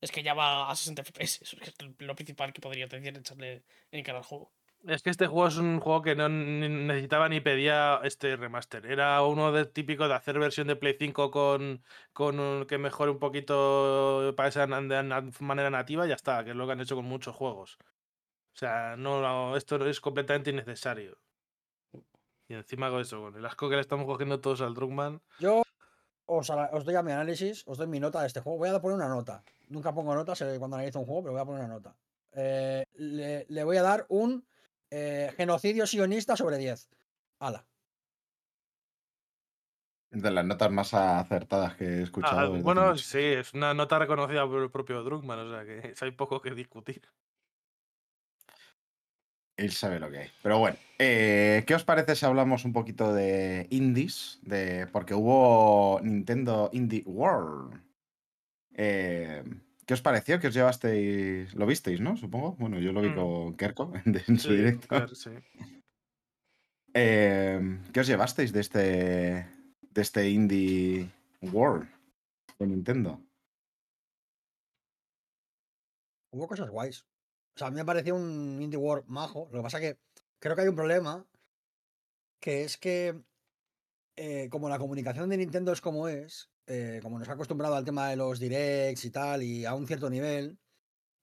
[0.00, 1.42] Es que ya va a 60 FPS.
[1.42, 4.50] Eso es lo principal que podría decir echarle en cara al juego.
[4.88, 8.86] Es que este juego es un juego que no necesitaba ni pedía este remaster.
[8.86, 11.82] Era uno de, típico de hacer versión de Play 5 con,
[12.14, 16.14] con un- que mejore un poquito para esa na- de na- manera nativa y ya
[16.14, 17.76] está, que es lo que han hecho con muchos juegos.
[18.54, 21.18] O sea, no, no, esto es completamente innecesario.
[22.50, 25.22] Y encima con eso, con el asco que le estamos cogiendo todos al Druckmann.
[25.38, 25.62] Yo
[26.26, 28.58] os, os doy a mi análisis, os doy mi nota de este juego.
[28.58, 29.44] Voy a poner una nota.
[29.68, 31.96] Nunca pongo notas eh, cuando analizo un juego, pero voy a poner una nota.
[32.32, 34.44] Eh, le, le voy a dar un
[34.90, 36.88] eh, genocidio sionista sobre 10.
[37.38, 37.64] Ala.
[40.10, 42.50] De las notas más acertadas que he Ah, escuchado.
[42.54, 46.10] desde bueno, sí, es una nota reconocida por el propio Druckmann, o sea que hay
[46.10, 47.02] poco que discutir.
[49.60, 50.30] Él sabe lo que hay.
[50.42, 54.38] Pero bueno, eh, ¿qué os parece si hablamos un poquito de indies?
[54.42, 57.78] De, porque hubo Nintendo Indie World.
[58.74, 59.44] Eh,
[59.84, 60.40] ¿Qué os pareció?
[60.40, 61.52] ¿Qué os llevasteis?
[61.54, 62.16] ¿Lo visteis, no?
[62.16, 62.52] Supongo.
[62.58, 63.14] Bueno, yo lo vi Mm.
[63.16, 64.88] con Kerko en, su Sí, directo.
[64.88, 65.30] claro, sí.
[66.94, 67.60] Eh,
[67.92, 71.10] ¿Qué os llevasteis de este, de este Indie
[71.42, 71.86] World
[72.58, 73.20] de Nintendo?
[76.32, 77.04] Hubo cosas guays.
[77.54, 79.48] O sea, a mí me pareció un Indie World majo.
[79.52, 79.98] Lo que pasa que
[80.38, 81.26] creo que hay un problema.
[82.40, 83.22] Que es que,
[84.16, 87.84] eh, como la comunicación de Nintendo es como es, eh, como nos ha acostumbrado al
[87.84, 90.58] tema de los directs y tal, y a un cierto nivel,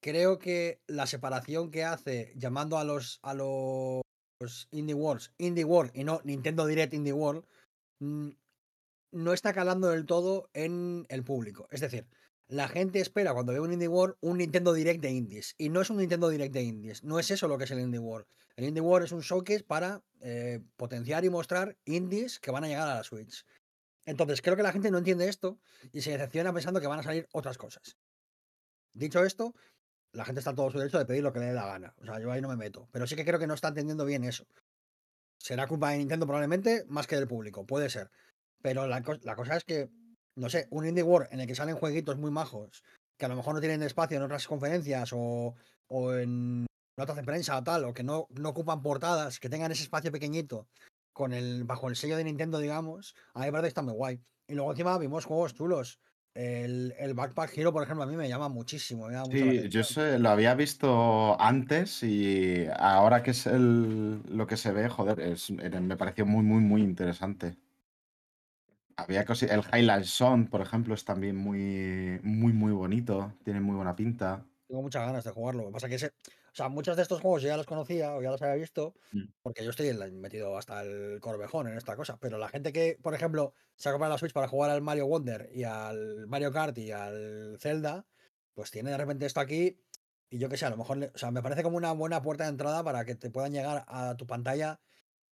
[0.00, 4.02] creo que la separación que hace llamando a los, a los
[4.70, 7.44] Indie Worlds Indie World y no Nintendo Direct Indie World,
[8.00, 8.30] mm,
[9.12, 11.66] no está calando del todo en el público.
[11.70, 12.06] Es decir,
[12.48, 15.54] la gente espera cuando ve un Indie World un Nintendo Direct de Indies.
[15.58, 17.04] Y no es un Nintendo Direct de Indies.
[17.04, 18.26] No es eso lo que es el Indie World.
[18.56, 22.68] El Indie World es un showcase para eh, potenciar y mostrar indies que van a
[22.68, 23.44] llegar a la Switch.
[24.06, 25.60] Entonces, creo que la gente no entiende esto
[25.92, 27.98] y se decepciona pensando que van a salir otras cosas.
[28.94, 29.54] Dicho esto,
[30.12, 31.94] la gente está todo su derecho de pedir lo que le dé la gana.
[31.98, 32.88] O sea, yo ahí no me meto.
[32.90, 34.46] Pero sí que creo que no está entendiendo bien eso.
[35.36, 37.66] Será culpa de Nintendo probablemente más que del público.
[37.66, 38.10] Puede ser.
[38.62, 39.90] Pero la cosa es que,
[40.38, 42.82] no sé, un Indie World en el que salen jueguitos muy majos,
[43.16, 45.54] que a lo mejor no tienen espacio en otras conferencias o,
[45.88, 46.66] o en
[46.96, 50.12] notas de prensa o tal, o que no, no ocupan portadas, que tengan ese espacio
[50.12, 50.68] pequeñito
[51.12, 53.94] con el, bajo el sello de Nintendo, digamos, a mí me parece que está muy
[53.94, 54.20] guay.
[54.46, 55.98] Y luego encima vimos juegos chulos.
[56.34, 59.08] El, el Backpack Hero, por ejemplo, a mí me llama muchísimo.
[59.08, 64.46] me llama Sí, yo sé, lo había visto antes y ahora que es el, lo
[64.46, 67.56] que se ve, joder, es, me pareció muy, muy, muy interesante.
[69.00, 73.76] Había cosi- el Highland Zone, por ejemplo, es también muy, muy, muy bonito, tiene muy
[73.76, 74.44] buena pinta.
[74.66, 75.62] Tengo muchas ganas de jugarlo.
[75.62, 77.64] Lo que pasa es que ese, o sea, muchos de estos juegos yo ya los
[77.64, 79.22] conocía o ya los había visto, Mm.
[79.40, 82.18] porque yo estoy metido hasta el corvejón en esta cosa.
[82.20, 85.06] Pero la gente que, por ejemplo, se ha comprado la Switch para jugar al Mario
[85.06, 88.04] Wonder y al Mario Kart y al Zelda,
[88.54, 89.80] pues tiene de repente esto aquí.
[90.28, 92.44] Y yo qué sé, a lo mejor, o sea, me parece como una buena puerta
[92.44, 94.80] de entrada para que te puedan llegar a tu pantalla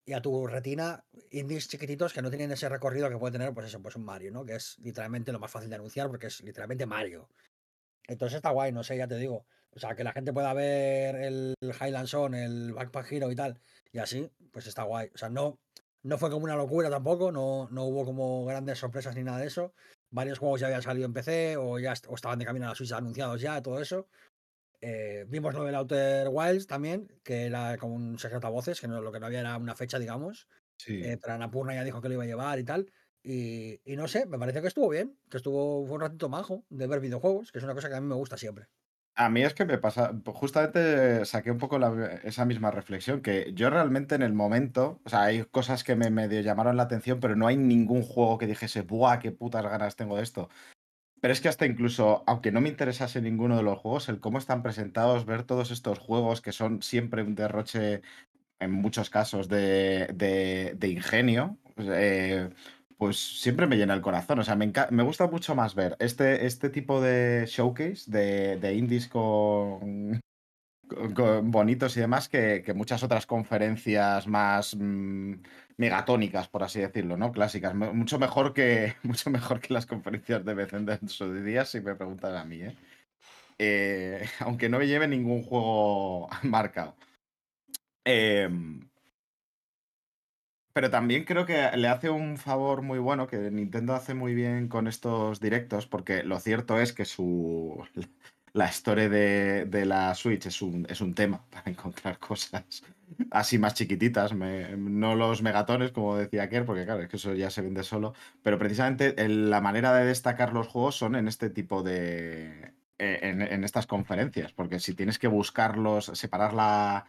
[0.05, 3.67] y a tu retina indies chiquititos que no tienen ese recorrido que puede tener, pues
[3.67, 4.45] eso, pues un Mario, ¿no?
[4.45, 7.27] Que es literalmente lo más fácil de anunciar porque es literalmente Mario.
[8.07, 9.47] Entonces está guay, no sé, ya te digo.
[9.71, 13.59] O sea, que la gente pueda ver el Highland Zone, el Backpack Hero y tal,
[13.91, 15.09] y así, pues está guay.
[15.13, 15.59] O sea, no,
[16.03, 19.47] no fue como una locura tampoco, no, no hubo como grandes sorpresas ni nada de
[19.47, 19.73] eso.
[20.11, 22.91] Varios juegos ya habían salido en PC o ya estaban de camino a la Switch
[22.91, 24.07] anunciados ya, todo eso.
[24.87, 28.87] Eh, vimos lo del Outer Wilds también, que era como un secreto a voces, que
[28.87, 30.47] no, lo que no había era una fecha, digamos.
[30.77, 31.05] Sí.
[31.05, 32.91] Eh, pero Annapurna ya dijo que lo iba a llevar y tal.
[33.23, 36.65] Y, y no sé, me parece que estuvo bien, que estuvo fue un ratito majo
[36.69, 38.67] de ver videojuegos, que es una cosa que a mí me gusta siempre.
[39.17, 43.53] A mí es que me pasa, justamente saqué un poco la- esa misma reflexión, que
[43.53, 47.21] yo realmente en el momento, o sea, hay cosas que me medio llamaron la atención,
[47.21, 50.49] pero no hay ningún juego que dijese, ¡buah, qué putas ganas tengo de esto!
[51.25, 54.37] Pero es que hasta incluso, aunque no me interesase ninguno de los juegos, el cómo
[54.37, 58.03] están presentados, ver todos estos juegos que son siempre un derroche,
[58.59, 62.49] en muchos casos, de, ingenio, eh,
[62.97, 64.39] pues siempre me llena el corazón.
[64.39, 64.71] O sea, me,
[65.03, 70.21] gusta mucho más ver este, este tipo de showcase de, de indies con, co- co-
[71.43, 75.33] bonitos y demás que, que muchas otras conferencias más mm,
[75.77, 77.31] megatónicas, por así decirlo, ¿no?
[77.31, 77.73] Clásicas.
[77.75, 81.81] Mu- Mucho mejor que, mucho mejor que las conferencias de Bethesda en su día, si
[81.81, 82.75] me preguntan a mí, ¿eh?
[83.57, 86.95] Eh, aunque no me lleve ningún juego marcado.
[88.03, 88.87] Em,
[90.73, 94.67] pero también creo que le hace un favor muy bueno que Nintendo hace muy bien
[94.67, 97.81] con estos directos, porque lo cierto es que su
[98.55, 102.63] la historia de, de la Switch es un, es un tema para encontrar cosas
[103.31, 107.49] así más chiquititas, no los megatones, como decía Kerr, porque claro, es que eso ya
[107.51, 111.49] se vende solo, pero precisamente el- la manera de destacar los juegos son en este
[111.49, 112.73] tipo de...
[112.97, 117.05] eh, En, en estas conferencias, porque si tienes que buscarlos, separar la,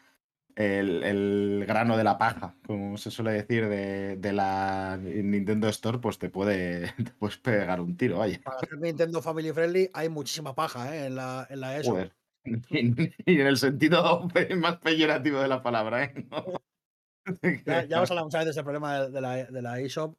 [0.57, 5.99] el, el grano de la paja, como se suele decir, de, de la Nintendo Store,
[5.99, 8.41] pues te puede te puedes pegar un tiro, vaya.
[8.43, 11.07] Para ser Nintendo Family Friendly hay muchísima paja ¿eh?
[11.07, 11.93] en la, en la ESO.
[11.93, 12.13] Joder.
[12.47, 14.29] Y en el sentido
[14.59, 16.27] más peyorativo de la palabra, ¿eh?
[16.31, 16.45] No.
[17.67, 20.17] Ya, ya hemos hablado muchas veces del problema de, de la, de la eShop.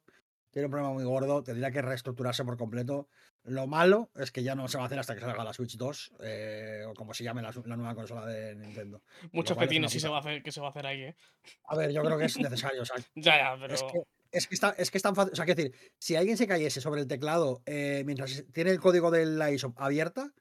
[0.50, 3.08] Tiene un problema muy gordo, tendría que reestructurarse por completo.
[3.48, 5.76] Lo malo es que ya no se va a hacer hasta que salga la Switch
[5.76, 9.02] 2, eh, o como se llame la, nueva consola de Nintendo.
[9.32, 11.16] Muchos pepines sí se va a hacer, que se va a hacer ahí, ¿eh?
[11.64, 12.82] A ver, yo creo que es necesario.
[12.82, 13.74] o sea, Ya, ya, pero.
[13.74, 15.32] es, que, es, que está, es que es tan fácil.
[15.32, 18.80] O sea, quiero decir, si alguien se cayese sobre el teclado eh, mientras tiene el
[18.80, 20.32] código de la eShop abierta,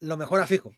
[0.00, 0.72] lo mejora fijo.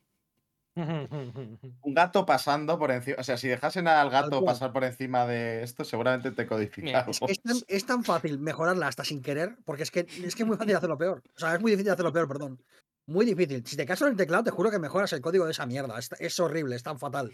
[1.82, 3.16] Un gato pasando por encima.
[3.20, 7.06] O sea, si dejasen al gato pasar por encima de esto, seguramente te codifica Mira,
[7.08, 7.32] Es, algo.
[7.32, 10.46] es tan, es tan fácil mejorarla hasta sin querer, porque es que es que es
[10.46, 11.22] muy fácil hacerlo peor.
[11.36, 12.60] O sea, es muy difícil hacerlo peor, perdón.
[13.06, 13.64] Muy difícil.
[13.66, 15.98] Si te casas en el teclado, te juro que mejoras el código de esa mierda.
[15.98, 17.30] Es, es horrible, es tan fatal.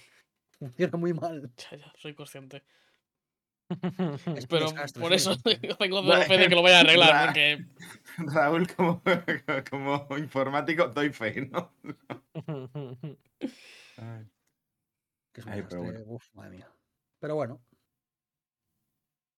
[0.59, 1.51] Funciona muy mal.
[1.57, 2.62] Ya, ya, soy consciente.
[4.37, 5.75] Es Pero desastre, por eso desastre.
[5.79, 7.64] tengo fe de que lo vaya a arreglar, Ra- porque.
[8.18, 9.03] Raúl, como,
[9.71, 11.73] como informático, doy fe, ¿no?
[15.33, 16.05] Que es un Ay, pero desastre.
[16.07, 16.68] Uf, madre mía.
[17.21, 17.61] Pero bueno,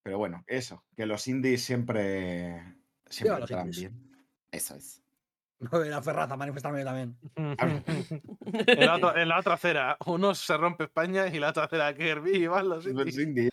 [0.02, 2.62] Pero bueno, eso, que los indies siempre,
[3.08, 3.78] siempre los indies.
[3.80, 4.26] bien.
[4.50, 5.01] Eso es.
[5.70, 7.16] no voy a ir a Ferraz a manifestarme también.
[7.36, 11.94] en, la otra, en la otra acera, uno se rompe España y la otra acera
[11.94, 13.18] Kirby y van los Los indies.
[13.18, 13.50] indies.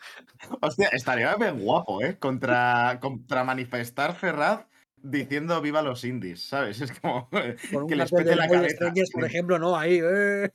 [0.61, 2.17] Hostia, estaría bien guapo, ¿eh?
[2.17, 4.65] Contra, contra manifestar Ferraz
[5.01, 6.81] diciendo viva los indies, ¿sabes?
[6.81, 7.29] Es como
[7.87, 8.75] que les pete de la cabeza.
[8.75, 9.99] Strangers, por ejemplo, no, ahí.
[10.03, 10.49] Eh.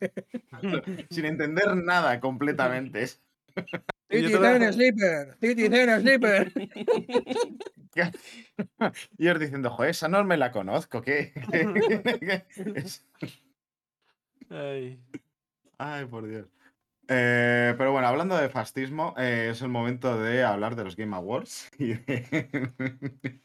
[1.11, 3.07] sin entender nada completamente.
[4.11, 6.53] Y yo City te la- Zen Sleeper, City Zen Sleeper.
[9.19, 11.33] Y os diciendo, joder, esa no me la conozco, ¿qué?
[14.51, 15.01] Ay.
[15.79, 16.47] Ay, por Dios.
[17.09, 21.15] Eh, pero bueno, hablando de fascismo, eh, es el momento de hablar de los Game
[21.15, 21.71] Awards.
[21.79, 23.41] y de-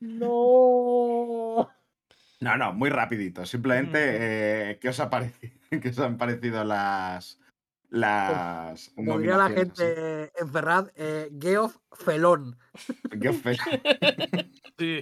[0.00, 1.68] No.
[2.40, 3.44] No, no, muy rapidito.
[3.44, 7.39] Simplemente, eh, ¿qué, os ha parecido, ¿qué os han parecido las.
[7.90, 8.90] Las.
[8.94, 12.58] Como diría la gente en Ferraz, eh, Geoff Felón.
[12.72, 12.94] así?
[13.20, 13.56] Qué fe-
[14.78, 15.00] Sí.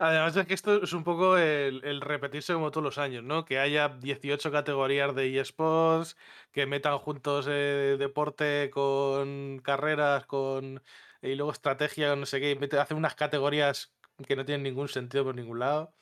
[0.00, 3.44] Además es que esto es un poco el, el repetirse como todos los años, ¿no?
[3.44, 6.16] Que haya 18 categorías de eSports,
[6.50, 10.82] que metan juntos eh, deporte con carreras, con
[11.22, 13.92] y luego estrategia, no sé qué, hacen unas categorías
[14.26, 15.94] que no tienen ningún sentido por ningún lado.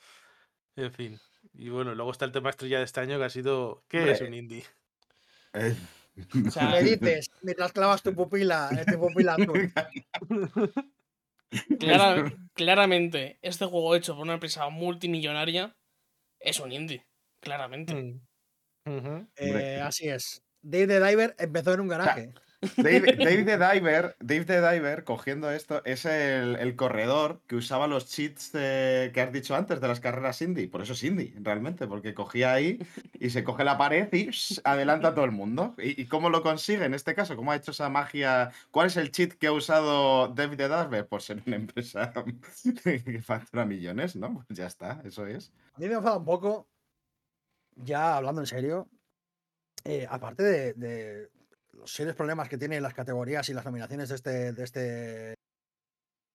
[0.75, 1.19] En fin.
[1.53, 4.21] Y bueno, luego está el tema estrella de este año que ha sido ¿qué es
[4.21, 4.63] un indie?
[6.47, 9.71] O sea, Me dices, mientras clavas tu pupila, eh, tu pupila azul.
[11.79, 15.75] clara- claramente, este juego hecho por una empresa multimillonaria
[16.39, 17.05] es un indie.
[17.41, 17.93] Claramente.
[17.93, 19.27] Mm.
[19.35, 20.41] Eh, así es.
[20.61, 22.33] Dave the Diver empezó en un garaje.
[22.61, 28.49] Dave, the Diver, Dave the Diver, cogiendo esto, es el, corredor que usaba los cheats
[28.51, 30.67] que has dicho antes de las carreras indie.
[30.67, 32.79] Por eso es indie, realmente, porque cogía ahí
[33.13, 34.31] y se coge la pared y
[34.63, 35.75] adelanta a todo el mundo.
[35.77, 37.35] ¿Y, cómo lo consigue en este caso?
[37.35, 38.51] ¿Cómo ha hecho esa magia?
[38.71, 41.07] ¿Cuál es el cheat que ha usado Dave the Diver?
[41.07, 42.11] Por ser una empresa
[42.83, 44.33] que factura millones, ¿no?
[44.33, 45.53] Pues ya está, eso es.
[45.75, 46.67] A mí me enfada un poco,
[47.75, 48.89] ya hablando en serio,
[49.83, 51.29] eh, aparte de
[51.77, 55.33] los serios problemas que tienen las categorías y las nominaciones de este, de este,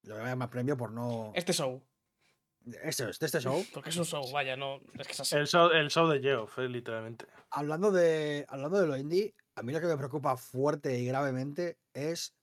[0.05, 1.83] lo voy a llamar premio por no, Este show.
[2.83, 4.81] este, de este show, Porque es un show, vaya, no.
[4.99, 5.37] Es que es así.
[5.37, 7.27] El show, el show de Geoff, eh, literalmente.
[7.51, 11.79] hablando de, hablando de lo indie, a mí lo que me preocupa fuerte y gravemente
[11.93, 12.35] es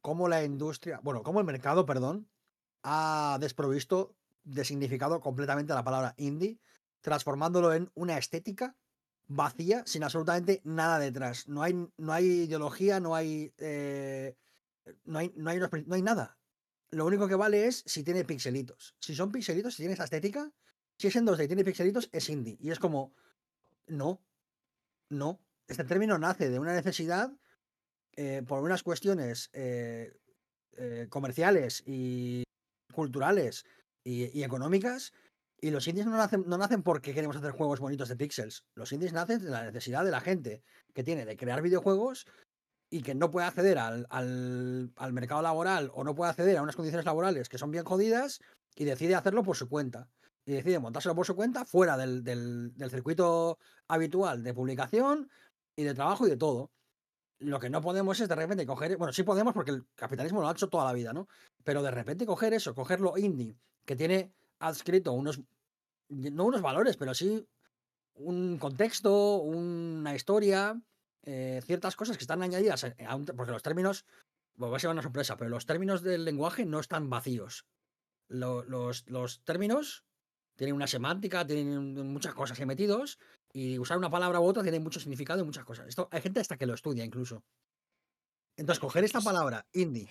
[0.00, 2.28] cómo la industria, bueno, cómo el mercado, perdón,
[2.82, 6.58] ha desprovisto de significado completamente la palabra indie,
[7.02, 8.74] transformándolo en una estética
[9.30, 11.48] vacía, sin absolutamente nada detrás.
[11.48, 14.36] No hay, no hay ideología, no hay, eh,
[15.04, 16.36] no hay, no hay, no hay nada.
[16.90, 18.96] Lo único que vale es si tiene pixelitos.
[18.98, 20.52] Si son pixelitos, si tiene esa estética,
[20.98, 22.56] si es en 2D y tiene pixelitos, es indie.
[22.60, 23.14] Y es como,
[23.86, 24.20] no.
[25.08, 25.40] No.
[25.68, 27.32] Este término nace de una necesidad
[28.16, 30.12] eh, por unas cuestiones eh,
[31.08, 32.42] comerciales y
[32.92, 33.64] culturales
[34.02, 35.12] y económicas.
[35.60, 38.64] Y los indies no nacen, no nacen porque queremos hacer juegos bonitos de píxeles.
[38.74, 40.62] Los indies nacen de la necesidad de la gente
[40.94, 42.26] que tiene de crear videojuegos
[42.90, 46.62] y que no puede acceder al, al- al mercado laboral o no puede acceder a
[46.62, 48.40] unas condiciones laborales que son bien jodidas
[48.74, 50.08] y decide hacerlo por su cuenta.
[50.46, 55.30] Y decide montárselo por su cuenta fuera del, del- del circuito habitual de publicación
[55.76, 56.72] y de trabajo y de todo.
[57.38, 60.48] Lo que no podemos es de repente coger, bueno, sí podemos porque el capitalismo lo
[60.48, 61.28] ha hecho toda la vida, ¿no?
[61.64, 65.40] Pero de repente coger eso, cogerlo indie, que tiene adscrito unos,
[66.08, 67.46] no unos valores, pero sí
[68.14, 70.80] un contexto, una historia,
[71.24, 74.04] eh, ciertas cosas que están añadidas, a- un porque los términos,
[74.56, 77.66] bueno, va a ser una sorpresa, pero los términos del lenguaje no están vacíos.
[78.28, 80.04] Lo- los, los términos
[80.56, 83.18] tienen una semántica, tienen muchas cosas ahí metidos,
[83.52, 85.88] y usar una palabra u otra tiene mucho significado y muchas cosas.
[85.88, 87.42] Esto hay gente hasta que lo estudia incluso.
[88.56, 90.08] Entonces, coger esta palabra indie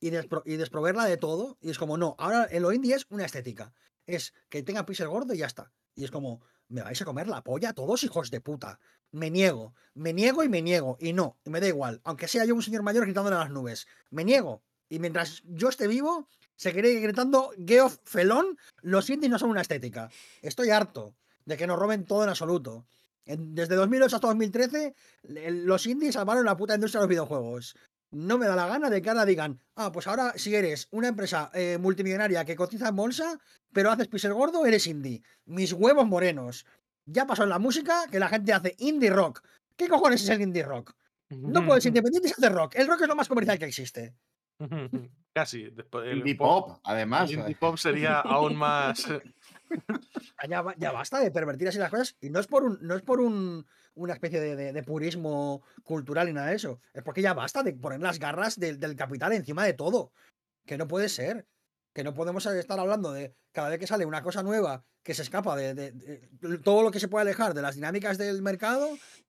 [0.00, 3.06] y, despro- y desproverla de todo, y es como, no, ahora en lo indie es
[3.10, 3.72] una estética.
[4.06, 5.72] Es que tenga pixel gordo y ya está.
[5.94, 8.78] Y es como, me vais a comer la polla todos hijos de puta.
[9.12, 10.96] Me niego, me niego y me niego.
[11.00, 12.00] Y no, me da igual.
[12.04, 13.86] Aunque sea yo un señor mayor gritándole a las nubes.
[14.10, 14.62] Me niego.
[14.88, 20.10] Y mientras yo esté vivo, seguiré gritando Geoff Felón, los indies no son una estética.
[20.42, 21.14] Estoy harto
[21.46, 22.84] de que nos roben todo en absoluto.
[23.24, 27.76] Desde 2008 hasta 2013, le- los indies salvaron la puta industria de los videojuegos.
[28.14, 31.08] No me da la gana de que ahora digan, ah, pues ahora si eres una
[31.08, 33.40] empresa eh, multimillonaria que cotiza en bolsa,
[33.72, 35.22] pero haces pixel gordo, eres indie.
[35.46, 36.64] Mis huevos morenos.
[37.06, 39.42] Ya pasó en la música que la gente hace indie rock.
[39.76, 40.94] ¿Qué cojones es el indie rock?
[41.28, 42.76] No puedes independiente y hacer rock.
[42.76, 44.14] El rock es lo más comercial que existe.
[45.34, 45.70] Casi.
[45.70, 47.28] después el Indie pop, además.
[47.28, 49.08] el indie pop sería aún más.
[50.48, 52.16] Ya, ya basta de pervertir así las cosas.
[52.20, 56.26] Y no es por un, no es por un, una especie de, de- purismo cultural
[56.26, 56.80] ni nada de eso.
[56.92, 60.12] Es porque ya basta de poner las garras del, del capital encima de todo.
[60.66, 61.46] Que no puede ser.
[61.92, 65.22] Que no podemos estar hablando de cada vez que sale una cosa nueva que se
[65.22, 68.88] escapa de, de- de todo lo que se puede alejar de las dinámicas del mercado.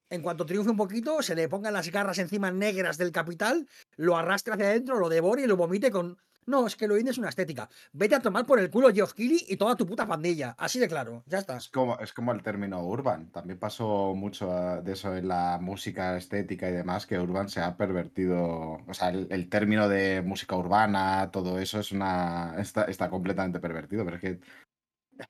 [0.10, 4.16] En cuanto triunfe un poquito, se le pongan las garras encima negras del capital, lo
[4.18, 6.18] arrastre hacia adentro, lo devore y lo vomite con.
[6.48, 7.70] No, es que lo indie es una estética.
[7.92, 10.56] Vete a tomar por el culo Geoff Keighley y toda tu puta pandilla.
[10.58, 11.58] Así de claro, ya está.
[11.58, 13.32] Es como, es como el término urban.
[13.32, 17.62] También pasó mucho ah, de eso en la música estética y demás, que urban se
[17.62, 18.80] ha pervertido.
[18.88, 22.56] O sea, el, término de música urbana, todo eso es una.
[22.60, 24.06] está, está completamente pervertido.
[24.06, 24.40] Pero es que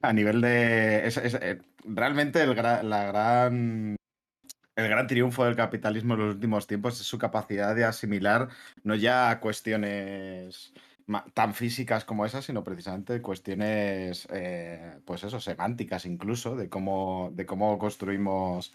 [0.02, 1.08] a nivel de.
[1.08, 3.96] eh, realmente el, la gran.
[4.76, 8.50] El gran triunfo del capitalismo en los últimos tiempos es su capacidad de asimilar
[8.84, 10.74] no ya cuestiones
[11.34, 17.46] tan físicas como esas, sino precisamente cuestiones, eh, pues eso, semánticas incluso, de cómo, de
[17.46, 18.74] cómo construimos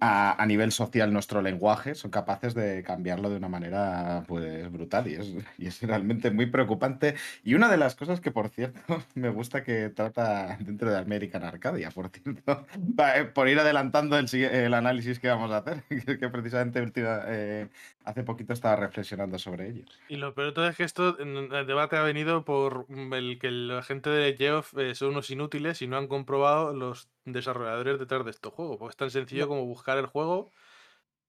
[0.00, 5.14] a, nivel social nuestro lenguaje, son capaces de cambiarlo de una manera pues brutal y
[5.14, 7.14] es, es realmente muy preocupante.
[7.44, 8.80] Y una de las cosas que, por cierto,
[9.14, 12.66] me gusta que trata dentro de American Arcadia, por cierto,
[13.14, 17.22] eh, por ir adelantando el, el análisis que vamos a hacer, que, que precisamente última-
[17.26, 17.68] eh,
[18.04, 19.84] hace poquito estaba reflexionando sobre ello.
[20.08, 23.38] Y lo peor de todo es que esto, el debate ha venido por mm, el
[23.38, 27.98] que la gente de Geoff eh, son unos inútiles y no han comprobado los desarrolladores
[27.98, 28.78] detrás de estos juegos.
[28.78, 30.50] Porque es tan sencillo como buscar el juego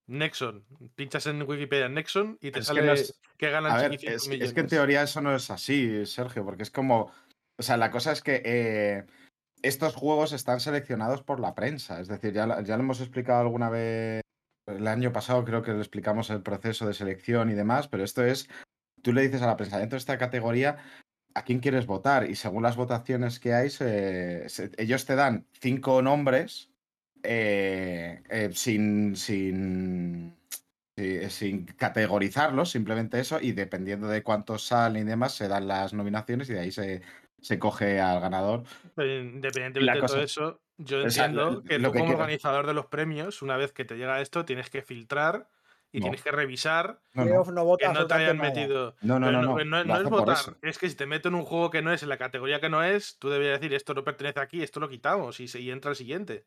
[0.08, 0.66] Nexon.
[0.96, 3.92] Pinchas en Wikipedia Nexon y te Es que sale no que, es- ganan A ver,
[3.92, 4.48] 500 es, millones.
[4.50, 7.12] es que en teoría eso no es así, Sergio, porque es como.
[7.58, 9.06] O sea, la cosa es que eh,
[9.62, 12.00] estos juegos están seleccionados por la prensa.
[12.00, 14.22] Es decir, ya, ya lo hemos explicado alguna vez.
[14.76, 18.24] El año pasado creo que le explicamos el proceso de selección y demás, pero esto
[18.24, 18.50] es.
[19.02, 20.78] Tú le dices a la prensa, dentro de esta categoría,
[21.34, 22.30] ¿a quién quieres votar?
[22.30, 26.70] Y según las votaciones que hay, se- se- ellos te dan cinco nombres
[27.24, 30.36] eh, eh, sin, sin,
[30.98, 35.94] Sí, sin categorizarlos, simplemente eso, y dependiendo de cuántos salen y demás, se dan las
[35.94, 37.02] nominaciones y de ahí se,
[37.40, 38.64] se coge al ganador.
[38.94, 42.20] Pero Independientemente de todo eso, yo o sea, entiendo que lo tú que como quiero-
[42.20, 45.48] organizador de los premios, una vez que te llega esto, tienes que filtrar
[45.92, 46.04] y No.
[46.06, 48.96] tienes que revisar No, no, que no te hayan metido.
[49.02, 50.56] no, no, no, no, no, es votar, eso.
[50.62, 52.70] es que si te meto en un juego que no es, en la categoría que
[52.70, 55.70] no es, tú deberías decir esto no pertenece aquí, esto lo quitamos y, se- y
[55.72, 56.46] entra el siguiente.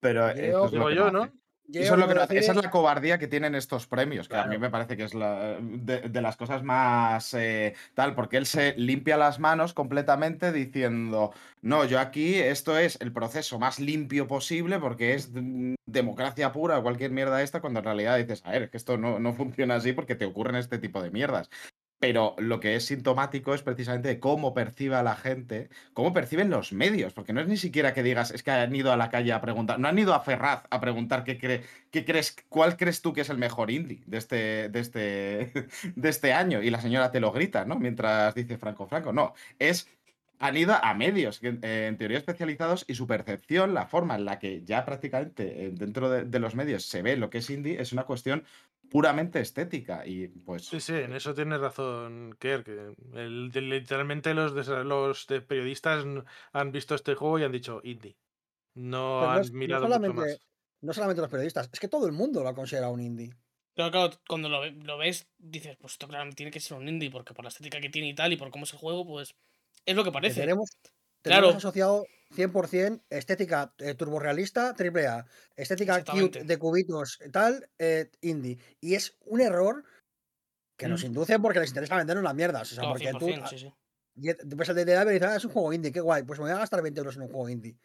[0.00, 1.32] Pero es lo Digo que yo, no
[1.72, 2.38] Eso es lo que no no hace.
[2.38, 5.14] Esa es la cobardía que tienen estos premios, que a mí me parece que es
[5.14, 10.52] la, de, de las cosas más eh, tal, porque él se limpia las manos completamente
[10.52, 15.30] diciendo, no, yo aquí esto es el proceso más limpio posible porque es
[15.86, 18.96] democracia pura o cualquier mierda esta, cuando en realidad dices, a ver, es que esto
[18.98, 21.50] no, no funciona así porque te ocurren este tipo de mierdas.
[21.98, 26.72] Pero lo que es sintomático es precisamente cómo percibe a la gente, cómo perciben los
[26.72, 29.32] medios, porque no es ni siquiera que digas, es que han ido a la calle
[29.32, 31.38] a preguntar, no han ido a Ferraz a preguntar qué,
[31.90, 35.52] qué crees, cuál crees tú que es el mejor indie de este, de este,
[35.96, 37.76] de este año, y la señora te lo grita, ¿no?
[37.76, 39.88] Mientras dice Franco Franco, no, es
[40.38, 44.38] han ido a medios, eh, en teoría especializados, y su percepción, la forma en la
[44.38, 47.80] que ya prácticamente eh, dentro de, de los medios se ve lo que es indie,
[47.80, 48.44] es una cuestión
[48.90, 50.06] puramente estética.
[50.06, 50.64] Y pues.
[50.66, 55.40] Sí, sí, en eso tienes razón, Kerr, que el- de- literalmente los, de, los de
[55.40, 56.04] periodistas
[56.52, 58.16] han visto este juego y han dicho indie.
[58.74, 60.38] No han es- no mirado mucho más.
[60.82, 63.34] no solamente los periodistas, es que todo el mundo lo ha considerado un indie.
[63.74, 66.88] Pero claro, cuando lo, ve- lo ves, dices, pues esto claramente tiene que ser un
[66.88, 69.06] indie, porque por la estética que tiene y tal, y por cómo es el juego,
[69.06, 69.34] pues
[69.84, 70.40] es lo que parece.
[70.40, 70.70] Tenemos,
[71.22, 71.46] Claro.
[71.48, 78.58] tenemos asociado 100% estética eh, turborrealista, AAA, estética cute de cubitos, tal, eh, indie.
[78.80, 79.84] Y es un error
[80.76, 82.72] que nos inducen porque les interesa vendernos las mierdas.
[82.72, 83.72] O sea, porque tú, 100%, sí, sí.
[84.16, 86.44] y tú ves el de dices, "Ah, es un juego indie, qué guay, pues me
[86.44, 87.78] voy a gastar 20 euros en un juego indie.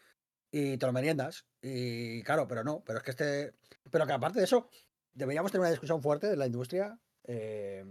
[0.54, 1.46] Y te lo meriendas.
[1.62, 3.54] Y claro, pero no, pero es que este.
[3.90, 4.70] Pero que aparte de eso,
[5.14, 7.86] deberíamos tener una discusión fuerte de la industria eh,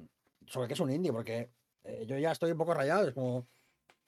[0.46, 1.51] sobre qué es un indie, porque
[1.84, 3.09] eh, yo ya estoy un poco rayado.
[3.09, 3.48] Es como.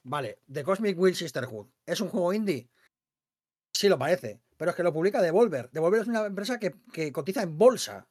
[0.05, 1.69] Vale, The Cosmic Will Sisterhood.
[1.87, 2.69] ¿Es un juego indie?
[3.73, 4.41] Sí, lo parece.
[4.57, 5.71] Pero es que lo publica Devolver.
[5.71, 8.09] Devolver es una empresa que, que cotiza en bolsa.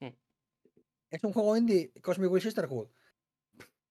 [0.00, 0.08] Mm.
[1.10, 2.88] ¿Es un juego indie Cosmic Will Sisterhood?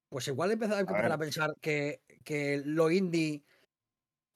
[0.08, 3.42] Pues igual empezar, A empezar a pensar que, que lo indie.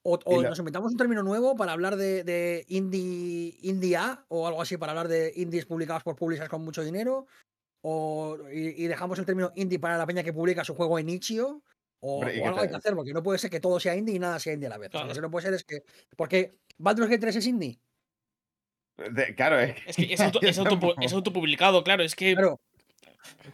[0.04, 3.96] O, o Y la- nos inventamos un término nuevo para hablar de, de indie, indie
[3.96, 7.26] A o algo así, para hablar de indies publicados por publishers con mucho dinero.
[7.82, 11.08] O, y, y dejamos el término indie para la peña que publica su juego en
[11.08, 11.62] Itch.io.
[12.04, 14.14] O, Hombre, o algo hay que hacer, porque no puede ser que todo sea indie
[14.14, 14.88] y nada sea indie a la vez.
[14.88, 15.08] O sea, Claro.
[15.08, 15.82] lo que no puede ser es que.
[16.16, 17.78] Porque Baldur's Gate 3 es indie.
[18.96, 22.34] de- claro, es, Es que es, auto- es, autopu- es autopublicado, claro, es que.
[22.34, 22.60] Claro,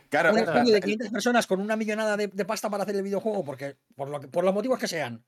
[0.09, 3.03] claro, un estudio de 500 personas con una millonada de, de pasta para hacer el
[3.03, 5.25] videojuego, porque por, lo que, por los motivos que sean,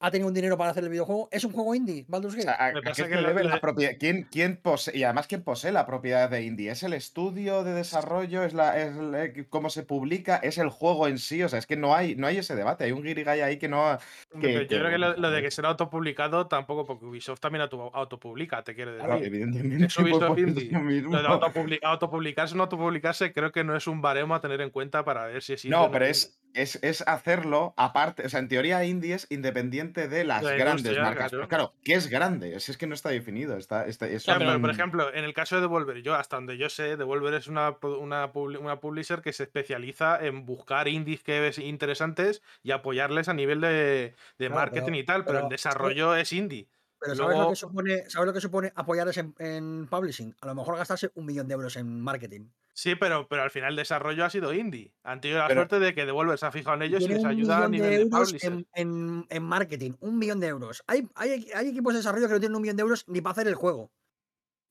[0.00, 2.48] ha tenido un dinero para hacer el videojuego, es un juego indie, Baldur's O Gate.
[2.48, 3.92] sea, ¿a, Me a qué pasa se que la- debe la la- propiedad?
[3.98, 6.70] ¿Quién, quién posee, y además, ¿quién posee la propiedad de Indie?
[6.70, 8.42] ¿Es el estudio de desarrollo?
[8.42, 10.36] ¿Es, la, es el- cómo se publica?
[10.36, 11.42] ¿Es el juego en sí?
[11.42, 12.84] O sea, es que no hay, no hay ese debate.
[12.84, 13.98] Hay un guirigay ahí que no.
[14.32, 17.62] Que- pero yo creo que lo, lo de que será autopublicado tampoco, porque Ubisoft también
[17.62, 19.06] auto- autopublica, te quiero decir.
[19.06, 19.86] Claro, evidentemente.
[19.86, 20.68] Es Ubisoft por Indie.
[20.68, 21.12] eso mismo.
[21.12, 24.60] Lo de autopubli- autopublicarse o no autopublicarse creo que no es un baremo a tener
[24.60, 28.24] en cuenta para ver si es indie No, pero es es, es, es hacerlo aparte.
[28.24, 31.30] O sea, en teoría, Indie es independiente de las La grandes marcas.
[31.30, 31.30] claro.
[31.30, 32.58] Pero claro, ¿qué es grande?
[32.60, 33.56] Si es que no está definido.
[33.56, 36.36] Está, está, es Claro, pero, un- por ejemplo, en el caso de Devolver, yo hasta
[36.36, 41.22] donde yo sé, Devolver es una, una, una publisher que se especializa en buscar indies
[41.22, 45.34] que ves interesantes y apoyarles a nivel de, de Claro, marketing pero- y tal, pero,
[45.38, 46.66] pero el es desarrollo es indie.
[47.00, 50.34] Pero ¿sabes, lo que supone, ¿sabes lo que supone apoyarles en, en publishing?
[50.40, 52.48] A lo mejor gastarse un millón de euros en marketing.
[52.72, 54.94] Sí, pero, pero al final el desarrollo ha sido indie.
[55.04, 57.16] Han tenido la Pero- suerte de que Devolver se ha fijado en ellos y Tiene
[57.22, 58.52] les ayuda a nivel de publisher.
[58.52, 59.92] en, en- en marketing.
[60.00, 60.82] Un millón de euros.
[60.86, 63.32] Hay, hay, hay equipos de desarrollo que no tienen un millón de euros ni para
[63.32, 63.92] hacer el juego.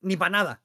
[0.01, 0.63] Ni para nada.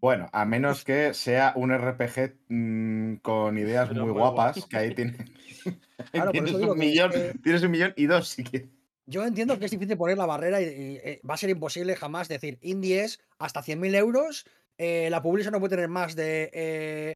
[0.00, 4.68] Bueno, a menos que sea un RPG mm, con ideas Pero muy muy guapas, guapo.
[4.68, 5.16] que ahí tiene-
[6.12, 8.68] Claro, tienes un millón, que- tienes un millón y dos, si quieres.
[9.06, 12.28] Yo entiendo que es difícil poner la barrera y, eh, va a ser imposible jamás
[12.28, 14.46] decir indie es hasta 100.000 euros.
[14.78, 17.14] eh, la publisher no puede tener más de eh,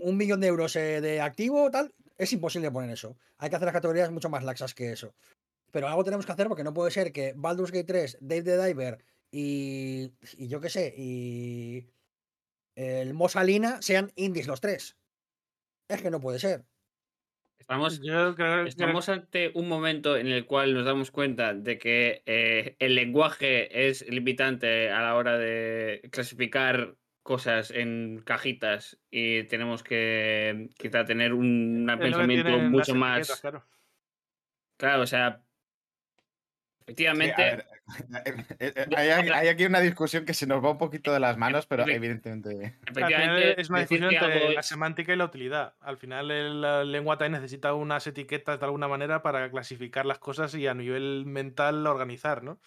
[0.00, 1.94] un millón de euros de activo, tal.
[2.18, 3.16] Es imposible poner eso.
[3.38, 5.14] Hay que hacer las categorías mucho más laxas que eso.
[5.70, 8.66] Pero algo tenemos que hacer porque no puede ser que Baldur's Gate 3, Dave the
[8.66, 11.86] Diver y, y yo qué sé, y
[12.74, 14.96] el Mosalina sean indies los tres.
[15.88, 16.64] Es que no puede ser.
[17.68, 21.78] Estamos, Yo creo que estamos ante un momento en el cual nos damos cuenta de
[21.78, 26.94] que eh, el lenguaje es limitante a la hora de clasificar
[27.24, 33.66] cosas en cajitas y tenemos que quizá tener un pensamiento mucho más claro.
[34.76, 35.42] claro, o sea,
[36.86, 37.64] efectivamente eh,
[38.60, 41.66] eh, eh, hay, aquí una discusión que se nos va un poquito de las manos,
[41.66, 42.76] pero evidentemente.
[42.86, 45.74] Efectivamente es una discusión entre la semántica y la utilidad.
[45.80, 50.18] Al final el- la lengua también necesita unas etiquetas de alguna manera para clasificar las
[50.18, 52.60] cosas y a nivel mental organizar, ¿no?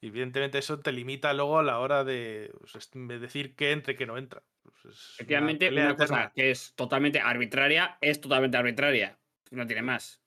[0.00, 3.92] Y evidentemente eso te limita luego a la hora de, pues, de decir qué entra
[3.92, 4.42] y qué no entra.
[4.62, 9.18] Pues es una efectivamente pelea una cosa que es totalmente arbitraria es totalmente arbitraria,
[9.50, 10.21] no tiene más.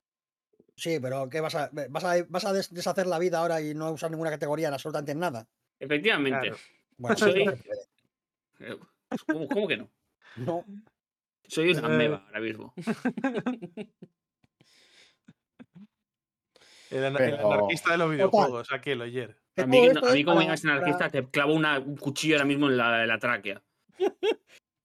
[0.76, 3.74] Sí, pero ¿qué vas a, vas a, vas a des- deshacer la vida ahora y
[3.74, 5.48] no usar ninguna categoría en absolutamente nada?
[5.80, 6.48] Efectivamente.
[6.48, 6.56] Claro.
[6.98, 7.62] Bueno, Soy- puede.
[8.60, 8.78] Eh,
[9.26, 9.90] ¿Cómo, cómo que no?
[10.36, 10.64] No.
[11.48, 12.74] Soy una Eh, ameba ahora mismo.
[16.90, 19.36] El, anarquista de los videojuegos, aquí el oyer.
[19.54, 21.96] Que A mí, no- a mí como para- vengas anarquista para- te clavo una- un
[21.96, 23.62] cuchillo ahora mismo en la, en la tráquea.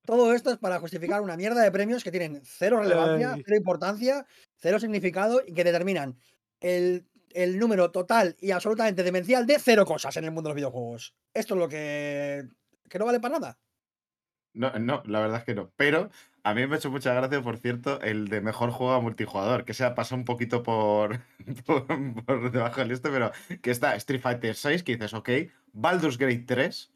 [0.05, 3.43] todo esto es para justificar una mierda de premios que tienen cero relevancia, Ay.
[3.45, 4.25] cero importancia,
[4.61, 6.17] cero significado y que determinan
[6.59, 10.55] el, el número total y absolutamente demencial de cero cosas en el mundo de los
[10.55, 11.15] videojuegos.
[11.33, 12.47] Esto es lo que,
[12.89, 13.59] que no vale para nada.
[14.53, 15.71] No, no, la verdad es que no.
[15.77, 16.09] Pero
[16.43, 19.63] a mí me ha hecho mucha gracia, por cierto, el de mejor juego a multijugador,
[19.63, 21.21] que se ha pasado un poquito por,
[21.65, 23.31] por, debajo del este, pero
[23.61, 25.29] que está Street Fighter 6, que dices, ok,
[25.71, 26.91] Baldur's Gate 3,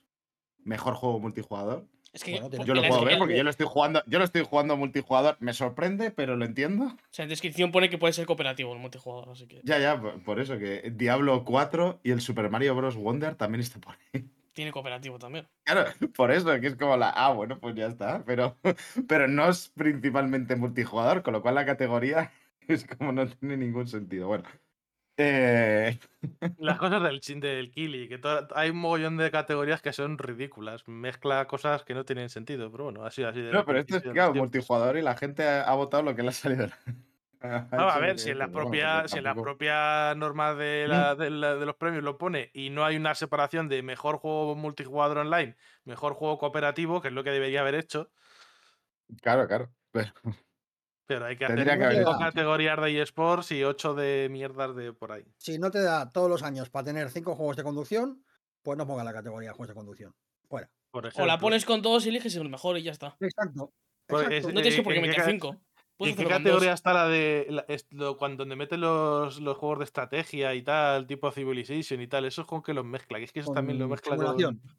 [0.64, 1.86] mejor juego multijugador.
[2.16, 4.44] Es que Bueno, Yo lo puedo ver porque yo lo estoy jugando, yo lo estoy
[4.44, 6.86] jugando multijugador, me sorprende, pero lo entiendo.
[6.86, 10.00] O sea, en descripción pone que puede ser cooperativo el multijugador, así que Ya, ya,
[10.00, 12.96] por, por eso que Diablo 4 y el Super Mario Bros.
[12.96, 14.24] Wonder también está por ahí.
[14.54, 15.46] tiene cooperativo también.
[15.66, 18.56] Claro, por eso que es como la, ah, bueno, pues ya está, pero,
[19.10, 22.32] pero no es principalmente multijugador, con lo cual la categoría
[22.70, 24.30] es como no tiene ningún sentido.
[24.30, 24.46] Bueno,
[25.18, 26.00] eh,
[26.58, 28.20] Las cosas del, chin- del Kili, que
[28.56, 30.88] hay un mogollón de categorías que son ridículas.
[30.88, 33.40] Mezcla cosas que no tienen sentido, pero bueno, así, así.
[33.42, 36.22] desde no, pero esto es de claro, multijugador y la gente ha, votado lo que
[36.24, 36.68] le ha salido.
[37.72, 41.14] No, a ver, si en la propia, que si en la propia norma de, la-
[41.14, 44.56] de la- de los premios lo pone y no hay una separación de mejor juego
[44.56, 48.10] multijugador online, mejor juego cooperativo, que es lo que debería haber hecho,
[49.22, 49.70] Claro, claro.
[49.92, 50.12] pero-
[51.06, 54.94] pero hay que Tendría hacer que cinco categorías de eSports y ocho de mierdas de
[54.94, 55.24] por ahí.
[55.38, 58.24] Si no te da todos los años para tener cinco juegos de conducción,
[58.62, 60.16] pues no ponga la categoría juegos de conducción.
[60.48, 60.70] Fuera.
[60.92, 63.18] Por O la pones con todos y eliges el mejor y ya está.
[63.20, 63.74] Exacto.
[64.08, 64.48] Pues exacto.
[64.50, 65.62] es- No tienes que eh, por qué ¿en qué meter cinco.
[65.98, 69.80] ¿En qué categoría está la de la- es- lo- cuando donde meten los, los juegos
[69.80, 72.26] de estrategia y tal, tipo Civilization y tal?
[72.26, 74.60] Eso es con que los mezcla, que es que eso también lo mezcla simulación.
[74.60, 74.72] con.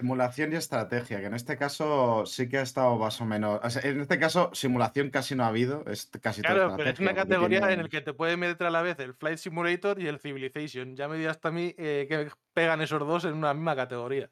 [0.00, 3.60] Simulación y estrategia, que en este caso sí que ha estado más o menos.
[3.62, 6.90] o sea, en este caso, simulación casi no ha habido, es casi todo Claro, pero
[6.90, 10.00] es una categoría en la que te puede meter a la vez el Flight Simulator
[10.00, 10.96] y el Civilization.
[10.96, 14.30] Ya me dirás hasta a mí eh, que pegan esos dos en una misma categoría.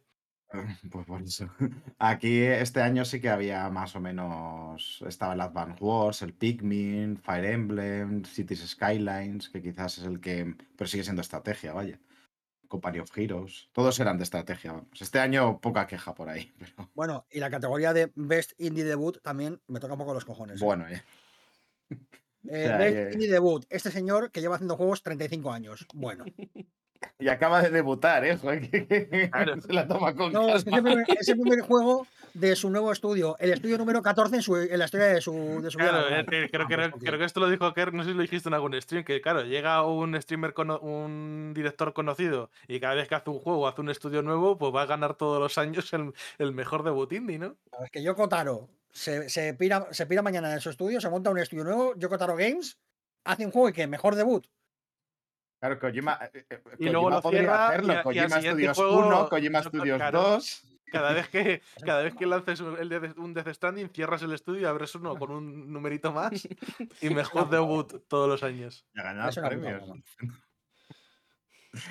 [0.90, 1.50] Pues por eso.
[1.98, 5.04] Aquí este año sí que había más o menos.
[5.06, 10.54] Estaba el Advance Wars, el Pikmin, Fire Emblem, Cities Skylines, que quizás es el que.
[10.76, 11.98] Pero sigue siendo estrategia, vaya.
[12.68, 13.68] Company of Heroes.
[13.72, 15.00] Todos eran de estrategia, vamos.
[15.00, 19.20] Este año poca queja por ahí, pero Bueno, y la categoría de Best Indie Debut
[19.22, 20.60] también me toca un poco los cojones.
[20.60, 20.64] ¿eh?
[20.64, 21.02] bueno, eh.
[22.48, 23.66] Eh, sea, Best Indie Debut.
[23.68, 25.86] Este señor que lleva haciendo juegos 35 años.
[25.94, 26.24] Bueno.
[27.18, 28.38] Y acaba de debutar, ¿eh?
[29.30, 29.60] Claro.
[29.60, 32.54] Se la toma con No, es, que es el primer, es el primer juego de
[32.56, 33.36] su nuevo estudio.
[33.38, 35.32] El estudio número 14 en, su- en la historia de su,
[35.62, 35.78] de su.
[35.78, 38.48] Claro, eh, eh, creo, creo que esto lo dijo Kerr, no sé si lo dijiste
[38.48, 43.08] en algún stream, que claro, llega un streamer, cono- un director conocido y cada vez
[43.08, 45.92] que hace un juego, hace un estudio nuevo, pues va a ganar todos los años
[45.92, 47.56] el, el mejor debut indie, ¿no?
[47.84, 51.30] Es que Yoko Taro se, se, pira, se pira mañana de su estudio, se monta
[51.30, 52.78] un estudio nuevo, Yoko Taro Games,
[53.24, 54.46] hace un juego y que mejor debut.
[55.60, 57.92] Claro, Kojima, eh, eh, Y Kojima luego lo podría cierra y hacerlo.
[57.92, 60.22] a- y Kojima Studios juego- 1, Kojima Studios claro.
[60.22, 60.62] 2.
[60.90, 64.32] Cada vez que, cada vez que lances un, el Death- un Death Stranding, cierras el
[64.32, 66.30] estudio y abres uno con un numerito más
[67.02, 68.86] y mejor debut todos los años.
[68.94, 69.82] Y a una puta premios.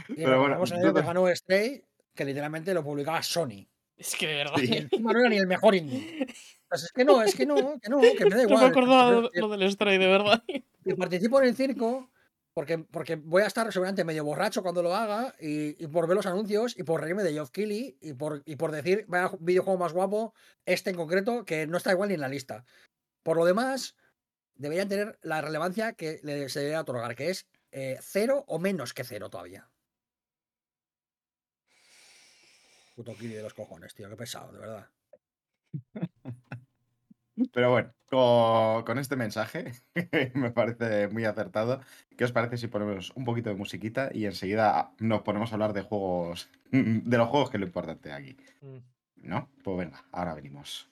[0.09, 1.83] Y Pero bueno, año que dudo- ganó Stray,
[2.15, 3.67] que literalmente lo publicaba Sony.
[3.97, 4.55] Es que de verdad.
[4.57, 4.69] Sí.
[4.73, 6.27] Y encima no era ni el mejor indie.
[6.69, 8.59] Pues es que no, es que no, que no, que me da No igual.
[8.63, 10.43] me acordaba lo del Stray, de verdad.
[10.83, 12.09] que participo en el circo
[12.57, 16.15] porque, porque voy a estar seguramente medio borracho cuando lo haga y, y por ver
[16.15, 19.37] los anuncios y por reírme de Geoff Keighley y por, y por decir, vaya ju-
[19.39, 20.33] videojuego más guapo,
[20.65, 22.65] este en concreto, que no está igual ni en la lista.
[23.21, 23.95] Por lo demás,
[24.55, 28.95] deberían tener la relevancia que le- se debería otorgar, que es eh, cero o menos
[28.95, 29.69] que cero todavía.
[32.95, 34.89] Puto Keighley de los cojones, tío, qué pesado, de verdad.
[37.53, 39.73] Pero bueno, con, con este mensaje
[40.33, 41.81] me parece muy acertado.
[42.17, 45.73] ¿Qué os parece si ponemos un poquito de musiquita y enseguida nos ponemos a hablar
[45.73, 48.37] de juegos, de los juegos que es lo importante aquí?
[48.61, 48.77] Mm.
[49.17, 49.49] ¿No?
[49.63, 50.89] Pues venga, ahora venimos.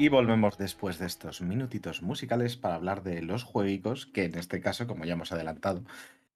[0.00, 4.58] Y volvemos después de estos minutitos musicales para hablar de los juegos, que en este
[4.62, 5.84] caso, como ya hemos adelantado,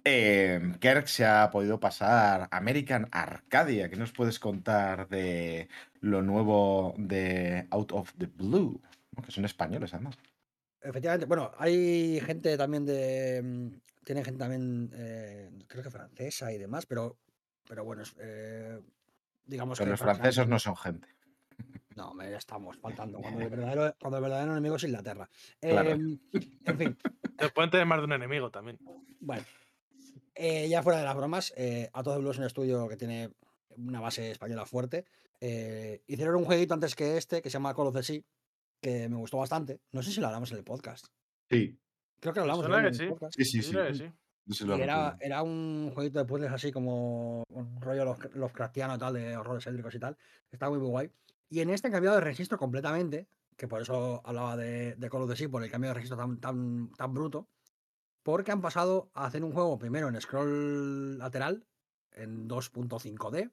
[0.05, 3.89] eh, Kirk se ha podido pasar American Arcadia.
[3.89, 5.70] ¿Qué nos puedes contar de
[6.03, 8.82] lo nuevo de Out of the Blue?
[9.24, 10.19] Que son españoles, además.
[10.82, 13.41] Efectivamente, bueno, hay gente también de.
[13.43, 13.69] mm,
[14.05, 17.16] Tiene gente también, eh, creo que francesa y demás, pero,
[17.66, 18.78] pero bueno, eh,
[19.47, 19.91] digamos Pero que.
[19.93, 21.14] los franceses no son gente.
[21.97, 23.21] No, me ya estamos faltando.
[23.21, 25.29] Cuando el verdadero, cuando el verdadero enemigo es Inglaterra.
[25.61, 25.91] Claro.
[25.91, 26.19] Em,
[26.65, 26.99] en fin,
[27.39, 28.79] Te pueden tener más de un enemigo también.
[29.21, 29.45] bueno.
[30.37, 33.31] Eh, ya fuera de las bromas, eh, a todos los un estudio que tiene
[33.77, 35.05] una base española fuerte.
[35.41, 38.21] eh, hicieron un jueguito antes que este que se llama Call of the Sea,
[38.81, 39.81] que me gustó bastante.
[39.93, 41.07] No sé si lo hablamos en el podcast.
[41.51, 41.79] Sí,
[42.21, 43.07] Creo que lo hablamos en el sí.
[43.07, 43.35] podcast.
[43.37, 43.62] sí, sí.
[44.51, 49.37] Sí, era, era un jueguito de puzzles así como un rollo Lovecra- Lovecraftiano tal, de
[49.37, 50.16] horrores édricos y tal.
[50.51, 51.11] Está muy, muy guay.
[51.55, 55.22] Y en este han cambiado de registro completamente, que por eso hablaba de, de Call
[55.22, 57.47] of Duty, por el cambio de registro tan, tan, tan bruto,
[58.24, 61.64] porque han pasado a hacer un juego primero en scroll lateral,
[62.10, 63.52] en 2.5D,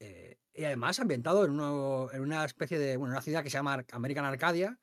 [0.00, 3.56] eh, y además ambientado en, uno- en una especie de, bueno, una ciudad que se
[3.56, 4.78] llama American Arcadia,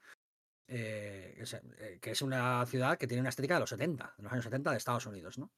[0.67, 4.15] eh, que, es, eh, que es una ciudad que tiene una estética de los 70,
[4.17, 5.51] de los años 70 de Estados Unidos, ¿no?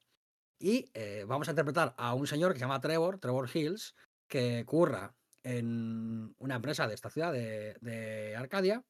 [0.59, 0.91] Y
[1.25, 3.95] vamos a interpretar a un señor que se llama Trevor, Trevor Hills,
[4.27, 8.83] que curra en una empresa de esta ciudad de, de Arcadia,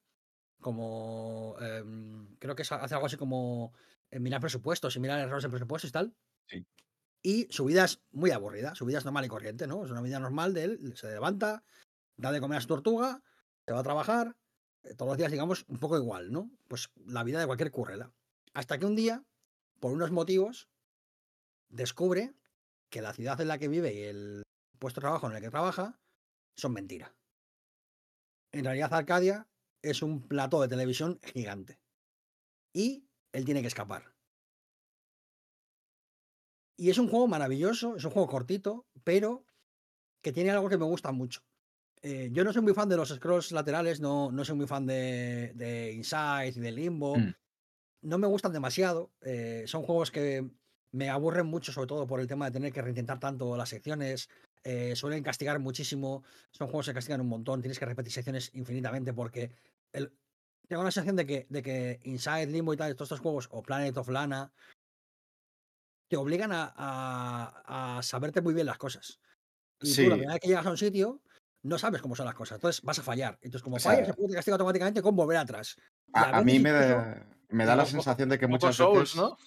[0.61, 3.73] como em, creo que hace algo así como
[4.11, 6.15] eh, mirar presupuestos y mirar errores en presupuestos y tal.
[6.47, 6.65] Sí.
[7.23, 9.83] Y su vida es muy aburrida, su vida es normal y corriente, ¿no?
[9.85, 11.63] Es una vida normal de él, se levanta,
[12.17, 13.21] da de comer a su tortuga,
[13.65, 14.37] se va a trabajar,
[14.83, 16.49] eh, todos los días, digamos, un poco igual, ¿no?
[16.67, 18.11] Pues la vida de cualquier currela.
[18.53, 19.23] Hasta que un día,
[19.79, 20.69] por unos motivos,
[21.69, 22.33] descubre
[22.89, 24.43] que la ciudad en la que vive y el
[24.79, 25.99] puesto de trabajo en el que trabaja
[26.55, 27.15] son mentira.
[28.51, 29.47] En realidad, Arcadia
[29.81, 31.79] es un plató de televisión gigante.
[32.73, 34.13] Y él tiene que escapar.
[36.77, 39.45] Y es un juego maravilloso, es un juego cortito, pero
[40.21, 41.41] que tiene algo que me gusta mucho.
[42.01, 44.87] Eh, yo no soy muy fan de los scrolls laterales, no, no soy muy fan
[44.87, 47.17] de, de Inside y de Limbo.
[47.17, 47.35] Mm.
[48.03, 49.11] No me gustan demasiado.
[49.21, 50.49] eh, son juegos que
[50.91, 54.29] me aburren mucho, sobre todo por el tema de tener que reintentar tanto las secciones.
[54.63, 56.23] Eh, suelen castigar muchísimo.
[56.51, 57.61] Son juegos que castigan un montón.
[57.61, 59.51] Tienes que repetir secciones infinitamente porque
[59.93, 60.13] el-
[60.67, 63.61] tengo la sensación de que, de que Inside, Limbo y tal, todos estos juegos, o
[63.61, 64.51] Planet of Lana,
[66.09, 69.19] te obligan a, a- a saberte muy bien las cosas.
[69.81, 70.03] Y tú, Sí.
[70.07, 71.21] la primera vez que llegas a un sitio,
[71.63, 72.55] no sabes cómo son las cosas.
[72.57, 73.37] Entonces vas a fallar.
[73.41, 75.75] Entonces, como O sea, fallas, juego te castiga automáticamente con volver atrás.
[76.13, 79.15] A, a mí me da, me da la sensación de que muchas Souls, veces...
[79.15, 79.37] ¿no?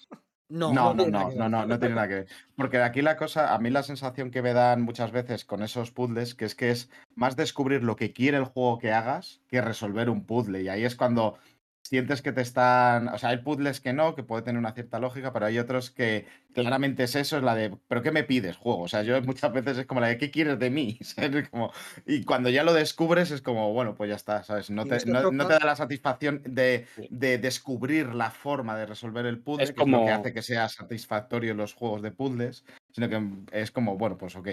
[0.47, 2.27] No, No, no, no, no, no tiene nada que ver.
[2.55, 5.91] Porque aquí la cosa, a mí la sensación que me dan muchas veces con esos
[5.91, 9.61] puzzles, que es que es más descubrir lo que quiere el juego que hagas que
[9.61, 10.61] resolver un puzzle.
[10.61, 11.37] Y ahí es cuando
[11.85, 13.09] sientes que te están.
[13.09, 15.91] O sea, hay puzzles que no, que puede tener una cierta lógica, pero hay otros
[15.91, 18.81] que claramente es eso, es la de, ¿pero qué me pides, juego?
[18.81, 20.97] O sea, yo muchas veces es como la de, ¿qué quieres de mí?
[21.01, 21.47] ¿Sabes?
[21.49, 21.71] Como-
[22.07, 24.69] y cuando ya lo descubres es como, bueno, pues ya está, ¿sabes?
[24.71, 28.75] No te, esto no, no toca- te da la satisfacción de, de descubrir la forma
[28.75, 32.01] de resolver el puzzle, Es que es lo que hace que sea satisfactorio los juegos
[32.01, 33.21] de puzzles, sino que
[33.51, 34.47] es como, bueno, pues ok.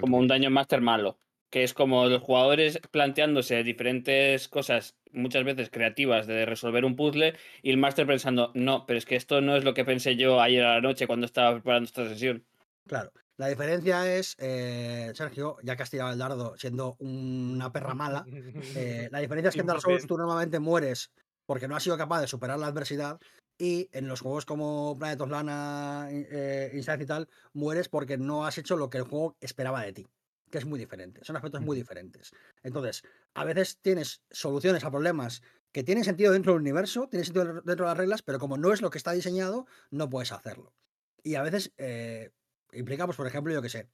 [0.00, 1.18] Como un daño master malo.
[1.50, 7.34] Que es como los jugadores planteándose diferentes cosas, muchas veces creativas, de resolver un puzzle,
[7.62, 10.40] y el máster pensando, no, pero es que esto no es lo que pensé yo
[10.40, 12.44] ayer a la noche cuando estaba preparando esta sesión.
[12.86, 13.12] Claro.
[13.38, 18.24] La diferencia es, eh, Sergio, ya que has tirado el dardo siendo una perra mala,
[18.76, 20.06] eh, la diferencia es que en Dark Souls 100%.
[20.06, 21.10] tú normalmente mueres
[21.44, 23.20] porque no has sido capaz de superar la adversidad
[23.58, 28.46] y en los juegos como Planet of Lana, eh, Inside y tal, mueres porque no
[28.46, 30.06] has hecho lo que el juego esperaba de ti,
[30.50, 32.32] que es muy diferente, son aspectos muy diferentes.
[32.62, 33.02] Entonces,
[33.34, 35.42] a veces tienes soluciones a problemas
[35.72, 38.72] que tienen sentido dentro del universo, tienen sentido dentro de las reglas, pero como no
[38.72, 40.74] es lo que está diseñado, no puedes hacerlo.
[41.22, 42.30] Y a veces eh,
[42.72, 43.90] implica, pues, por ejemplo, yo que sé,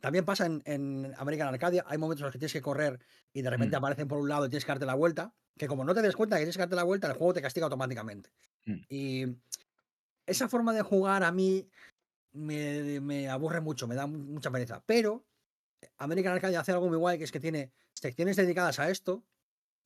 [0.00, 3.00] también pasa en, en American Arcadia, hay momentos en los que tienes que correr
[3.32, 3.78] y de repente Mm.
[3.78, 6.16] aparecen por un lado y tienes que darte la vuelta, que como no te des
[6.16, 8.30] cuenta que tienes que darte la vuelta, el juego te castiga automáticamente.
[8.66, 8.80] Mm.
[8.88, 9.26] Y
[10.26, 11.68] esa forma de jugar a mí
[12.32, 14.82] me, me aburre mucho, me da mu- mucha pereza.
[14.86, 15.26] Pero
[15.98, 19.24] American Arcadia hace algo muy guay, que es que tiene secciones dedicadas a esto,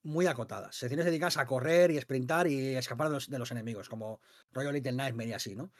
[0.02, 0.76] muy acotadas.
[0.76, 4.20] Secciones dedicadas a correr y sprintar y escapar de los, enemigos, como
[4.52, 5.72] Royal Little Nightmare y así, ¿no?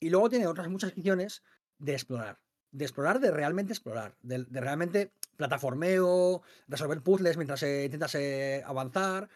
[0.00, 1.42] Y luego tiene otras muchas secciones
[1.78, 2.40] de explorar.
[2.70, 4.16] De explorar, de realmente explorar.
[4.22, 8.16] De, realmente plataformeo, resolver puzzles mientras eh, intentas
[8.64, 9.28] avanzar.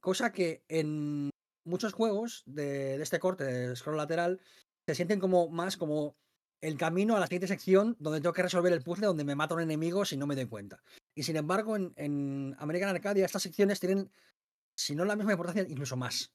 [0.00, 1.30] Cosa que en
[1.64, 4.40] muchos juegos de, de este corte de scroll lateral
[4.86, 6.16] se sienten como más como
[6.60, 9.54] el camino a la siguiente sección donde tengo que resolver el puzzle donde me mata
[9.54, 10.82] un enemigo si no me doy cuenta.
[11.14, 14.10] Y sin embargo, en, American Arcadia estas secciones tienen,
[14.76, 16.32] si no la misma importancia, incluso más.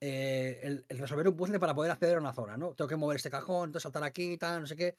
[0.00, 2.74] Eh, el, resolver un puzzle para poder acceder a una zona, ¿no?
[2.74, 4.96] Tengo que mover este cajón, entonces saltar aquí, tal, no sé qué.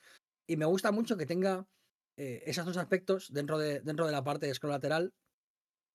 [0.47, 1.65] Y me gusta mucho que tenga
[2.17, 5.13] eh, esos dos aspectos dentro de, dentro de la parte de lateral,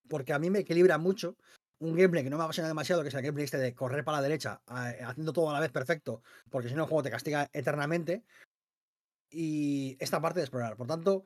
[0.08, 1.36] porque a mí me equilibra mucho
[1.78, 4.18] un gameplay que no me apasiona demasiado, que es el gameplay este de correr para
[4.18, 7.10] la derecha, a- haciendo todo a la vez perfecto, porque si no el juego te
[7.10, 8.24] castiga eternamente,
[9.30, 10.76] y esta parte de explorar.
[10.76, 11.24] Por tanto,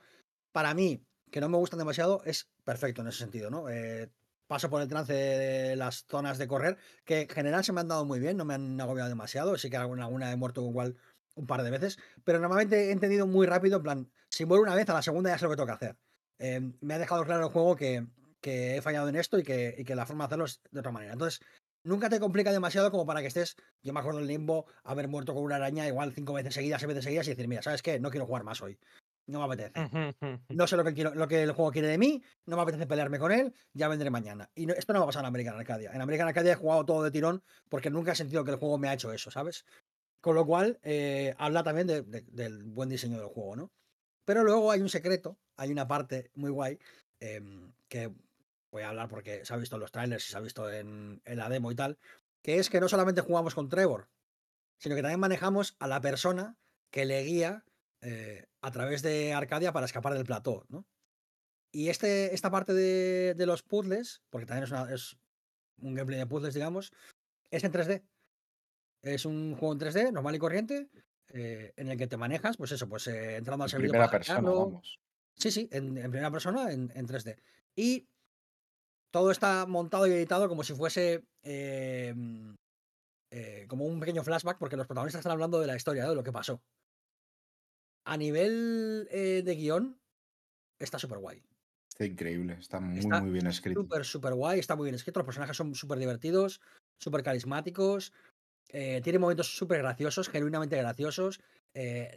[0.52, 3.68] para mí, que no me gustan demasiado, es perfecto en ese sentido, ¿no?
[3.68, 4.10] Eh,
[4.46, 7.88] paso por el trance de las zonas de correr, que en general se me han
[7.88, 10.96] dado muy bien, no me han agobiado demasiado, sí que alguna, alguna he muerto igual
[11.36, 14.74] un par de veces, pero normalmente he entendido muy rápido, en plan, si muero una
[14.74, 15.96] vez, a la segunda ya sé lo que tengo que hacer.
[16.38, 18.06] Eh, me ha dejado claro el juego que,
[18.40, 20.80] que he fallado en esto y que, y que la forma de hacerlo es de
[20.80, 21.12] otra manera.
[21.12, 21.40] Entonces,
[21.84, 25.34] nunca te complica demasiado como para que estés, yo me acuerdo en Limbo, haber muerto
[25.34, 27.98] con una araña igual cinco veces seguidas, seis veces seguidas y decir, mira, ¿sabes qué?
[28.00, 28.78] No quiero jugar más hoy.
[29.26, 29.78] No me apetece.
[30.48, 32.86] No sé lo que, quiero, lo que el juego quiere de mí, no me apetece
[32.86, 34.50] pelearme con él, ya vendré mañana.
[34.54, 35.92] Y no- esto no va a pasar en American Arcadia.
[35.92, 38.76] En American Arcadia he jugado todo de tirón porque nunca he sentido que el juego
[38.78, 39.64] me ha hecho eso, ¿sabes?
[40.20, 43.72] Con lo cual, eh, habla también de- de- del buen diseño del juego, ¿no?
[44.24, 46.78] Pero luego hay un secreto, hay una parte muy guay
[47.20, 48.10] em, que
[48.70, 51.20] voy a hablar porque se ha visto en los trailers y se ha visto en,
[51.24, 51.98] en la demo y tal,
[52.42, 54.08] que es que no solamente jugamos con Trevor,
[54.78, 56.56] sino que también manejamos a la persona
[56.90, 57.64] que le guía
[58.00, 60.86] eh, a través de Arcadia para escapar del plató, ¿no?
[61.72, 65.16] Y este, esta parte de, de los puzzles, porque también es, una- es
[65.78, 66.92] un gameplay de puzzles, digamos,
[67.50, 68.02] es en 3D.
[69.02, 70.90] Es un juego en 3D, normal y corriente,
[71.28, 74.06] eh, en el que te manejas, pues eso, pues eh, entrando al En servidor primera
[74.08, 74.58] para persona, hackearlo.
[74.64, 74.98] vamos.
[75.36, 77.40] Sí, sí, en, en primera persona, en, en 3D.
[77.76, 78.08] Y
[79.10, 82.54] todo está montado y editado como si fuese eh, mm,
[83.32, 86.10] eh, como un pequeño flashback, porque los protagonistas están hablando de la historia, ¿no?
[86.10, 86.62] de lo que pasó.
[88.04, 90.00] A nivel eh, de guion,
[90.80, 91.42] está súper guay.
[91.88, 93.82] Está increíble, está muy, Está muy bien escrito.
[93.82, 95.20] Súper, súper guay, está muy bien escrito.
[95.20, 96.60] Los personajes son súper divertidos,
[96.98, 98.12] súper carismáticos.
[98.72, 101.40] eh, tiene momentos súper graciosos, genuinamente graciosos.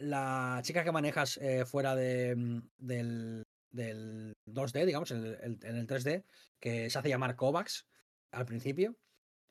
[0.00, 3.43] la chica que manejas fuera de, mm, del,
[3.74, 6.24] del 2D, digamos, en el, en el 3D,
[6.60, 7.86] que se hace llamar Kovacs
[8.30, 8.96] al principio,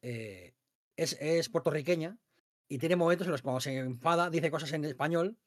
[0.02, 0.54] eh,
[0.98, 2.18] es, es puertorriqueña
[2.70, 5.38] y tiene momentos en los que cuando se enfada dice cosas en español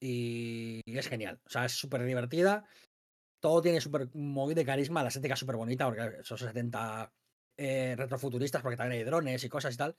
[0.00, 1.40] y, y es genial.
[1.46, 2.64] O sea, es súper divertida.
[3.40, 7.12] Todo tiene súper móvil de carisma, la estética es súper bonita, porque son 70
[7.56, 9.96] eh, retrofuturistas, porque también hay drones y cosas y tal.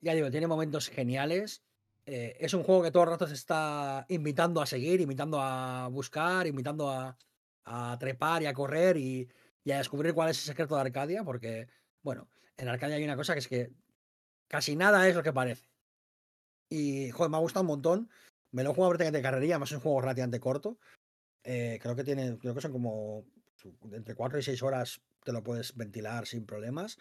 [0.00, 1.64] Ya digo, tiene momentos geniales.
[2.06, 5.88] eh, es un juego que todo el rato se está invitando a seguir, invitando a
[5.88, 7.16] buscar, invitando a,
[7.68, 9.28] a trepar y a correr y,
[9.64, 11.68] y a descubrir cuál es el secreto de Arcadia, porque,
[12.02, 13.70] bueno, en Arcadia hay una cosa que es que
[14.48, 15.68] casi nada es lo que parece.
[16.70, 18.10] Y, joder, me ha gustado un montón.
[18.50, 20.78] Me lo he jugado prácticamente de carrería, además es un juego relativamente corto.
[21.44, 23.26] Eh, creo que tiene, creo que son como
[23.92, 26.98] entre 4 y 6 horas te lo puedes ventilar sin problemas.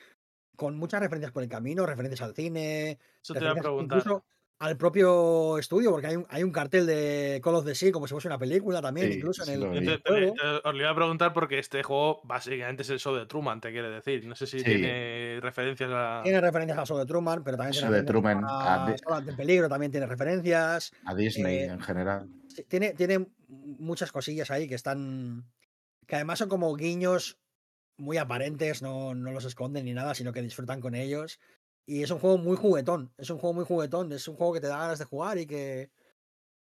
[0.55, 3.99] Con muchas referencias por el camino, referencias al cine, Eso te iba a preguntar.
[3.99, 4.25] incluso
[4.59, 8.07] al propio estudio, porque hay un, hay un cartel de Call of the Sea como
[8.07, 10.79] si fuese una película también, Sí, incluso en sí el, en te- te- os lo
[10.79, 14.25] iba a preguntar porque este juego básicamente es el show de Truman, te quiere decir.
[14.25, 14.65] No sé si Sí.
[14.65, 16.21] tiene referencias a.
[16.23, 19.33] Tiene referencias al show de Truman, pero también Show tiene de Truman, a a de
[19.33, 20.91] Peligro, también tiene referencias.
[21.05, 22.27] A Disney Eh, en general.
[22.67, 25.45] Tiene, tiene muchas cosillas ahí que están.
[26.07, 27.37] que además son como guiños
[27.97, 31.39] muy aparentes, no, no los esconden ni nada, sino que disfrutan con ellos.
[31.87, 33.11] Y es un juego muy juguetón.
[33.17, 34.11] Es un juego muy juguetón.
[34.11, 35.89] Es un juego que te da ganas de jugar y que.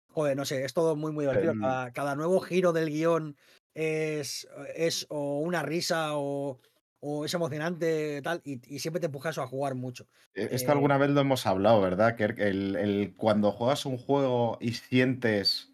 [0.10, 1.54] Joder, no sé, es todo muy, muy divertido.
[1.54, 3.38] El- Cada, cada nuevo giro del guion
[3.74, 6.60] es, es o una risa o,
[7.00, 8.42] o es emocionante, tal.
[8.44, 10.08] Y, y siempre te empuja eso a jugar mucho.
[10.34, 12.16] E- Esto eh, alguna vez lo hemos hablado, ¿verdad?
[12.16, 15.72] Que el, el- cuando juegas un juego y sientes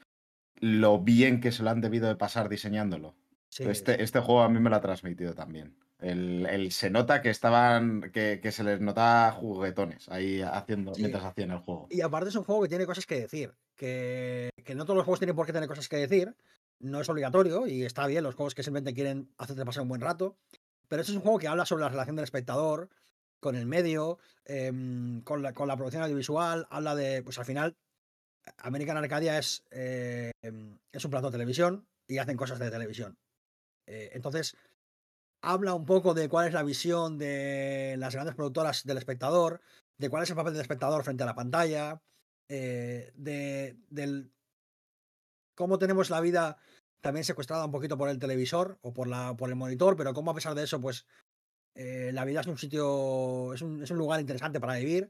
[0.59, 3.15] lo bien que se lo han debido de pasar diseñándolo.
[3.49, 5.77] Sí, Este, este juego a mí me lo ha transmitido también.
[5.99, 11.01] El, el- se nota que estaban, que, que se les nota juguetones ahí haciendo, Sí.
[11.01, 11.87] mientras hacían el juego.
[11.89, 13.53] Y aparte es un juego que tiene cosas que decir.
[13.75, 16.35] Que, que no todos los juegos tienen por qué tener cosas que decir.
[16.79, 20.01] No es obligatorio y está bien los juegos que simplemente quieren hacerte pasar un buen
[20.01, 20.37] rato.
[20.87, 22.89] Pero este es un juego que habla sobre la relación del espectador
[23.39, 26.67] con el medio, em, con, la, con la producción audiovisual.
[26.69, 27.75] Habla de, pues al final,
[28.57, 33.17] American Arcadia es, eh, em, es un plato de televisión y hacen cosas de televisión.
[33.87, 34.55] Eh, entonces,
[35.41, 39.61] habla un poco de cuál es la visión de las grandes productoras del espectador,
[39.97, 42.01] de cuál es el papel del espectador frente a la pantalla,
[42.49, 44.31] eh, de del
[45.55, 46.57] cómo tenemos la vida
[47.01, 50.31] también secuestrada un poquito por el televisor o por, la, por el monitor, pero cómo
[50.31, 51.05] a pesar de eso, pues
[51.75, 55.09] eh, la vida es un sitio, es un, es un lugar interesante para vivir.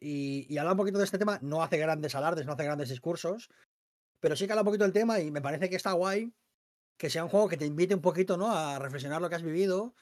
[0.00, 2.88] Y, y habla un poquito de este tema, no hace grandes alardes, no hace grandes
[2.88, 3.50] discursos,
[4.20, 6.32] pero sí que habla un poquito del tema y me parece que está guay
[6.98, 8.50] que sea un juego que te invite un poquito, ¿no?
[8.50, 9.94] A reflexionar lo que has vivido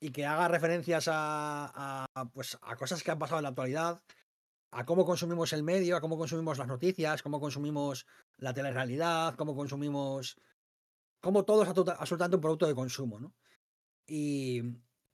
[0.00, 4.00] y que haga referencias a, pues, a cosas que han pasado en la actualidad,
[4.72, 8.06] a cómo consumimos el medio, a cómo consumimos las noticias, cómo consumimos
[8.38, 10.36] la telerrealidad, cómo consumimos.
[11.20, 13.34] cómo todo es absoluta- absolutamente un producto de consumo, ¿no?
[14.06, 14.62] Y,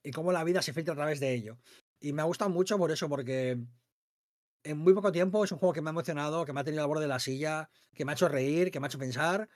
[0.02, 1.58] y cómo la vida se filtra a través de ello.
[2.00, 3.58] Y me ha gustado mucho por eso, porque
[4.64, 6.82] en muy poco tiempo es un juego que me ha emocionado, que me ha tenido
[6.82, 9.48] al borde de la silla, que me ha hecho reír, que me ha hecho pensar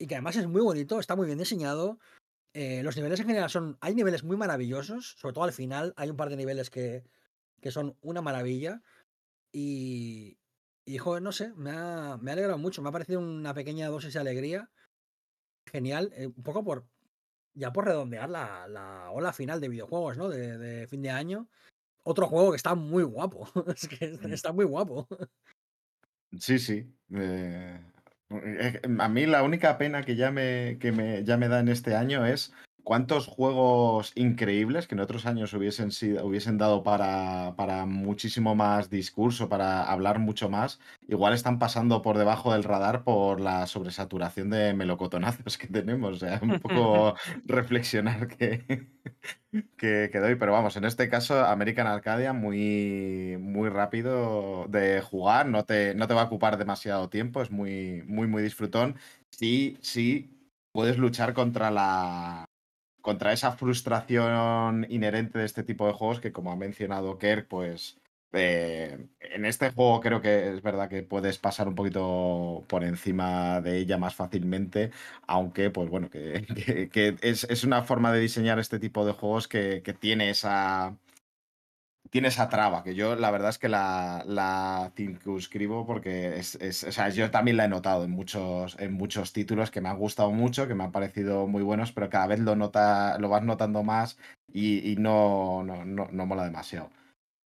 [0.00, 2.00] y que además es muy bonito, está muy bien diseñado.
[2.54, 3.78] Eh, los niveles en general son.
[3.80, 5.92] Hay niveles muy maravillosos, sobre todo al final.
[5.96, 7.04] Hay un par de niveles que,
[7.60, 8.82] que son una maravilla.
[9.52, 10.36] Y.
[10.86, 12.82] Y, joder, no sé, me ha, me ha alegrado mucho.
[12.82, 14.70] Me ha parecido una pequeña dosis de alegría.
[15.70, 16.10] Genial.
[16.16, 16.86] eh, un poco por.
[17.54, 20.28] Ya por redondear la, la ola final de videojuegos, ¿no?
[20.28, 21.48] De, de fin de año.
[22.02, 23.46] Otro juego que está muy guapo.
[23.76, 24.32] Es que Mm.
[24.32, 25.06] está muy guapo.
[26.38, 26.92] Sí, sí.
[27.14, 27.80] eh,
[28.30, 31.96] a mí la única pena que ya me, que me, ya me da en este
[31.96, 32.52] año es
[32.84, 38.90] cuántos juegos increíbles que en otros años hubiesen, sido, hubiesen dado para, para muchísimo más
[38.90, 44.50] discurso, para hablar mucho más, igual están pasando por debajo del radar por la sobresaturación
[44.50, 46.16] de melocotonazos que tenemos.
[46.16, 48.88] O sea, un poco reflexionar que,
[49.76, 50.34] que, que doy.
[50.36, 56.06] Pero vamos, en este caso, American Arcadia, muy, muy rápido de jugar, no te, no
[56.08, 58.96] te va a ocupar demasiado tiempo, es muy, muy, muy disfrutón.
[59.30, 60.30] Sí, sí,
[60.72, 62.44] puedes luchar contra la.
[63.02, 67.98] Contra esa frustración inherente de este tipo de juegos que, como ha mencionado Kerk, pues.
[68.32, 73.60] eh, en este juego creo que es verdad que puedes pasar un poquito por encima
[73.60, 74.90] de ella más fácilmente,
[75.26, 79.12] aunque pues bueno, que, que- que es, es una forma de diseñar este tipo de
[79.12, 80.96] juegos que, que tiene esa
[82.10, 86.84] tiene esa traba, que yo la verdad es que la, la circunscribo porque es, es-
[86.84, 89.98] o sea, yo también la he notado en muchos, en muchos títulos que me han
[89.98, 93.42] gustado mucho, que me han parecido muy buenos, pero cada vez lo nota, lo vas
[93.44, 94.18] notando más
[94.52, 96.90] y, y no, no, no, no mola demasiado.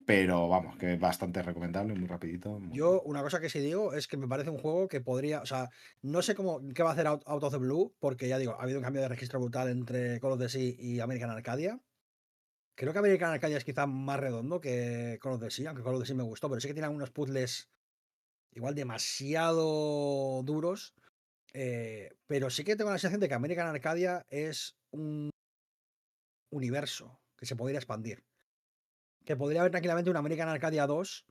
[0.05, 2.59] Pero vamos, que es bastante recomendable, muy rapidito.
[2.59, 5.41] muy- Yo, una cosa que sí digo es que me parece un juego que podría,
[5.43, 5.69] o sea,
[6.03, 8.57] no sé cómo, qué va a hacer Out, Out of the Blue, porque ya digo,
[8.59, 11.81] ha habido un cambio de registro brutal entre Call of the Sea y American Arcadia.
[12.75, 15.95] Creo que American Arcadia es quizá más redondo que Call of the Sea, aunque Call
[15.95, 17.69] of the Sea me gustó, pero sí que tiene algunos puzzles
[18.55, 20.95] igual demasiado duros.
[21.55, 25.31] eh, pero sí que tengo la sensación de que American Arcadia es un
[26.51, 28.25] universo que se podría expandir.
[29.25, 31.27] Que podría haber tranquilamente un American Arcadia 2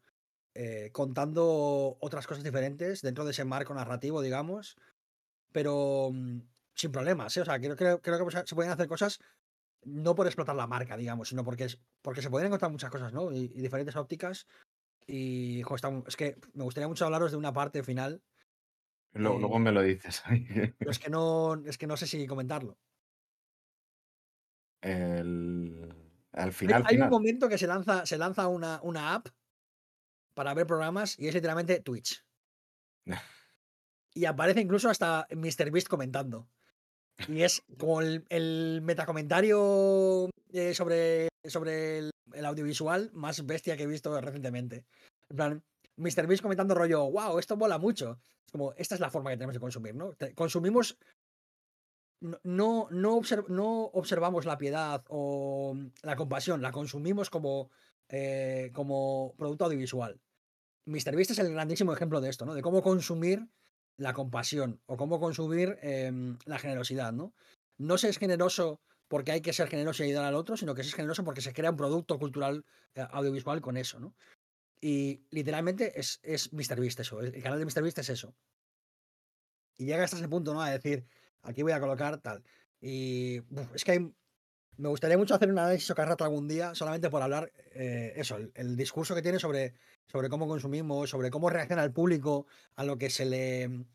[0.54, 4.78] eh, contando otras cosas diferentes dentro de ese marco narrativo, digamos,
[5.52, 6.42] pero mm,
[6.76, 7.42] sin problemas, ¿eh?
[7.42, 9.20] O sea, creo, que se pueden hacer cosas
[9.84, 13.14] no por explotar la marca, digamos, sino porque, es, porque se pueden encontrar muchas cosas,
[13.14, 13.32] ¿no?
[13.32, 14.48] Y, y diferentes ópticas.
[15.08, 18.22] Y jo, está es que me gustaría mucho hablaros de una parte final,
[19.14, 20.24] Luego, luego me lo dices.
[20.78, 22.78] pero es que no, es que no sé si comentarlo.
[24.82, 25.94] El,
[26.32, 27.10] al final, hay un final.
[27.10, 29.28] momento que se lanza, se lanza una, una app
[30.34, 32.26] para ver programas y es literalmente Twitch.
[34.14, 36.50] Y aparece incluso hasta MrBeast comentando.
[37.28, 42.12] Y es como el, el metacomentario eh, sobre, sobre el,
[42.46, 44.86] audiovisual más bestia que he visto recientemente.
[45.30, 45.64] En plan,
[45.98, 48.20] MrBeast comentando rollo, wow, esto mola mucho.
[48.46, 50.16] Es como, esta es la forma que tenemos de consumir, ¿no?
[50.36, 50.98] Consumimos.
[52.22, 57.72] No, no, no, observ- no observamos la piedad o la compasión, la consumimos como,
[58.10, 60.20] eh, como producto audiovisual.
[60.86, 62.54] MrBeast es el grandísimo ejemplo de esto, ¿no?
[62.54, 63.48] De cómo consumir
[63.98, 67.34] la compasión o cómo consumir em, la generosidad, ¿no?
[67.78, 70.84] No se es generoso porque hay que ser generoso y ayudar al otro, sino que
[70.84, 72.66] se es generoso porque se crea un producto cultural
[72.96, 74.16] eh, audiovisual con eso, ¿no?
[74.82, 78.36] Y literalmente es, es MrBeast eso, el canal de MrBeast es eso.
[79.78, 80.62] Y llega hasta ese punto, ¿no?
[80.62, 81.06] A decir,
[81.42, 82.44] aquí voy a colocar tal.
[82.80, 83.42] Y
[83.74, 84.14] es que hay-
[84.78, 88.38] me gustaría mucho hacer un análisis o rato algún día, solamente por hablar eh, eso,
[88.38, 89.74] el, el discurso que tiene sobre,
[90.08, 93.86] sobre cómo consumimos, sobre cómo reacciona el público a lo que se le,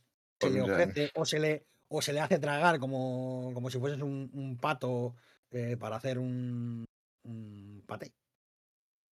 [0.41, 4.01] se le ofrece o se le, o se le hace tragar como, como si fueses
[4.01, 5.17] un, un pato
[5.51, 6.85] eh, para hacer un,
[7.25, 8.13] un paté.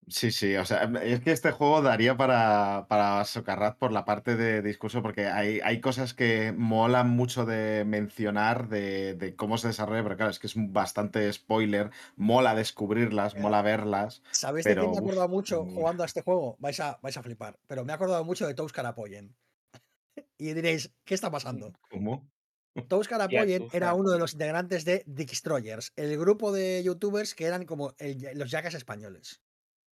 [0.06, 4.36] Sí, sí, o sea, es que este juego daría para, para socarrat por la parte
[4.36, 9.68] de discurso, porque hay, hay cosas que molan mucho de mencionar de, de cómo se
[9.68, 14.22] desarrolla, pero claro, es que es bastante spoiler, mola descubrirlas, mola verlas.
[14.31, 15.74] ¿Sabéis de Pero, quién me he acordado mucho mm.
[15.74, 16.56] jugando a este juego?
[16.59, 19.35] Vais a, vais a flipar, pero me he acordado mucho de Tous Carapoyen.
[20.39, 21.72] y diréis, ¿qué está pasando?
[21.90, 22.31] ¿Cómo?
[22.89, 27.64] Tous Carapoyen era uno de los integrantes de Destroyers, el grupo de youtubers que eran
[27.64, 29.44] como el- los yakas españoles.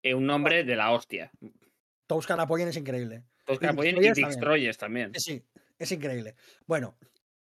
[0.02, 1.30] Eh, un nombre de la hostia.
[2.06, 3.24] Tous Carapoyen es increíble.
[3.58, 4.30] Que apoyen y Destroyers también.
[4.30, 5.12] Destroyers también.
[5.14, 5.44] Sí,
[5.78, 6.36] es increíble.
[6.66, 6.96] Bueno,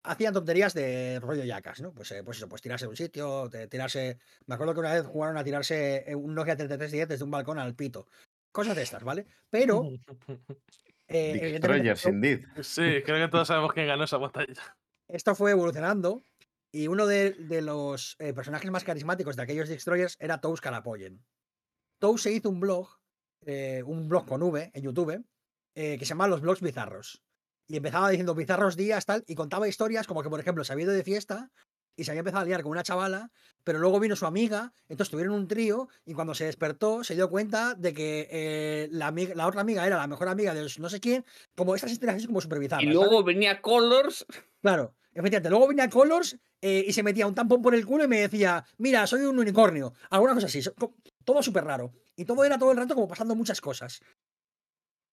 [0.02, 1.92] hacían tonterías de rollo yacas, ¿no?
[1.92, 4.18] Pues, eh, pues eso, pues tirarse de un sitio, de tirarse.
[4.46, 7.58] Me acuerdo que una vez jugaron a tirarse eh, un Nokia 3310 desde un balcón
[7.58, 8.06] al pito.
[8.52, 9.26] Cosas de estas, ¿vale?
[9.50, 9.82] Pero.
[11.08, 12.44] eh, Destroyers, indeed.
[12.62, 14.76] Sí, creo que todos sabemos quién ganó esa batalla.
[15.08, 16.22] esto fue evolucionando
[16.74, 21.24] y uno de, de los eh, personajes más carismáticos de aquellos Destroyers era Tous Carapoyen.
[22.18, 22.88] Se hizo un blog,
[23.46, 25.24] eh, un blog con V en YouTube,
[25.74, 27.22] eh, que se llama Los Blogs Bizarros.
[27.66, 30.84] Y empezaba diciendo bizarros días, tal, y contaba historias como que, por ejemplo, se había
[30.84, 31.50] ido de fiesta
[31.96, 33.30] y se había empezado a liar con una chavala,
[33.62, 37.30] pero luego vino su amiga, entonces tuvieron un trío y cuando se despertó se dio
[37.30, 40.78] cuenta de que eh, la, amiga- la otra amiga era la mejor amiga de los
[40.78, 41.24] no sé quién,
[41.56, 42.82] como estas historias así como super bizarras.
[42.84, 42.98] Y ¿sabes?
[42.98, 44.26] luego venía Colors.
[44.60, 45.48] Claro, efectivamente.
[45.50, 48.64] Luego venía Colors eh, y se metía un tampón por el culo y me decía,
[48.76, 49.94] mira, soy un unicornio.
[50.10, 50.60] Alguna cosa así.
[51.24, 51.92] Todo súper raro.
[52.16, 54.00] Y todo era todo el rato como pasando muchas cosas.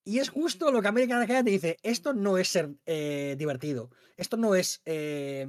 [0.03, 3.91] Y es justo lo que American Arcade te dice, esto no es ser eh, divertido.
[4.17, 4.81] Esto no es...
[4.85, 5.47] eh,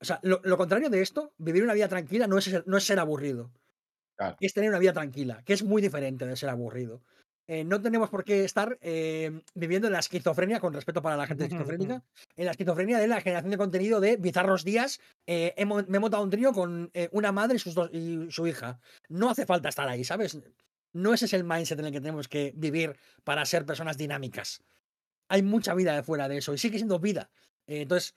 [0.00, 2.76] O sea, lo, lo contrario de esto, vivir una vida tranquila no es ser, no
[2.78, 3.52] es ser aburrido.
[4.16, 4.36] Claro.
[4.40, 7.02] Es tener una vida tranquila, que es muy diferente de ser aburrido.
[7.48, 11.26] Eh, no tenemos por qué estar eh, viviendo en la esquizofrenia, con respeto para la
[11.26, 12.02] gente esquizofrénica,
[12.36, 15.00] en la esquizofrenia de la generación de contenido de bizarros días.
[15.26, 18.46] eh, he me he montado un trío con una madre y, sus dos- y su
[18.46, 18.80] hija.
[19.08, 20.38] No hace falta estar ahí, ¿sabes?
[20.92, 24.62] No ese es el mindset en el que tenemos que vivir para ser personas dinámicas.
[25.28, 27.30] Hay mucha vida de fuera de eso y sigue siendo vida.
[27.66, 28.14] Entonces,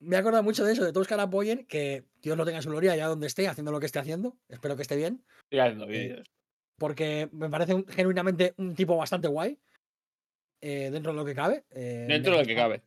[0.00, 2.58] me he acordado mucho de eso, de todos que la apoyen, que Dios lo tenga
[2.58, 4.36] en su gloria allá donde esté, haciendo lo que esté haciendo.
[4.48, 5.24] Espero que esté bien
[5.86, 6.30] Eh, vídeos.
[6.78, 9.58] Porque me parece un- genuinamente un tipo bastante guay.
[10.60, 11.64] eh, dentro de lo que cabe.
[11.70, 12.82] eh, Dentro de lo que cabe.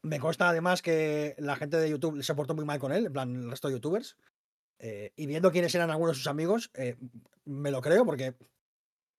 [0.00, 3.12] Me consta además que la gente de YouTube se portó muy mal con él, en
[3.12, 4.16] plan, el resto de youtubers.
[4.78, 6.96] eh, y viendo quiénes eran algunos de sus amigos, eh,
[7.44, 8.34] me lo creo, porque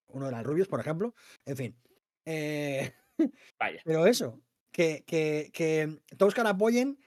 [0.08, 1.14] uno era el Rubius, por ejemplo.
[1.46, 1.76] En fin.
[3.60, 3.82] Vaya.
[3.86, 4.42] pero eso,
[4.72, 6.98] que, que, que Toscar apoyen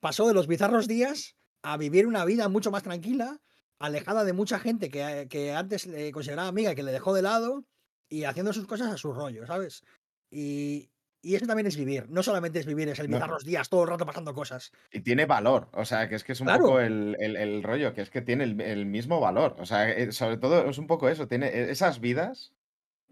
[0.00, 3.40] pasó de los bizarros días a vivir una vida mucho más tranquila,
[3.78, 7.22] alejada de mucha gente que, que antes le consideraba amiga y que le dejó de
[7.22, 7.64] lado
[8.08, 9.84] y haciendo sus cosas a su rollo, ¿sabes?
[10.30, 10.90] Y,
[11.22, 13.16] y eso también es vivir, no solamente es vivir, es el No.
[13.16, 14.72] bizarros días, todo el rato pasando cosas.
[14.92, 16.64] Y tiene valor, o sea, que es que es un Claro.
[16.64, 19.56] poco el, el- el rollo, que es que tiene el, el mismo valor.
[19.58, 22.52] O sea, eh, sobre todo es un poco eso, tiene eh, esas vidas,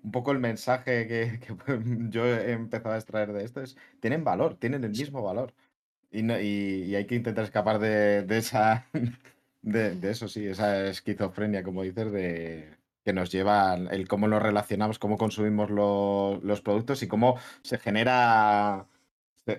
[0.02, 1.56] un poco el mensaje que, que
[2.10, 5.52] yo he empezado a extraer de esto es, tienen valor, tienen el mismo valor.
[6.10, 8.86] Y, no- y- y hay que intentar escapar de, de esa,
[9.66, 14.28] de, de eso, sí, esa esquizofrenia, como dices, de que nos lleva al- el cómo
[14.28, 18.86] nos relacionamos, cómo consumimos lo- los productos y cómo se genera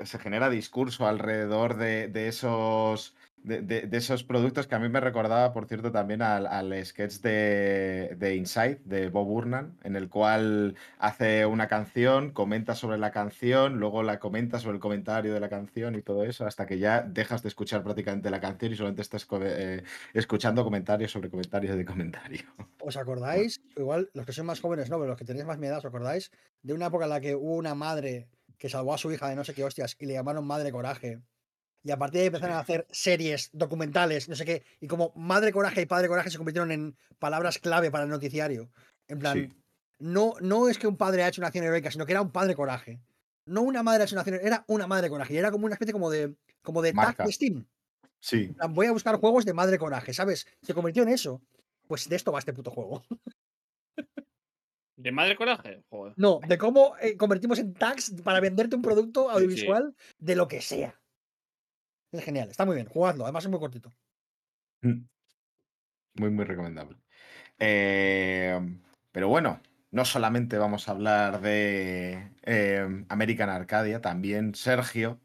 [0.03, 3.15] se genera discurso alrededor de, de esos
[3.47, 8.15] de, esos productos que a mí me recordaba, por cierto, también al, al sketch de,
[8.17, 13.79] de Inside de Bob Burnham, en el cual hace una canción, comenta sobre la canción,
[13.79, 17.01] luego la comenta sobre el comentario de la canción y todo eso, hasta que ya
[17.01, 19.83] dejas de escuchar prácticamente la canción y solamente estás eh,
[20.13, 22.41] escuchando comentarios sobre comentarios de comentario.
[22.79, 23.61] ¿Os acordáis?
[23.75, 26.31] Igual los que son más jóvenes, no, pero los que tenéis más mi ¿os acordáis?
[26.61, 29.35] De una época en la que hubo una madre que salvó a su hija de
[29.35, 31.21] no sé qué hostias y le llamaron Madre Coraje.
[31.87, 34.61] Y a partir de ahí empezaron a hacer series, documentales, no sé qué.
[34.81, 38.69] Y como Madre Coraje y Padre Coraje se convirtieron en palabras clave para el noticiario.
[39.07, 39.53] En plan, Sí.
[39.99, 42.33] no, no es que un padre ha hecho una acción heroica, sino que era un
[42.33, 42.99] padre coraje.
[43.45, 45.33] No una madre ha hecho una acción heroica, era una madre coraje.
[45.33, 47.65] Y era como una especie como de, como de tag de Steam.
[48.19, 50.45] Sí, plan, Voy a buscar juegos de madre coraje, ¿sabes?
[50.63, 51.41] Se convirtió en eso.
[51.87, 53.01] Pues de esto va este puto juego.
[54.97, 55.83] ¿De madre coraje?
[55.89, 56.15] Joder.
[56.17, 59.35] No, de cómo eh, convertimos en tags para venderte un producto sí.
[59.35, 60.99] audiovisual de lo que sea.
[62.17, 63.93] Es genial, está muy bien, jugadlo, además es muy cortito.
[64.81, 65.05] Mm.
[66.15, 66.97] Muy, muy recomendable.
[67.59, 68.59] Eh,
[69.11, 69.61] pero bueno,
[69.91, 75.19] no solamente vamos a hablar de eh, American Arcadia, también Sergio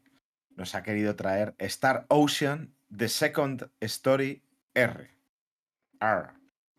[0.55, 4.43] nos ha querido traer Star Ocean The Second Story
[4.73, 5.09] R.
[5.99, 6.29] R.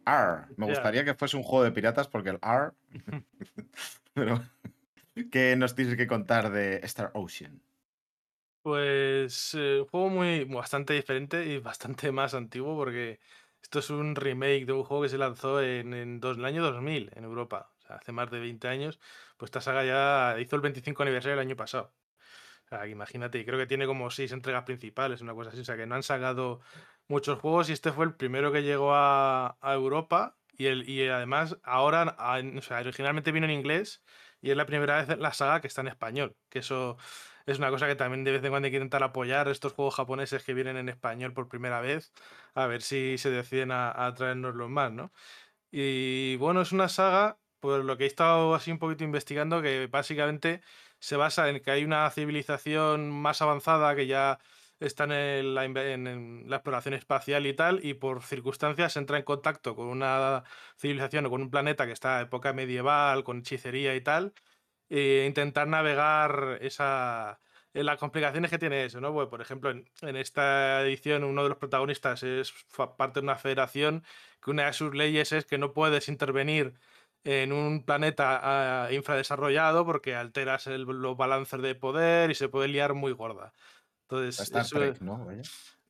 [0.07, 0.47] R.
[0.57, 2.71] Me gustaría que fuese un juego de piratas porque el R.
[4.15, 4.45] pero,
[5.33, 7.61] ¿qué nos tienes que contar de Star Ocean?
[8.65, 13.21] Pues eh, un juego muy bastante diferente y bastante más antiguo porque
[13.63, 17.11] esto es un remake de un juego que se lanzó en, dos- el año 2000
[17.15, 17.75] en Europa.
[17.79, 19.01] O sea, hace más de 20 años.
[19.37, 21.95] Pues esta saga ya hizo el 25 aniversario el año pasado.
[22.89, 25.61] Imagínate, creo que tiene como seis entregas principales, una cosa así.
[25.61, 26.61] O sea, que no han sacado
[27.09, 30.39] muchos juegos y este fue el primero que llegó a, a Europa.
[30.57, 34.05] Y, el, y además ahora, a- o sea, originalmente vino en inglés
[34.41, 36.37] y es la primera vez en la saga que está en español.
[36.49, 36.97] Que eso
[37.47, 39.95] es una cosa que también de vez en cuando hay que intentar apoyar estos juegos
[39.97, 42.13] japoneses que vienen en español por primera vez,
[42.55, 45.13] a ver si se deciden a, a traernoslos más, ¿no?
[45.71, 49.87] Y bueno, es una saga, por lo que he estado así un poquito investigando, que
[49.89, 50.63] básicamente
[51.01, 54.39] se basa en que hay una civilización más avanzada que ya
[54.81, 59.75] está en, la, en la exploración espacial y tal, y por circunstancias entra en contacto
[59.77, 60.45] con una
[60.79, 64.35] civilización o con un planeta que está en época medieval, con hechicería y tal,
[64.97, 67.41] e intentar navegar esa,
[67.73, 69.13] en las complicaciones que tiene eso, ¿no?
[69.13, 72.53] Pues, por ejemplo, en, en esta edición uno de los protagonistas es
[72.97, 74.05] parte de una federación
[74.43, 76.75] que una de sus leyes es que no puedes intervenir
[77.25, 78.39] en un planeta
[78.85, 83.53] ah, infradesarrollado porque alteras el- los balances de poder y se puede liar muy gorda.
[84.03, 85.27] Entonces, Star eso- Trek, ¿no?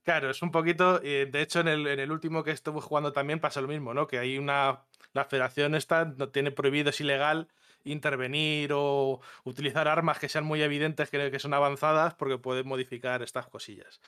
[0.04, 1.00] Claro, es un poquito.
[1.02, 3.92] eh, de hecho, en el, en el último que estuve jugando también pasa lo mismo,
[3.94, 4.06] ¿no?
[4.06, 4.84] Que hay una.
[5.12, 7.48] La federación esta no tiene prohibido, es ilegal
[7.84, 13.22] intervenir o utilizar armas que sean muy evidentes que, que son avanzadas porque pueden modificar
[13.22, 14.00] estas cosillas.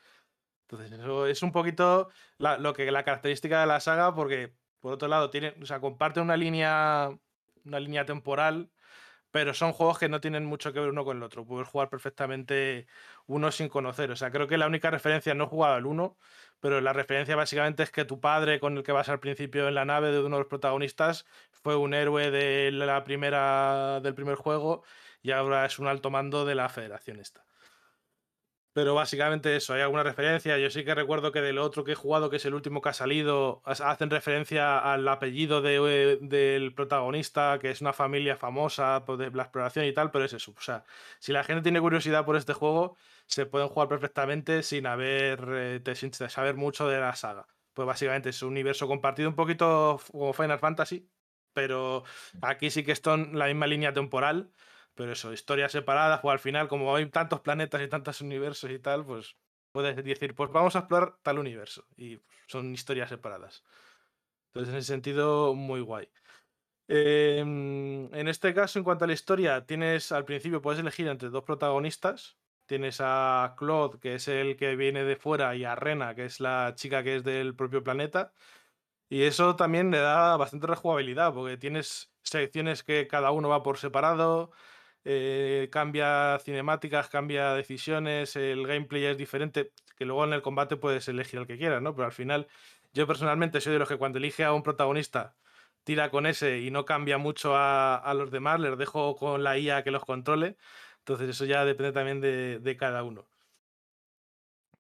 [0.62, 2.09] Entonces, eso es un poquito
[2.39, 4.55] la, lo que la característica de la saga, porque
[4.86, 7.11] por otro lado, tiene, o sea, comparte una línea,
[7.65, 8.70] una línea temporal,
[9.32, 11.44] pero son juegos que no tienen mucho que ver uno con el otro.
[11.44, 12.86] Puedes jugar perfectamente
[13.27, 14.11] uno sin conocer.
[14.12, 16.19] O sea, creo que la única referencia, no he jugado al uno,
[16.61, 19.74] pero la referencia básicamente es que tu padre, con el que vas al principio en
[19.74, 24.37] la nave de uno de los protagonistas, fue un héroe de la primera, del primer
[24.37, 24.83] juego
[25.23, 27.45] y ahora es un alto mando de la federación esta.
[28.77, 30.59] Pero básicamente eso, hay alguna referencia.
[30.59, 32.90] Yo sí que recuerdo que del otro que he jugado, que es el último que
[32.90, 39.03] ha salido, hacen referencia al apellido de, eh, del protagonista, que es una familia famosa
[39.07, 40.53] por de la exploración y tal, pero es eso.
[40.55, 40.85] O sea,
[41.20, 45.94] si la gente tiene curiosidad por este juego, se pueden jugar perfectamente sin haber eh,
[45.94, 47.47] sin saber mucho de la saga.
[47.73, 51.09] Pues básicamente es un universo compartido un poquito como Final Fantasy,
[51.55, 52.05] pero
[52.43, 54.53] aquí sí que están la misma línea temporal.
[54.97, 58.78] Pero eso, historias separadas, pues al final, como hay tantos planetas y tantos universos y
[58.81, 59.36] tal, pues
[59.73, 61.86] puedes decir, pues vamos a explorar tal universo.
[61.97, 63.64] Y son historias separadas.
[64.48, 66.09] Entonces, en ese sentido, muy guay.
[66.89, 71.31] Em, en este caso, en cuanto a la historia, tienes al principio puedes elegir entre
[71.31, 72.39] dos protagonistas.
[72.66, 76.40] Tienes a Claude, que es el que viene de fuera, y a Rena, que es
[76.40, 78.32] la chica que es del propio planeta.
[79.09, 83.78] Y eso también le da bastante rejugabilidad, porque tienes secciones que cada uno va por
[83.78, 84.52] separado,
[85.07, 91.09] eh, cambia cinemáticas, cambia decisiones, el gameplay es diferente, que luego en el combate puedes
[91.09, 91.95] elegir el que quieras, ¿no?
[91.95, 92.49] Pero al final,
[92.93, 95.37] yo personalmente soy de los que cuando elige a un protagonista,
[95.85, 99.59] tira con ese y no cambia mucho a, a los demás, les dejo con la
[99.59, 100.57] IA que los controle.
[100.99, 103.28] Entonces eso ya depende también de, de cada uno.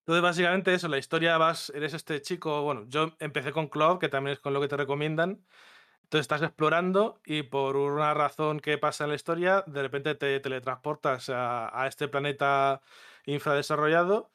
[0.00, 4.08] Entonces, básicamente eso, la historia vas, eres este chico, bueno, yo empecé con Cloud, que
[4.08, 5.44] también es con lo que te recomiendan.
[6.06, 10.38] Entonces estás explorando y por una razón que pasa en la historia, de repente te
[10.38, 12.80] teletransportas a, este planeta
[13.24, 14.30] infradesarrollado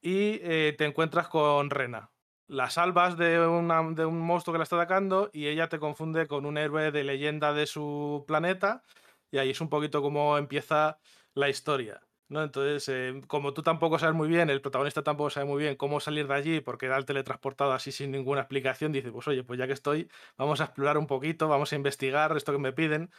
[0.00, 2.12] y eh, te encuentras con Rena.
[2.46, 6.46] La salvas de, de un monstruo que la está atacando y ella te confunde con
[6.46, 8.84] un héroe de leyenda de su planeta
[9.32, 10.98] y ahí es un poquito como empieza
[11.34, 12.00] la historia.
[12.28, 12.42] ¿No?
[12.42, 16.00] Entonces, eh, como tú tampoco sabes muy bien, el protagonista tampoco sabe muy bien cómo
[16.00, 19.58] salir de allí porque era el teletransportado así sin ninguna explicación, dice, pues oye, pues
[19.58, 23.10] ya que estoy, vamos a explorar un poquito, vamos a investigar esto que me piden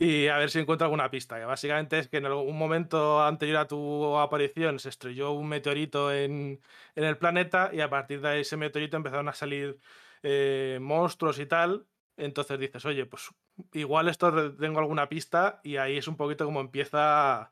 [0.00, 1.38] y a ver si encuentro alguna pista.
[1.38, 6.12] Que básicamente es que en algún momento anterior a tu aparición se estrelló un meteorito
[6.12, 6.60] en,
[6.94, 9.78] el planeta y a partir de ese meteorito empezaron a salir
[10.22, 11.86] eh, monstruos y tal.
[12.16, 13.30] Entonces dices, oye, pues
[13.72, 17.50] igual esto tengo alguna pista y ahí es un poquito como empieza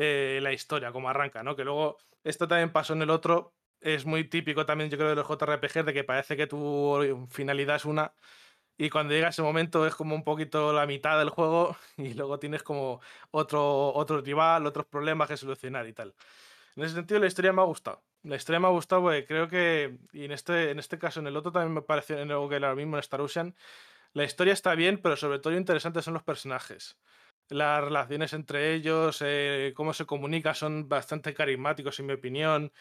[0.00, 1.56] eh, la historia, como arranca, ¿no?
[1.56, 3.54] Que luego esto también pasó en el otro.
[3.80, 7.76] Es muy típico también, yo creo, de los JRPG, de que parece que tu finalidad
[7.76, 8.14] es una
[8.80, 12.38] y cuando llega ese momento es como un poquito la mitad del juego y luego
[12.38, 13.00] tienes como
[13.32, 16.14] otro, otro rival, otros problemas que solucionar y tal.
[16.76, 18.04] En ese sentido la historia me ha gustado.
[18.22, 21.26] La historia me ha gustado porque creo que, y en este, en este caso en
[21.26, 23.56] el otro también me pareció en algo que lo mismo en Star Ocean,
[24.12, 26.98] la historia está bien, pero sobre todo lo interesante son los personajes.
[27.50, 32.72] Las relaciones entre ellos, eh, cómo se comunica, son bastante carismáticos en mi opinión.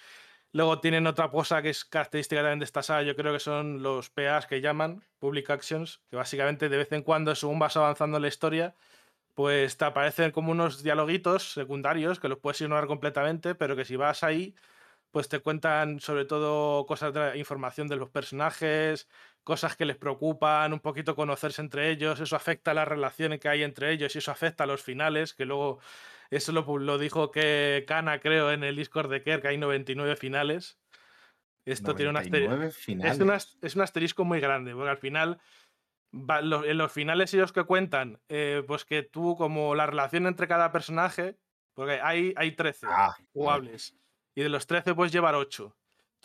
[0.53, 3.83] Luego tienen otra cosa que es característica también de esta saga, yo creo que son
[3.83, 8.17] los PAs que llaman, Public Actions, que básicamente de vez en cuando, según vas avanzando
[8.17, 8.75] en la historia,
[9.35, 13.95] pues te aparecen como unos dialoguitos secundarios que los puedes ignorar completamente, pero que si
[13.97, 14.55] vas ahí,
[15.11, 19.07] pues te cuentan sobre todo cosas de la información de los personajes,
[19.47, 23.47] cosas que les preocupan, un poquito conocerse entre ellos, eso afecta a las relaciones que
[23.47, 25.79] hay entre ellos y eso afecta a los finales, que luego
[26.29, 30.17] eso lo, lo dijo que Kana, creo, en el Discord de Kerr, que hay 99
[30.17, 30.77] finales.
[31.65, 32.49] Esto tiene un asterisco.
[32.55, 33.13] 99 finales.
[33.15, 35.39] Es, un as- es un asterisco muy grande, porque al final,
[36.13, 40.49] va- en los finales ellos que cuentan, eh, pues que tú, como la relación entre
[40.49, 41.37] cada personaje,
[41.73, 43.95] porque hay, hay 13 Ah, jugables,
[44.35, 45.73] y de los 13 puedes llevar 8.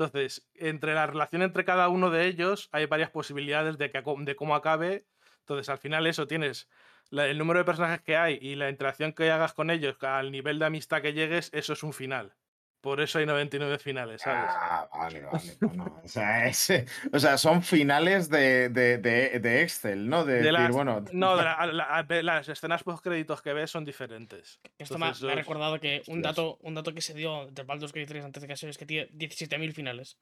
[0.04, 4.36] Entonces, entre la relación entre cada uno de ellos hay varias posibilidades de, que, de
[4.36, 5.06] cómo acabe.
[5.40, 6.68] Entonces, al final eso tienes
[7.10, 10.30] la- el número de personajes que hay y la interacción que hagas con ellos, al
[10.32, 12.34] nivel de amistad que llegues, eso es un final.
[12.82, 14.50] Por eso hay 99 finales, ¿sabes?
[14.52, 15.56] Ah, vale, vale.
[15.60, 20.24] no, no, O, sea, es- o sea, son finales de, de- de- de Excel, ¿no?
[20.24, 21.04] De, De decir, las- bueno.
[21.12, 24.60] No, de la- la- a- las escenas post créditos que ves son diferentes.
[24.78, 27.46] Esto me, ha- Entonces, me ha recordado que un dato, un dato que se dio
[27.52, 30.18] de Baldur's Gate 3 antes de que se es que tiene 17.000 finales.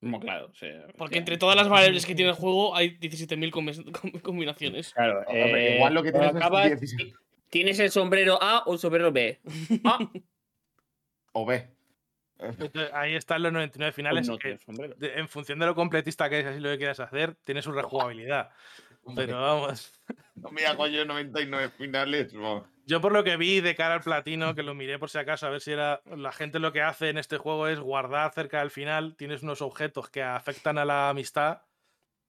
[0.00, 3.52] Como claro, sea, Porque que- entre todas las variables que tiene el juego hay 17.000
[3.52, 4.92] combi- com- combinaciones.
[4.94, 7.12] Claro, eh, igual lo que cuando tienes es acabas, 16.
[7.12, 7.14] ti-
[7.50, 9.38] Tienes el sombrero A o el sombrero B.
[9.84, 9.98] Ah,
[11.32, 11.68] O B.
[12.38, 14.28] Entonces, ahí están los 99 finales.
[14.28, 14.58] no que,
[14.96, 17.72] de- en función de lo completista que es, así lo que quieras hacer, tiene su
[17.72, 18.50] rejugabilidad.
[19.14, 19.92] Pero vamos.
[20.36, 22.32] No me hago yo 99 finales.
[22.84, 25.46] Yo por lo que vi de cara al platino, que lo miré por si acaso,
[25.46, 26.02] a ver si era.
[26.16, 29.14] La gente lo que hace en este juego es guardar cerca del final.
[29.16, 31.62] Tienes unos objetos que afectan a la amistad.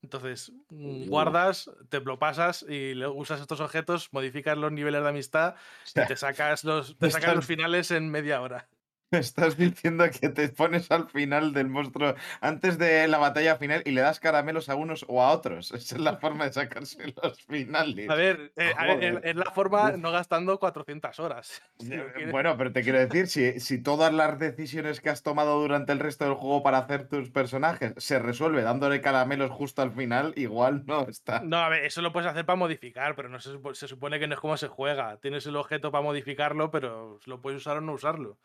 [0.03, 5.55] Entonces, mm, guardas, te lo pasas y usas estos objetos, modificas los niveles de amistad
[5.95, 8.67] O y te sacas los, te sacas los finales en media hora.
[9.13, 13.81] Me estás diciendo que te pones al final del monstruo antes de la batalla final
[13.85, 15.71] y le das caramelos a unos o a otros.
[15.73, 18.09] Esa es la forma de sacarse los finales.
[18.09, 21.61] A ver, eh, a ver, es- la forma no gastando 400 horas.
[21.79, 21.91] si.
[22.31, 25.99] Bueno, pero te quiero decir, si, si todas las decisiones que has tomado durante el
[25.99, 30.85] resto del juego para hacer tus personajes se resuelve dándole caramelos justo al final, igual
[30.85, 31.41] no está.
[31.41, 34.27] No, a ver, eso lo puedes hacer para modificar, pero no se, se supone que
[34.27, 35.17] no es como se juega.
[35.19, 38.39] Tienes el objeto para modificarlo, pero lo puedes usar o no usarlo.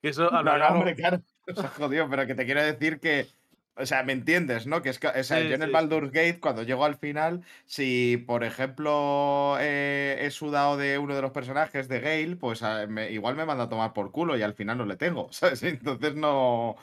[0.00, 1.22] Que Eso a No, hombre, claro.
[1.48, 3.26] O sea, jodido, pero que te quiero decir que.
[3.74, 4.82] O sea, ¿me entiendes, no?
[4.82, 5.72] Que es que, o sea, Sí, yo en el sí.
[5.72, 11.22] Baldur's Gate, cuando llego al final, si por ejemplo eh, he sudado de uno de
[11.22, 14.42] los personajes de Gale, pues a- me- igual me manda a tomar por culo y
[14.42, 15.62] al final no le tengo, ¿sabes?
[15.62, 16.76] Entonces no.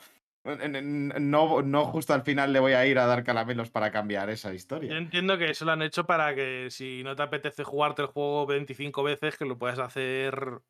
[0.44, 4.48] No, no justo al final le voy a ir a dar caramelos para cambiar esa
[4.50, 4.96] Yo historia.
[4.96, 8.46] entiendo que eso lo han hecho para que si no te apetece jugarte el juego
[8.46, 10.62] 25 veces, que lo puedas hacer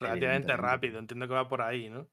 [0.00, 0.98] relativamente rápido.
[0.98, 2.08] Entiendo que va por ahí, ¿no?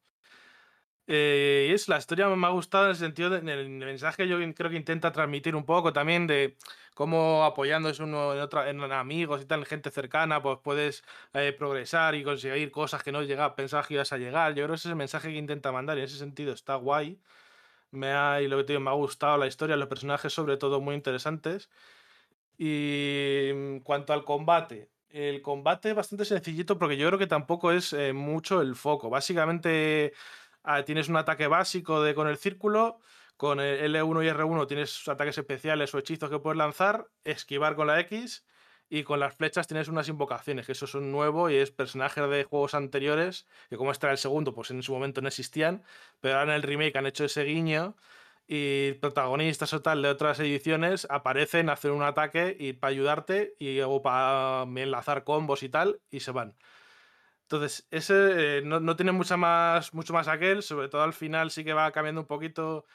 [1.11, 4.27] Eh, y es la historia me ha gustado en el sentido de en el mensaje
[4.27, 6.55] yo creo que intenta transmitir un poco también de
[6.93, 11.03] cómo apoyándose uno en otra en amigos y tal, en gente cercana, pues puedes
[11.33, 14.53] eh, progresar y conseguir cosas que no llega, pensabas que ibas a llegar.
[14.53, 16.75] Yo creo que ese es el mensaje que intenta mandar y en ese sentido está
[16.75, 17.19] guay.
[17.91, 20.57] Me ha, y lo que te digo, me ha gustado la historia, los personajes sobre
[20.57, 21.69] todo muy interesantes.
[22.57, 27.71] Y en cuanto al combate, el combate es bastante sencillito porque yo creo que tampoco
[27.71, 29.09] es eh, mucho el foco.
[29.09, 30.13] Básicamente
[30.63, 32.99] ah, tienes un ataque básico de, con el círculo,
[33.37, 37.87] con el L1 y R1 tienes ataques especiales o hechizos que puedes lanzar, esquivar con
[37.87, 38.45] la X
[38.89, 42.27] y con las flechas tienes unas invocaciones, que eso es un nuevo y es personajes
[42.29, 45.83] de juegos anteriores, que como era el segundo, pues en su momento no existían,
[46.19, 47.95] pero ahora en el remake han hecho ese guiño
[48.49, 53.81] y protagonistas o tal de otras ediciones aparecen, hacen un ataque y para ayudarte y
[53.81, 56.57] o para enlazar combos y tal y se van.
[57.43, 61.51] Entonces, ese eh, no, no tiene mucha más, mucho más aquel, sobre todo al final
[61.51, 62.85] sí que va cambiando un poquito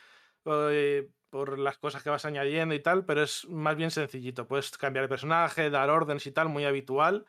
[0.46, 4.48] eh, por las cosas que vas añadiendo y tal, pero es más bien sencillito.
[4.48, 7.26] Puedes cambiar de personaje, dar órdenes y tal, muy habitual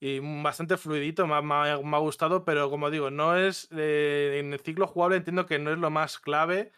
[0.00, 1.56] y bastante fluidito, me ha, me
[1.96, 5.72] ha- gustado, pero como digo, no es eh, en el ciclo jugable entiendo que no
[5.72, 6.72] es lo más clave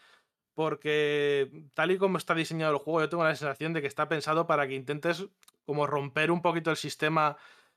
[0.54, 4.08] porque tal y como está diseñado el juego, yo tengo la sensación de que está
[4.08, 5.26] pensado para que intentes
[5.64, 7.36] como romper un poquito el sistema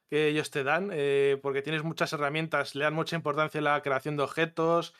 [0.10, 3.82] que ellos te dan, eh, porque tienes muchas herramientas, le dan mucha importancia a la
[3.82, 4.94] creación de objetos,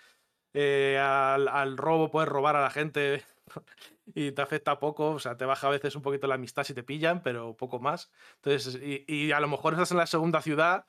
[0.54, 3.24] eh, al, robo, puedes robar a la gente
[4.16, 6.74] y te afecta poco, o sea, te baja a veces un poquito la amistad si
[6.74, 8.12] te pillan, pero poco más.
[8.38, 10.86] Entonces, y, y a lo mejor estás en la segunda ciudad,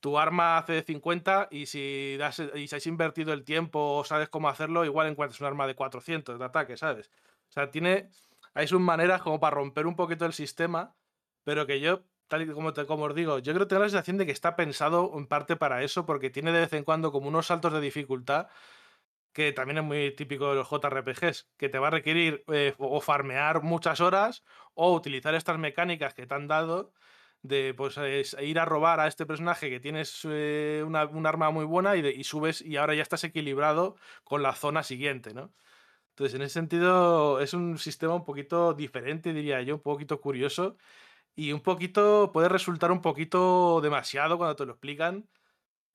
[0.00, 4.04] tu arma hace de 50 y si, das, y si has invertido el tiempo o
[4.04, 7.10] sabes cómo hacerlo, igual encuentras un arma de 400 de ataque, ¿sabes?
[7.48, 8.10] O sea, tiene,
[8.54, 10.94] hay sus maneras como para romper un poquito el sistema,
[11.44, 13.88] pero que yo, tal y como, te, como os digo, yo creo que tengo la
[13.88, 17.12] sensación de que está pensado en parte para eso, porque tiene de vez en cuando
[17.12, 18.48] como unos saltos de dificultad
[19.32, 23.00] que también es muy típico de los JRPGs, que te va a requerir eh, o
[23.00, 24.44] farmear muchas horas
[24.74, 26.92] o utilizar estas mecánicas que te han dado
[27.42, 31.50] de pues es ir a robar a este personaje que tienes eh, una, un arma
[31.50, 35.34] muy buena y, de- y subes y ahora ya estás equilibrado con la zona siguiente,
[35.34, 35.54] ¿no?
[36.10, 40.76] Entonces, en ese sentido, es un sistema un poquito diferente, diría yo, un poquito curioso
[41.36, 45.30] y un poquito, puede resultar un poquito demasiado cuando te lo explican,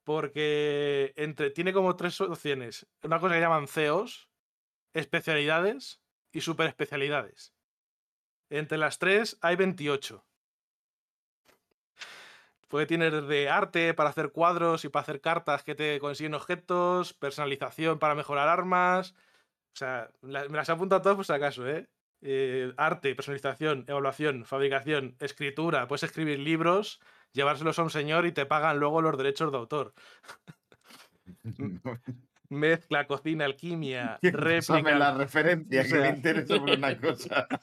[0.03, 2.87] porque entre, tiene como tres opciones.
[3.03, 4.29] Una cosa que llaman CEOs,
[4.93, 6.01] especialidades
[6.31, 7.55] y super especialidades.
[8.49, 10.25] Entre las tres hay 28.
[12.67, 17.13] Puede tener de arte para hacer cuadros y para hacer cartas que te consiguen objetos,
[17.13, 19.13] personalización para mejorar armas.
[19.73, 21.87] O sea, la- me las he apuntado todas por si acaso, ¿eh?
[22.21, 26.99] eh, arte, personalización, evaluación, fabricación, escritura, puedes escribir libros,
[27.33, 29.93] llevárselos a un señor y te pagan luego los derechos de autor.
[32.49, 34.95] Mezcla, cocina, alquimia, réplica.
[34.97, 37.47] la referencia O que sea- me interesa por una cosa.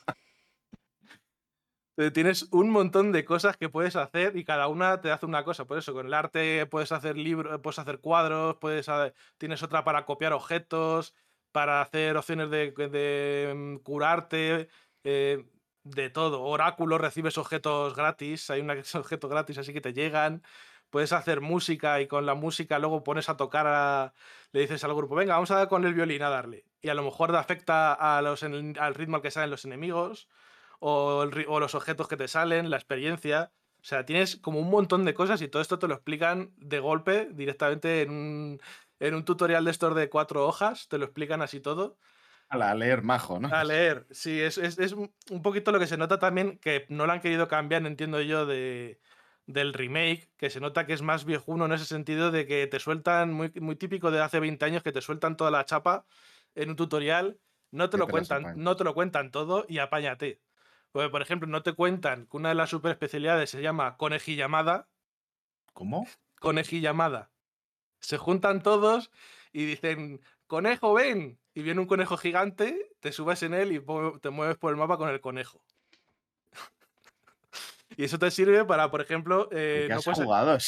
[2.11, 5.67] Tienes un montón de cosas que puedes hacer y cada una te hace una cosa.
[5.67, 8.87] Por eso, con el arte puedes hacer libros, puedes hacer cuadros, puedes
[9.39, 11.15] tienes otra para copiar objetos,
[11.53, 14.69] para hacer opciones de, mm, curarte,
[15.05, 15.45] eh,
[15.85, 16.43] de todo.
[16.43, 20.43] Oráculo, recibes objetos gratis, hay una que es objeto gratis, así que te llegan.
[20.91, 24.15] Puedes hacer música y con la música luego pones a tocar a,
[24.53, 26.67] le dices al grupo, venga, vamos a dar con el violín a darle.
[26.83, 30.29] Y a lo mejor afecta al ritmo al que salen los enemigos
[30.83, 33.53] o, el ri- o los objetos que te salen, la experiencia.
[33.83, 36.79] O sea, tienes como un montón de cosas y todo esto te lo explican de
[36.81, 38.61] golpe, directamente en un,
[39.01, 41.99] en un tutorial de estos de cuatro hojas, te lo explican así todo.
[42.49, 43.49] A leer majo, ¿no?
[43.49, 47.07] A leer, sí, es, es, es un poquito lo que se nota también, que no
[47.07, 49.01] lo han querido cambiar, entiendo yo, de,
[49.47, 52.79] del remake, que se nota que es más viejuno en ese sentido de que te
[52.81, 56.07] sueltan, muy, muy típico de hace 20 años, que te sueltan toda la chapa
[56.55, 57.41] en un tutorial,
[57.73, 60.41] no te lo cuentan, no te lo cuentan todo y apáñate.
[60.93, 64.89] Porque, por ejemplo, no te cuentan que una de las super especialidades se llama conejillamada,
[65.73, 66.07] ¿Cómo?
[66.39, 67.31] conejillamada.
[68.01, 69.11] Se juntan todos
[69.53, 71.39] y dicen, conejo, ven.
[71.55, 73.83] Y viene un conejo gigante, te subes en él y
[74.21, 75.65] te mueves por el mapa con el conejo.
[77.97, 80.59] y eso te sirve para, por ejemplo, eh, ¿Qué no has jugado?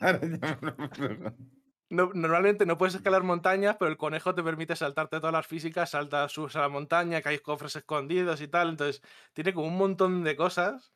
[1.90, 5.90] No- normalmente no puedes escalar montañas, pero el conejo te permite saltarte todas las físicas,
[5.90, 8.70] saltas, subes a la montaña, que hay cofres escondidos y tal.
[8.70, 9.02] Entonces,
[9.32, 10.92] tiene como un montón de cosas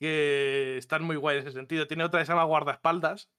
[0.00, 1.86] que están muy guay en ese sentido.
[1.88, 3.30] Tiene otra que se llama guardaespaldas,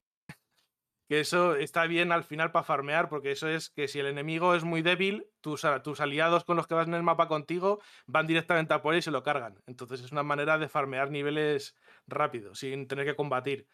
[1.10, 4.56] que eso está bien al final para farmear, porque eso es que si el enemigo
[4.56, 8.26] es muy débil, tus, tus aliados con los que vas en el mapa contigo van
[8.28, 9.62] directamente a por él y se lo cargan.
[9.68, 11.76] Entonces es una manera de farmear niveles
[12.08, 13.68] rápido, sin tener que combatir.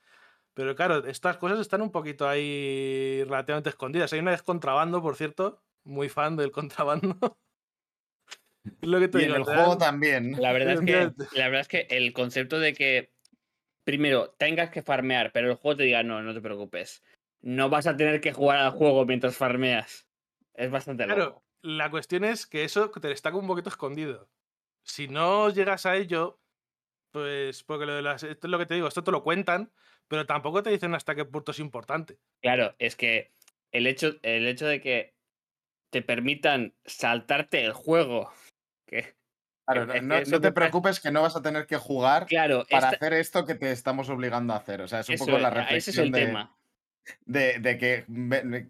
[0.60, 4.12] Pero claro, estas cosas están un poquito ahí relativamente escondidas.
[4.12, 7.40] Hay una es contrabando, por cierto, muy fan del contrabando.
[8.82, 10.34] lo que te Y en digo, el te juego también.
[10.38, 13.14] La verdad, es que, la verdad es que el concepto de que
[13.86, 17.04] primero tengas que farmear, pero el juego te diga no, no te preocupes.
[17.42, 20.10] No vas a tener que jugar al juego mientras farmeas.
[20.56, 21.44] Es bastante Claro, loco.
[21.62, 24.30] la cuestión es que eso te está como un poquito escondido.
[24.84, 26.42] Si no llegas a ello,
[27.12, 29.72] pues porque lo de las, esto es lo que te digo, esto te lo cuentan,
[30.10, 32.18] pero tampoco te dicen hasta qué punto es importante.
[32.42, 33.32] Claro, es que
[33.72, 35.14] el hecho, el hecho de que
[35.92, 38.32] te permitan saltarte el juego.
[38.86, 39.16] Que,
[39.66, 42.96] Claro, no, que te preocupes que no vas a tener que jugar claro, para esta-
[43.06, 44.82] hacer esto que te estamos obligando a hacer.
[44.82, 46.58] O sea, es un eso poco la es, ese es reflexión el de, tema.
[47.26, 47.78] de- de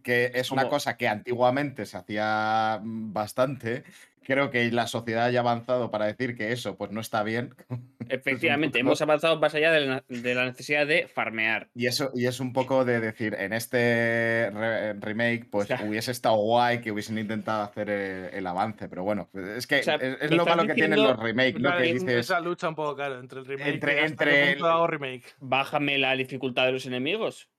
[0.03, 3.85] que, es una Como- cosa que antiguamente se hacía mm, bastante.
[4.23, 7.55] Creo que la sociedad ya ha avanzado para decir que eso pues no está bien.
[8.09, 11.69] Efectivamente, poco- hemos avanzado más allá de la, de la necesidad de farmear.
[11.73, 16.11] Y eso y es un poco de decir, en este re- remake, pues sea- hubiese
[16.11, 19.95] estado guay que hubiesen intentado hacer el, el avance, pero bueno, es que O sea,
[19.95, 21.69] es, lo malo que tienen los remakes, ¿no?
[21.69, 24.51] Claro, Que es dices, esa lucha un poco, claro, entre el remake Entre- y entre
[24.53, 25.23] el- remake.
[25.39, 27.49] Bájame la dificultad de los enemigos.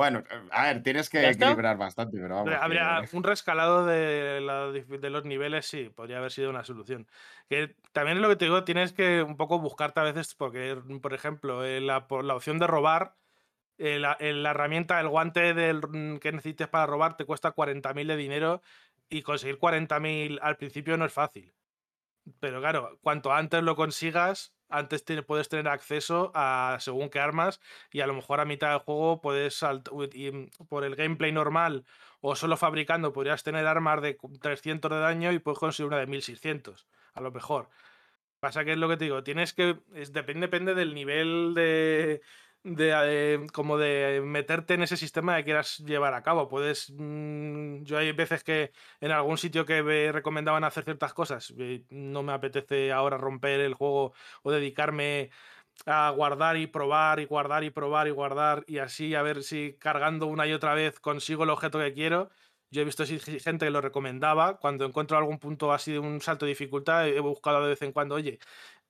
[0.00, 2.48] Bueno, a ver, tienes que equilibrar bastante, pero vamos.
[2.52, 6.64] Que- Habría un rescalado de, la dif- de los niveles, sí, podría haber sido una
[6.64, 7.06] solución.
[7.50, 10.74] Que también es lo que te digo, tienes que un poco buscarte a veces, porque,
[11.02, 13.14] por ejemplo, eh, la, opción de robar,
[13.76, 17.50] eh, la, eh, la herramienta, el guante del, mm, que necesites para robar te cuesta
[17.52, 18.62] 40.000 de dinero
[19.10, 21.52] y conseguir 40.000 al principio no es fácil.
[22.40, 27.60] Pero claro, cuanto antes lo consigas, antes te- puedes tener acceso a según qué armas
[27.92, 29.92] y a lo mejor a mitad del juego puedes saltar
[30.68, 31.84] por el gameplay normal
[32.20, 35.98] o solo fabricando podrías tener armas de cu- 300 de daño y puedes conseguir una
[35.98, 37.68] de 1600 a lo mejor.
[38.40, 39.78] Pasa que es lo que te digo, tienes que
[40.12, 42.22] depende depende del nivel de
[42.62, 42.92] de
[43.34, 46.48] eh, como de meterte en ese sistema que quieras llevar a cabo.
[46.48, 51.54] Puedes mm, yo hay veces que en algún sitio que me recomendaban hacer ciertas cosas,
[51.58, 54.12] eh, no me apetece ahora romper el juego
[54.42, 55.30] o dedicarme
[55.86, 59.76] a guardar y probar y guardar y probar y guardar y así a ver si
[59.78, 62.30] cargando una y otra vez consigo el objeto que quiero.
[62.70, 64.58] Yo he visto gente que lo recomendaba.
[64.58, 67.92] Cuando encuentro algún punto así de un salto de dificultad, he buscado de vez en
[67.92, 68.38] cuando, oye,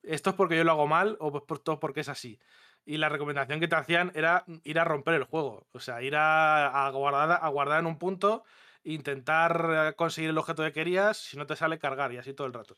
[0.02, 2.38] ¿esto es porque yo lo hago mal o es por todo porque es así?
[2.84, 5.66] Y la recomendación que te hacían era ir a romper el juego.
[5.72, 8.44] O sea, ir a, a guardar, a guardar en un punto,
[8.84, 12.46] intentar eh, conseguir el objeto que querías, si no te sale, cargar y así todo
[12.46, 12.76] el rato.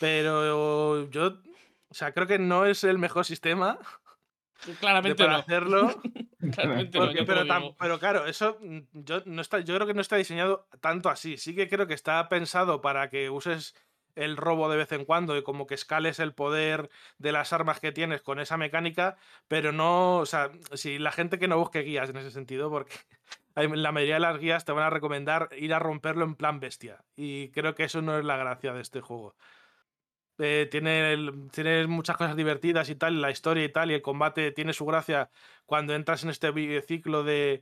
[0.00, 1.38] Pero yo,
[1.88, 3.78] o sea, creo que no es el mejor sistema
[4.66, 5.38] de Claramente para no.
[5.38, 6.02] hacerlo.
[6.54, 10.16] Claramente Porque- pero, pero claro, eso mm, yo, no está, yo creo que no está
[10.16, 11.36] diseñado tanto así.
[11.36, 13.74] Sí que creo que está pensado para que uses
[14.14, 17.80] el robo de vez en cuando y como que escales el poder de las armas
[17.80, 19.16] que tienes con esa mecánica,
[19.48, 22.94] pero no, o sea, si la gente que no busque guías en ese sentido, porque
[23.54, 27.04] la mayoría de las guías te van a recomendar ir a romperlo en plan bestia.
[27.16, 29.34] Y creo que eso no es la gracia de este juego.
[30.38, 31.16] Eh, tiene,
[31.52, 34.84] tiene muchas cosas divertidas y tal, la historia y tal, y el combate tiene su
[34.86, 35.30] gracia
[35.66, 37.60] cuando entras en este ciclo de.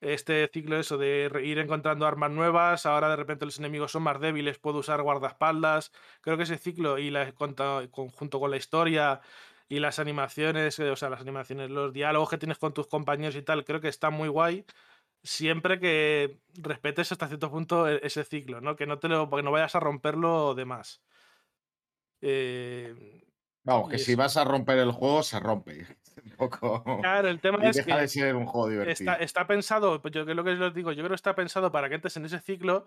[0.00, 4.20] Este ciclo eso de ir encontrando armas nuevas, ahora de repente los enemigos son más
[4.20, 5.92] débiles, puedo usar guardaespaldas.
[6.20, 9.20] Creo que ese ciclo y la, conjunto con la historia
[9.68, 13.36] y las animaciones, eh, o sea, las animaciones, los diálogos que tienes con tus compañeros
[13.36, 14.64] y tal, creo que está muy guay.
[15.22, 18.76] Siempre que respetes hasta cierto punto e- ese ciclo, ¿no?
[18.76, 21.02] Que no te lo, que no vayas a romperlo de más.
[22.20, 22.94] Eh,
[23.64, 25.86] Vamos, que si vas a romper el juego, se rompe.
[26.30, 26.82] Un poco.
[27.00, 29.12] Claro, el tema Y es deja que de ser un juego divertido.
[29.12, 31.70] está, está pensado, pues yo que lo que os digo, yo creo que está pensado
[31.72, 32.86] para que entres en ese ciclo,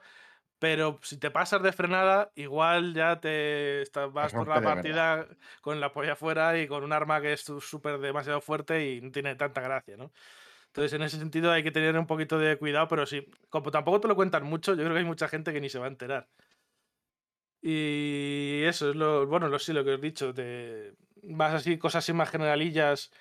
[0.59, 5.27] pero si te pasas de frenada, igual ya te vas por la partida
[5.61, 9.11] con la polla afuera y con un arma que es súper demasiado fuerte y no
[9.11, 10.11] tiene tanta gracia, ¿no?
[10.67, 13.99] Entonces, en ese sentido hay que tener un poquito de cuidado, pero sí, como tampoco
[13.99, 15.89] te lo cuentan mucho, yo creo que hay mucha gente que ni se va a
[15.89, 16.29] enterar.
[17.61, 20.93] Y eso es lo, bueno, lo sí, lo que os he dicho, te,
[21.23, 23.11] vas así, cosas así más generalillas.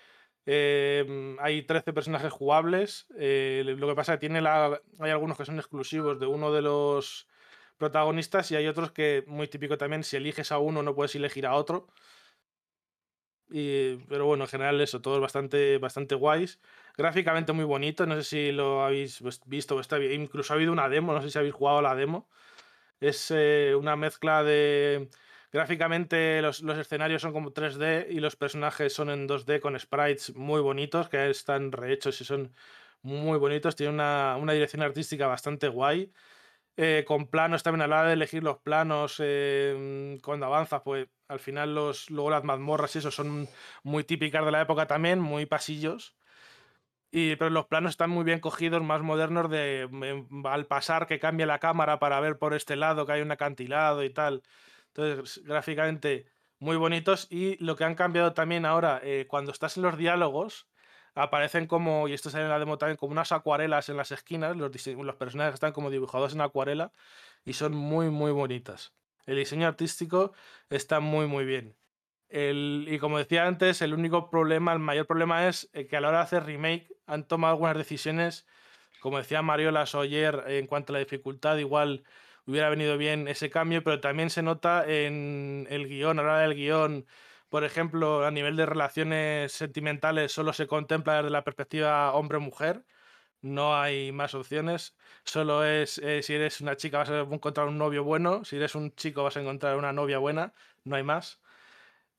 [0.52, 3.06] Eh, hay 13 personajes jugables.
[3.18, 6.50] eh, lo que pasa es que tiene la, hay algunos que son exclusivos de uno
[6.52, 7.28] de los
[7.78, 11.46] protagonistas y hay otros que, muy típico también, si eliges a uno no puedes elegir
[11.46, 11.86] a otro.
[13.48, 16.60] Pero bueno, en general eso, todo es bastante, bastante guays.
[16.96, 20.22] Gráficamente muy bonito, no sé si lo habéis visto, o está bien.
[20.22, 22.28] incluso ha habido una demo, no sé si habéis jugado la demo.
[23.00, 25.10] Es eh, una mezcla de...
[25.52, 30.34] Gráficamente los, los escenarios son como 3D y los personajes son en 2D con sprites
[30.36, 32.54] muy bonitos, que están rehechos y son
[33.02, 33.76] muy bonitos.
[33.76, 36.12] Tiene una, una dirección artística bastante guay.
[36.76, 41.08] Eh, con planos también a la hora de elegir los planos eh, cuando avanzas, pues
[41.28, 43.48] al final los, luego las mazmorras y eso son
[43.82, 46.16] muy típicas de la época también, muy pasillos.
[47.12, 51.18] Y, pero los planos están muy bien cogidos, más modernos de em, al pasar que
[51.18, 54.42] cambia la cámara para ver por este lado que hay un acantilado y tal.
[55.44, 56.26] Gráficamente
[56.58, 57.26] muy bonitos.
[57.30, 60.68] Y lo que han cambiado también ahora, eh, cuando estás en los diálogos,
[61.14, 64.56] aparecen como, y esto sale en la demo también, como unas acuarelas en las esquinas.
[64.56, 66.92] Los, los personajes están como dibujados en acuarela
[67.44, 68.94] y son muy, muy bonitas.
[69.26, 70.32] El diseño artístico
[70.68, 71.76] está muy, muy bien.
[72.28, 76.00] El- y como decía antes, el único problema, el mayor problema es eh, que a
[76.00, 78.46] la hora de hacer remake han tomado algunas decisiones,
[79.00, 82.04] como decía Mariola ayer, en cuanto a la dificultad, igual
[82.46, 86.40] hubiera venido bien ese cambio, pero también se nota en el guion, a la hora
[86.42, 87.06] del guion,
[87.48, 92.84] por ejemplo, a nivel de relaciones sentimentales, solo se contempla desde la perspectiva hombre-mujer.
[93.42, 94.96] No hay más opciones.
[95.24, 98.74] Solo es eh, si eres una chica vas a encontrar un novio bueno, si eres
[98.74, 100.54] un chico vas a encontrar una novia buena,
[100.84, 101.40] no hay más.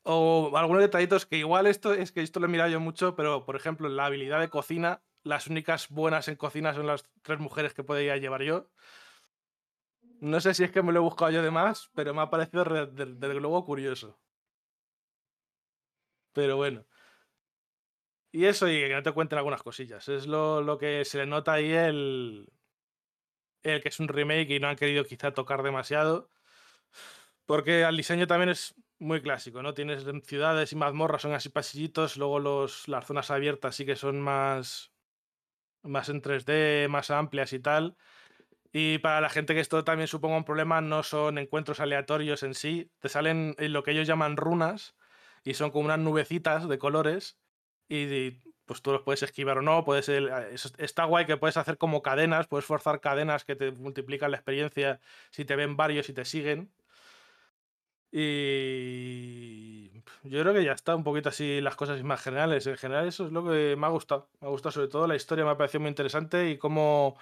[0.04, 3.46] O algunos detallitos que igual esto es que esto lo he mirado yo mucho, pero
[3.46, 7.74] por ejemplo, la habilidad de cocina, las únicas buenas en cocina son las tres mujeres
[7.74, 8.70] que podría llevar yo.
[10.22, 12.30] No sé si es que me lo he buscado yo de más, pero me ha
[12.30, 14.22] parecido re- de- desde luego curioso.
[16.34, 16.86] Pero bueno.
[18.34, 20.08] Y eso, y que no te cuenten algunas cosillas.
[20.08, 22.48] Es lo, lo que se le nota ahí el,
[23.64, 26.30] el que es un remake y no han querido quizá tocar demasiado.
[27.46, 29.74] Porque al diseño también es muy clásico, ¿no?
[29.74, 33.96] Tienes en ciudades y mazmorras, son así pasillitos, luego los, las zonas abiertas sí que
[33.96, 34.94] son más,
[35.84, 37.98] más en 3D, más amplias y tal.
[38.74, 42.54] Y para la gente que esto también suponga un problema, no son encuentros aleatorios en
[42.54, 44.96] sí, te salen en lo que ellos llaman runas
[45.44, 47.38] y son como unas nubecitas de colores
[47.90, 48.32] y,
[48.66, 50.08] pues tú los puedes esquivar o no, puedes
[50.78, 55.02] está guay que puedes hacer como cadenas, puedes forzar cadenas que te multiplican la experiencia
[55.32, 56.72] si te ven varios y te siguen.
[58.14, 59.90] Y
[60.24, 62.68] yo creo que ya está un poquito así las cosas más generales.
[62.68, 64.30] En general eso es lo que me ha gustado.
[64.42, 67.18] Me ha gustado sobre todo la historia, me ha parecido muy interesante y cómo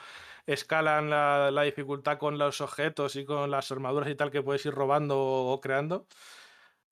[0.53, 4.65] escalan la, la dificultad con los objetos y con las armaduras y tal que puedes
[4.65, 6.07] ir robando o, creando.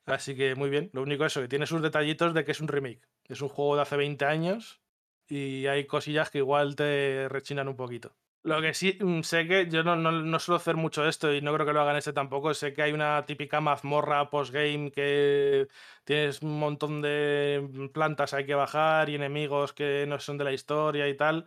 [0.05, 0.89] Así que muy bien.
[0.93, 3.01] Lo único eso, que tiene sus detallitos de que es un remake.
[3.25, 4.81] Es un juego de hace 20 años
[5.27, 8.15] y hay cosillas que igual te rechinan un poquito.
[8.43, 11.41] Lo que sí mm, sé que yo no, no, no suelo hacer mucho esto y
[11.41, 12.53] no creo que lo hagan este tampoco.
[12.53, 15.67] Sé que hay una típica mazmorra postgame que
[16.05, 20.53] tienes un montón de plantas hay que bajar y enemigos que no son de la
[20.53, 21.45] historia y tal.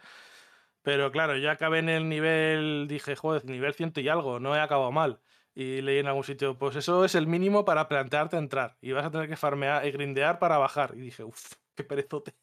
[0.83, 4.61] Pero claro, yo acabé en el nivel, dije, joder, nivel ciento y algo, no he
[4.61, 5.21] acabado mal.
[5.55, 8.77] Y leí en algún sitio, pues eso es el mínimo para plantearte entrar.
[8.81, 10.93] Y vas a tener que farmear y grindear para bajar.
[10.95, 12.35] Y dije, uff, qué perezote.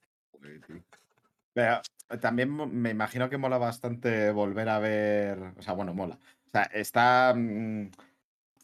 [2.22, 5.39] También me imagino que mola bastante volver a ver.
[5.57, 6.19] O sea, bueno, mola.
[6.47, 7.34] O sea, está.
[7.35, 7.89] mm,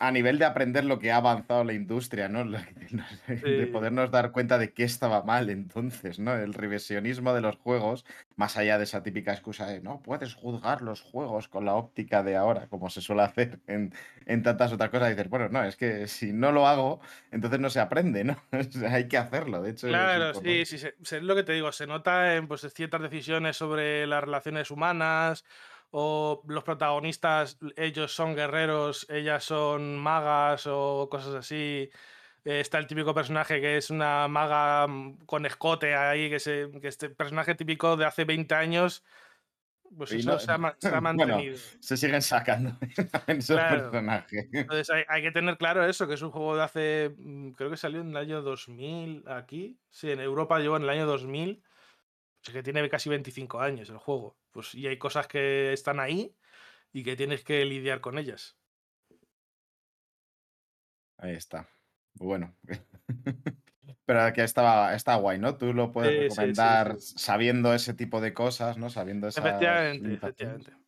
[0.07, 2.43] a nivel de aprender lo que ha avanzado la industria, ¿no?
[3.27, 6.35] De podernos dar cuenta de qué estaba mal entonces, ¿no?
[6.35, 8.05] El revisionismo de los juegos,
[8.35, 12.21] más allá de esa típica excusa de no puedes juzgar los juegos con la óptica
[12.21, 13.93] de ahora, como se suele hacer en,
[14.25, 15.09] en tantas otras cosas.
[15.09, 16.99] dices, bueno, no, es que si no lo hago,
[17.31, 18.38] entonces no se aprende, ¿no?
[18.51, 19.88] O sea, hay que hacerlo, de hecho.
[19.88, 24.05] Claro, sí, sí, es lo que te digo, se nota en pues, ciertas decisiones sobre
[24.05, 25.45] las relaciones humanas
[25.95, 31.89] o los protagonistas, ellos son guerreros, ellas son magas o cosas así.
[32.45, 36.69] Eh, Está el típico personaje que es una maga mm, con escote ahí, que, se,
[36.81, 39.03] que este personaje típico de hace 20 años,
[39.95, 41.57] pues eso no- se ha, se ha bueno, mantenido.
[41.79, 42.75] Se siguen sacando
[43.27, 43.83] en esos Claro.
[43.83, 44.47] personajes.
[44.51, 47.69] Entonces hay, hay que tener claro eso, que es un juego de hace, mm, creo
[47.69, 49.79] que salió en el año 2000 aquí.
[49.91, 51.63] Sí, en Europa llegó en el año 2000.
[52.43, 54.37] Sea que tiene casi 25 años el juego.
[54.51, 56.35] Pues, y hay cosas que están ahí
[56.91, 58.57] y que tienes que lidiar con ellas.
[61.17, 61.69] Ahí está.
[62.15, 62.53] Bueno.
[64.05, 65.57] Pero que estaba, está guay, ¿no?
[65.57, 67.13] Tú lo puedes Sí, sí, sí, recomendar sí.
[67.17, 68.89] sabiendo ese tipo de cosas, ¿no?
[68.89, 70.82] Sabiendo esas Efectivamente, efectivamente.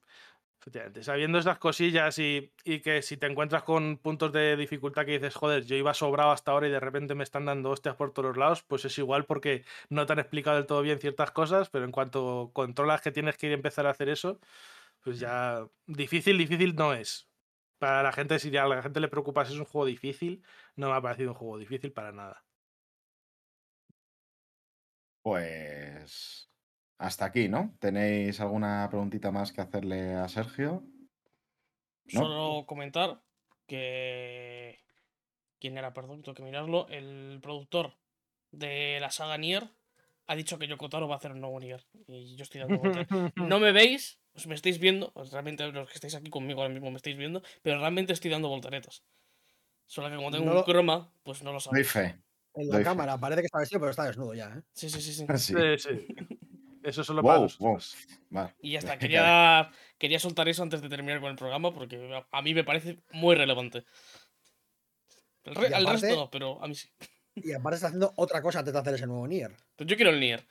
[0.66, 1.04] Efectivamente.
[1.04, 5.36] Sabiendo estas cosillas y, y que si te encuentras con puntos de dificultad que dices,
[5.36, 8.30] joder, yo iba sobrado hasta ahora y de repente me están dando hostias por todos
[8.30, 11.70] los lados, pues es igual porque no te han explicado del todo bien ciertas cosas,
[11.70, 14.40] pero en cuanto controlas que tienes que ir a empezar a hacer eso,
[15.02, 17.30] pues ya difícil, difícil no es.
[17.80, 20.44] Para la gente, si a la gente le preocupa si es un juego difícil,
[20.76, 22.44] no me ha parecido un juego difícil para nada.
[25.22, 26.50] Pues
[26.98, 27.76] hasta aquí, ¿no?
[27.80, 30.84] ¿Tenéis alguna preguntita más que hacerle a Sergio?
[32.14, 32.22] ¿No?
[32.22, 33.22] Solo comentar
[33.68, 34.80] que.
[35.60, 35.94] ¿Quién era?
[35.94, 36.88] Perdón, tengo que mirarlo.
[36.90, 37.94] El productor
[38.52, 39.70] de la saga Nier
[40.28, 41.86] ha dicho que Yoko Taro va a hacer un nuevo Nier.
[42.08, 43.08] Y yo estoy dando vueltas.
[43.36, 45.12] No me veis, os me estáis viendo.
[45.16, 47.42] os Realmente los que estáis aquí conmigo ahora mismo me estáis viendo.
[47.64, 49.04] Pero realmente estoy dando voltaretas.
[49.88, 51.92] Solo que como tengo No un lo- croma, pues no lo Doy sabéis.
[51.92, 52.22] fe.
[52.54, 52.84] En Doy la fe.
[52.84, 54.62] cámara parece que está vestido, pero está desnudo ya, ¿eh?
[54.74, 55.02] Sí, sí.
[55.02, 55.26] Sí.
[55.38, 56.08] Sí, sí.
[56.86, 57.74] Eso solo para Wow, wow.
[57.74, 58.07] nosotros.
[58.30, 58.53] Vale.
[58.62, 58.98] Y ya está.
[58.98, 62.99] Quería, quería soltar eso antes de terminar con el programa porque a- mí me parece
[63.12, 63.86] muy relevante.
[65.44, 66.90] El re- al resto no, pero a mí sí.
[67.36, 69.52] Y aparte está haciendo otra cosa antes de hacer ese nuevo Nier.
[69.80, 70.45] Yo quiero el Nier.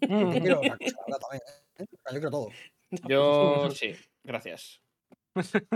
[0.00, 1.42] Yo quiero otra cosa ahora también,
[1.78, 1.86] ¿eh?
[1.90, 2.48] Yo quiero todo.
[3.08, 4.80] Yo sí, gracias.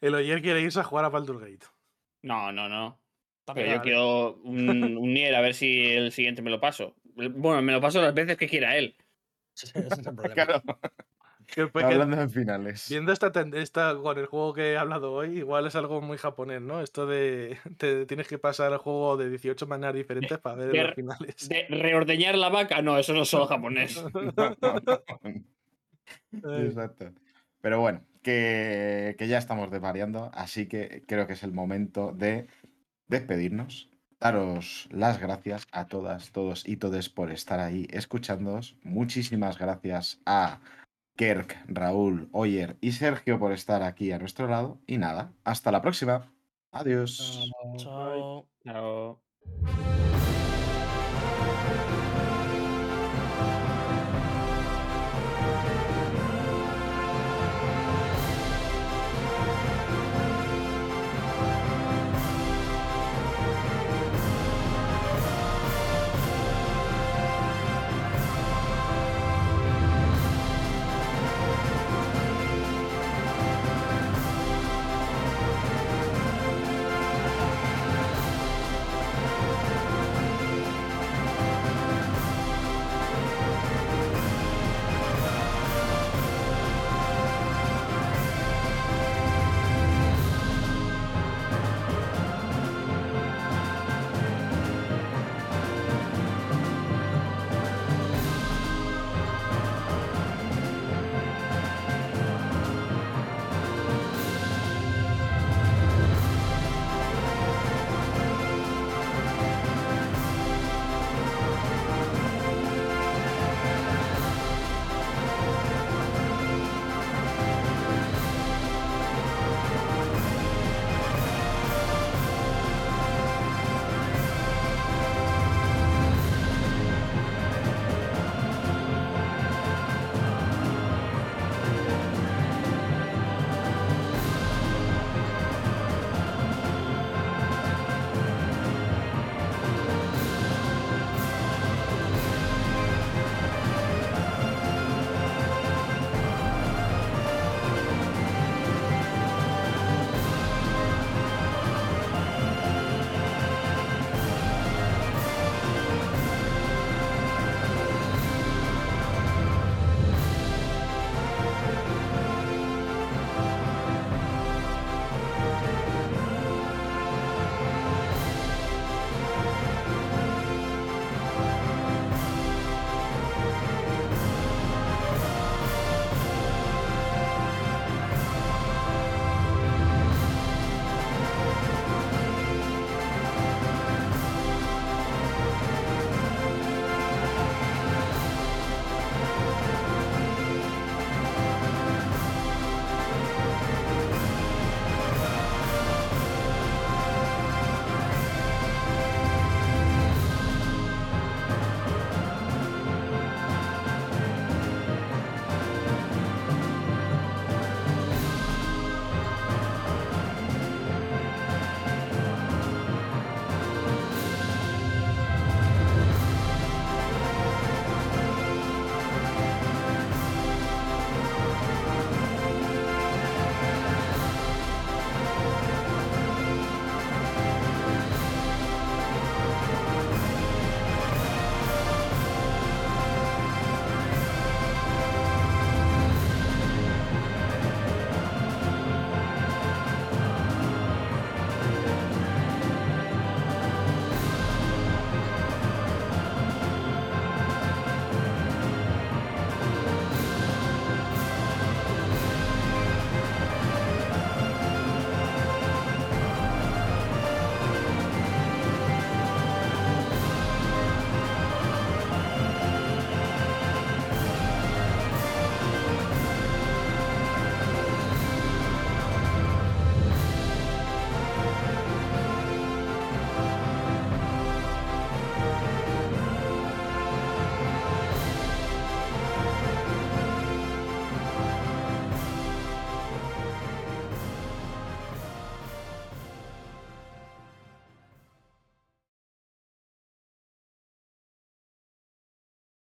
[0.00, 1.66] El Oyer quiere irse a jugar a Baldur's Gate.
[2.22, 3.00] No, no, no.
[3.54, 4.68] Pero yo quiero un,
[4.98, 6.94] un Nier a ver si el siguiente me lo paso.
[7.16, 8.94] Bueno, me lo paso las veces que quiera él.
[9.54, 10.34] Ese es el problema.
[10.34, 10.62] Claro,
[11.46, 12.88] Que, pues, que hablando en finales.
[12.90, 16.60] viendo esta, esta con el juego que he hablado hoy, igual es algo muy japonés,
[16.60, 16.80] ¿no?
[16.82, 20.82] Esto de te tienes que pasar el juego de 18 maneras diferentes para ver de-
[20.84, 21.48] los finales.
[21.48, 24.04] De reordeñar la vaca, no, eso no es solo japonés.
[25.24, 27.12] Eh, Exacto.
[27.60, 32.46] Pero bueno, que, que ya estamos desvariando, así que creo que es el momento de
[33.08, 33.88] despedirnos.
[34.18, 38.76] Daros las gracias a todas, todos y todes por estar ahí escuchándoos.
[38.82, 40.60] Muchísimas gracias a
[41.16, 44.78] Kerk, Raúl, Oyer y Sergio por estar aquí a nuestro lado.
[44.86, 46.32] Y nada, hasta la próxima.
[46.72, 47.50] Adiós.
[47.78, 48.48] Chao.
[48.64, 49.20] Chao.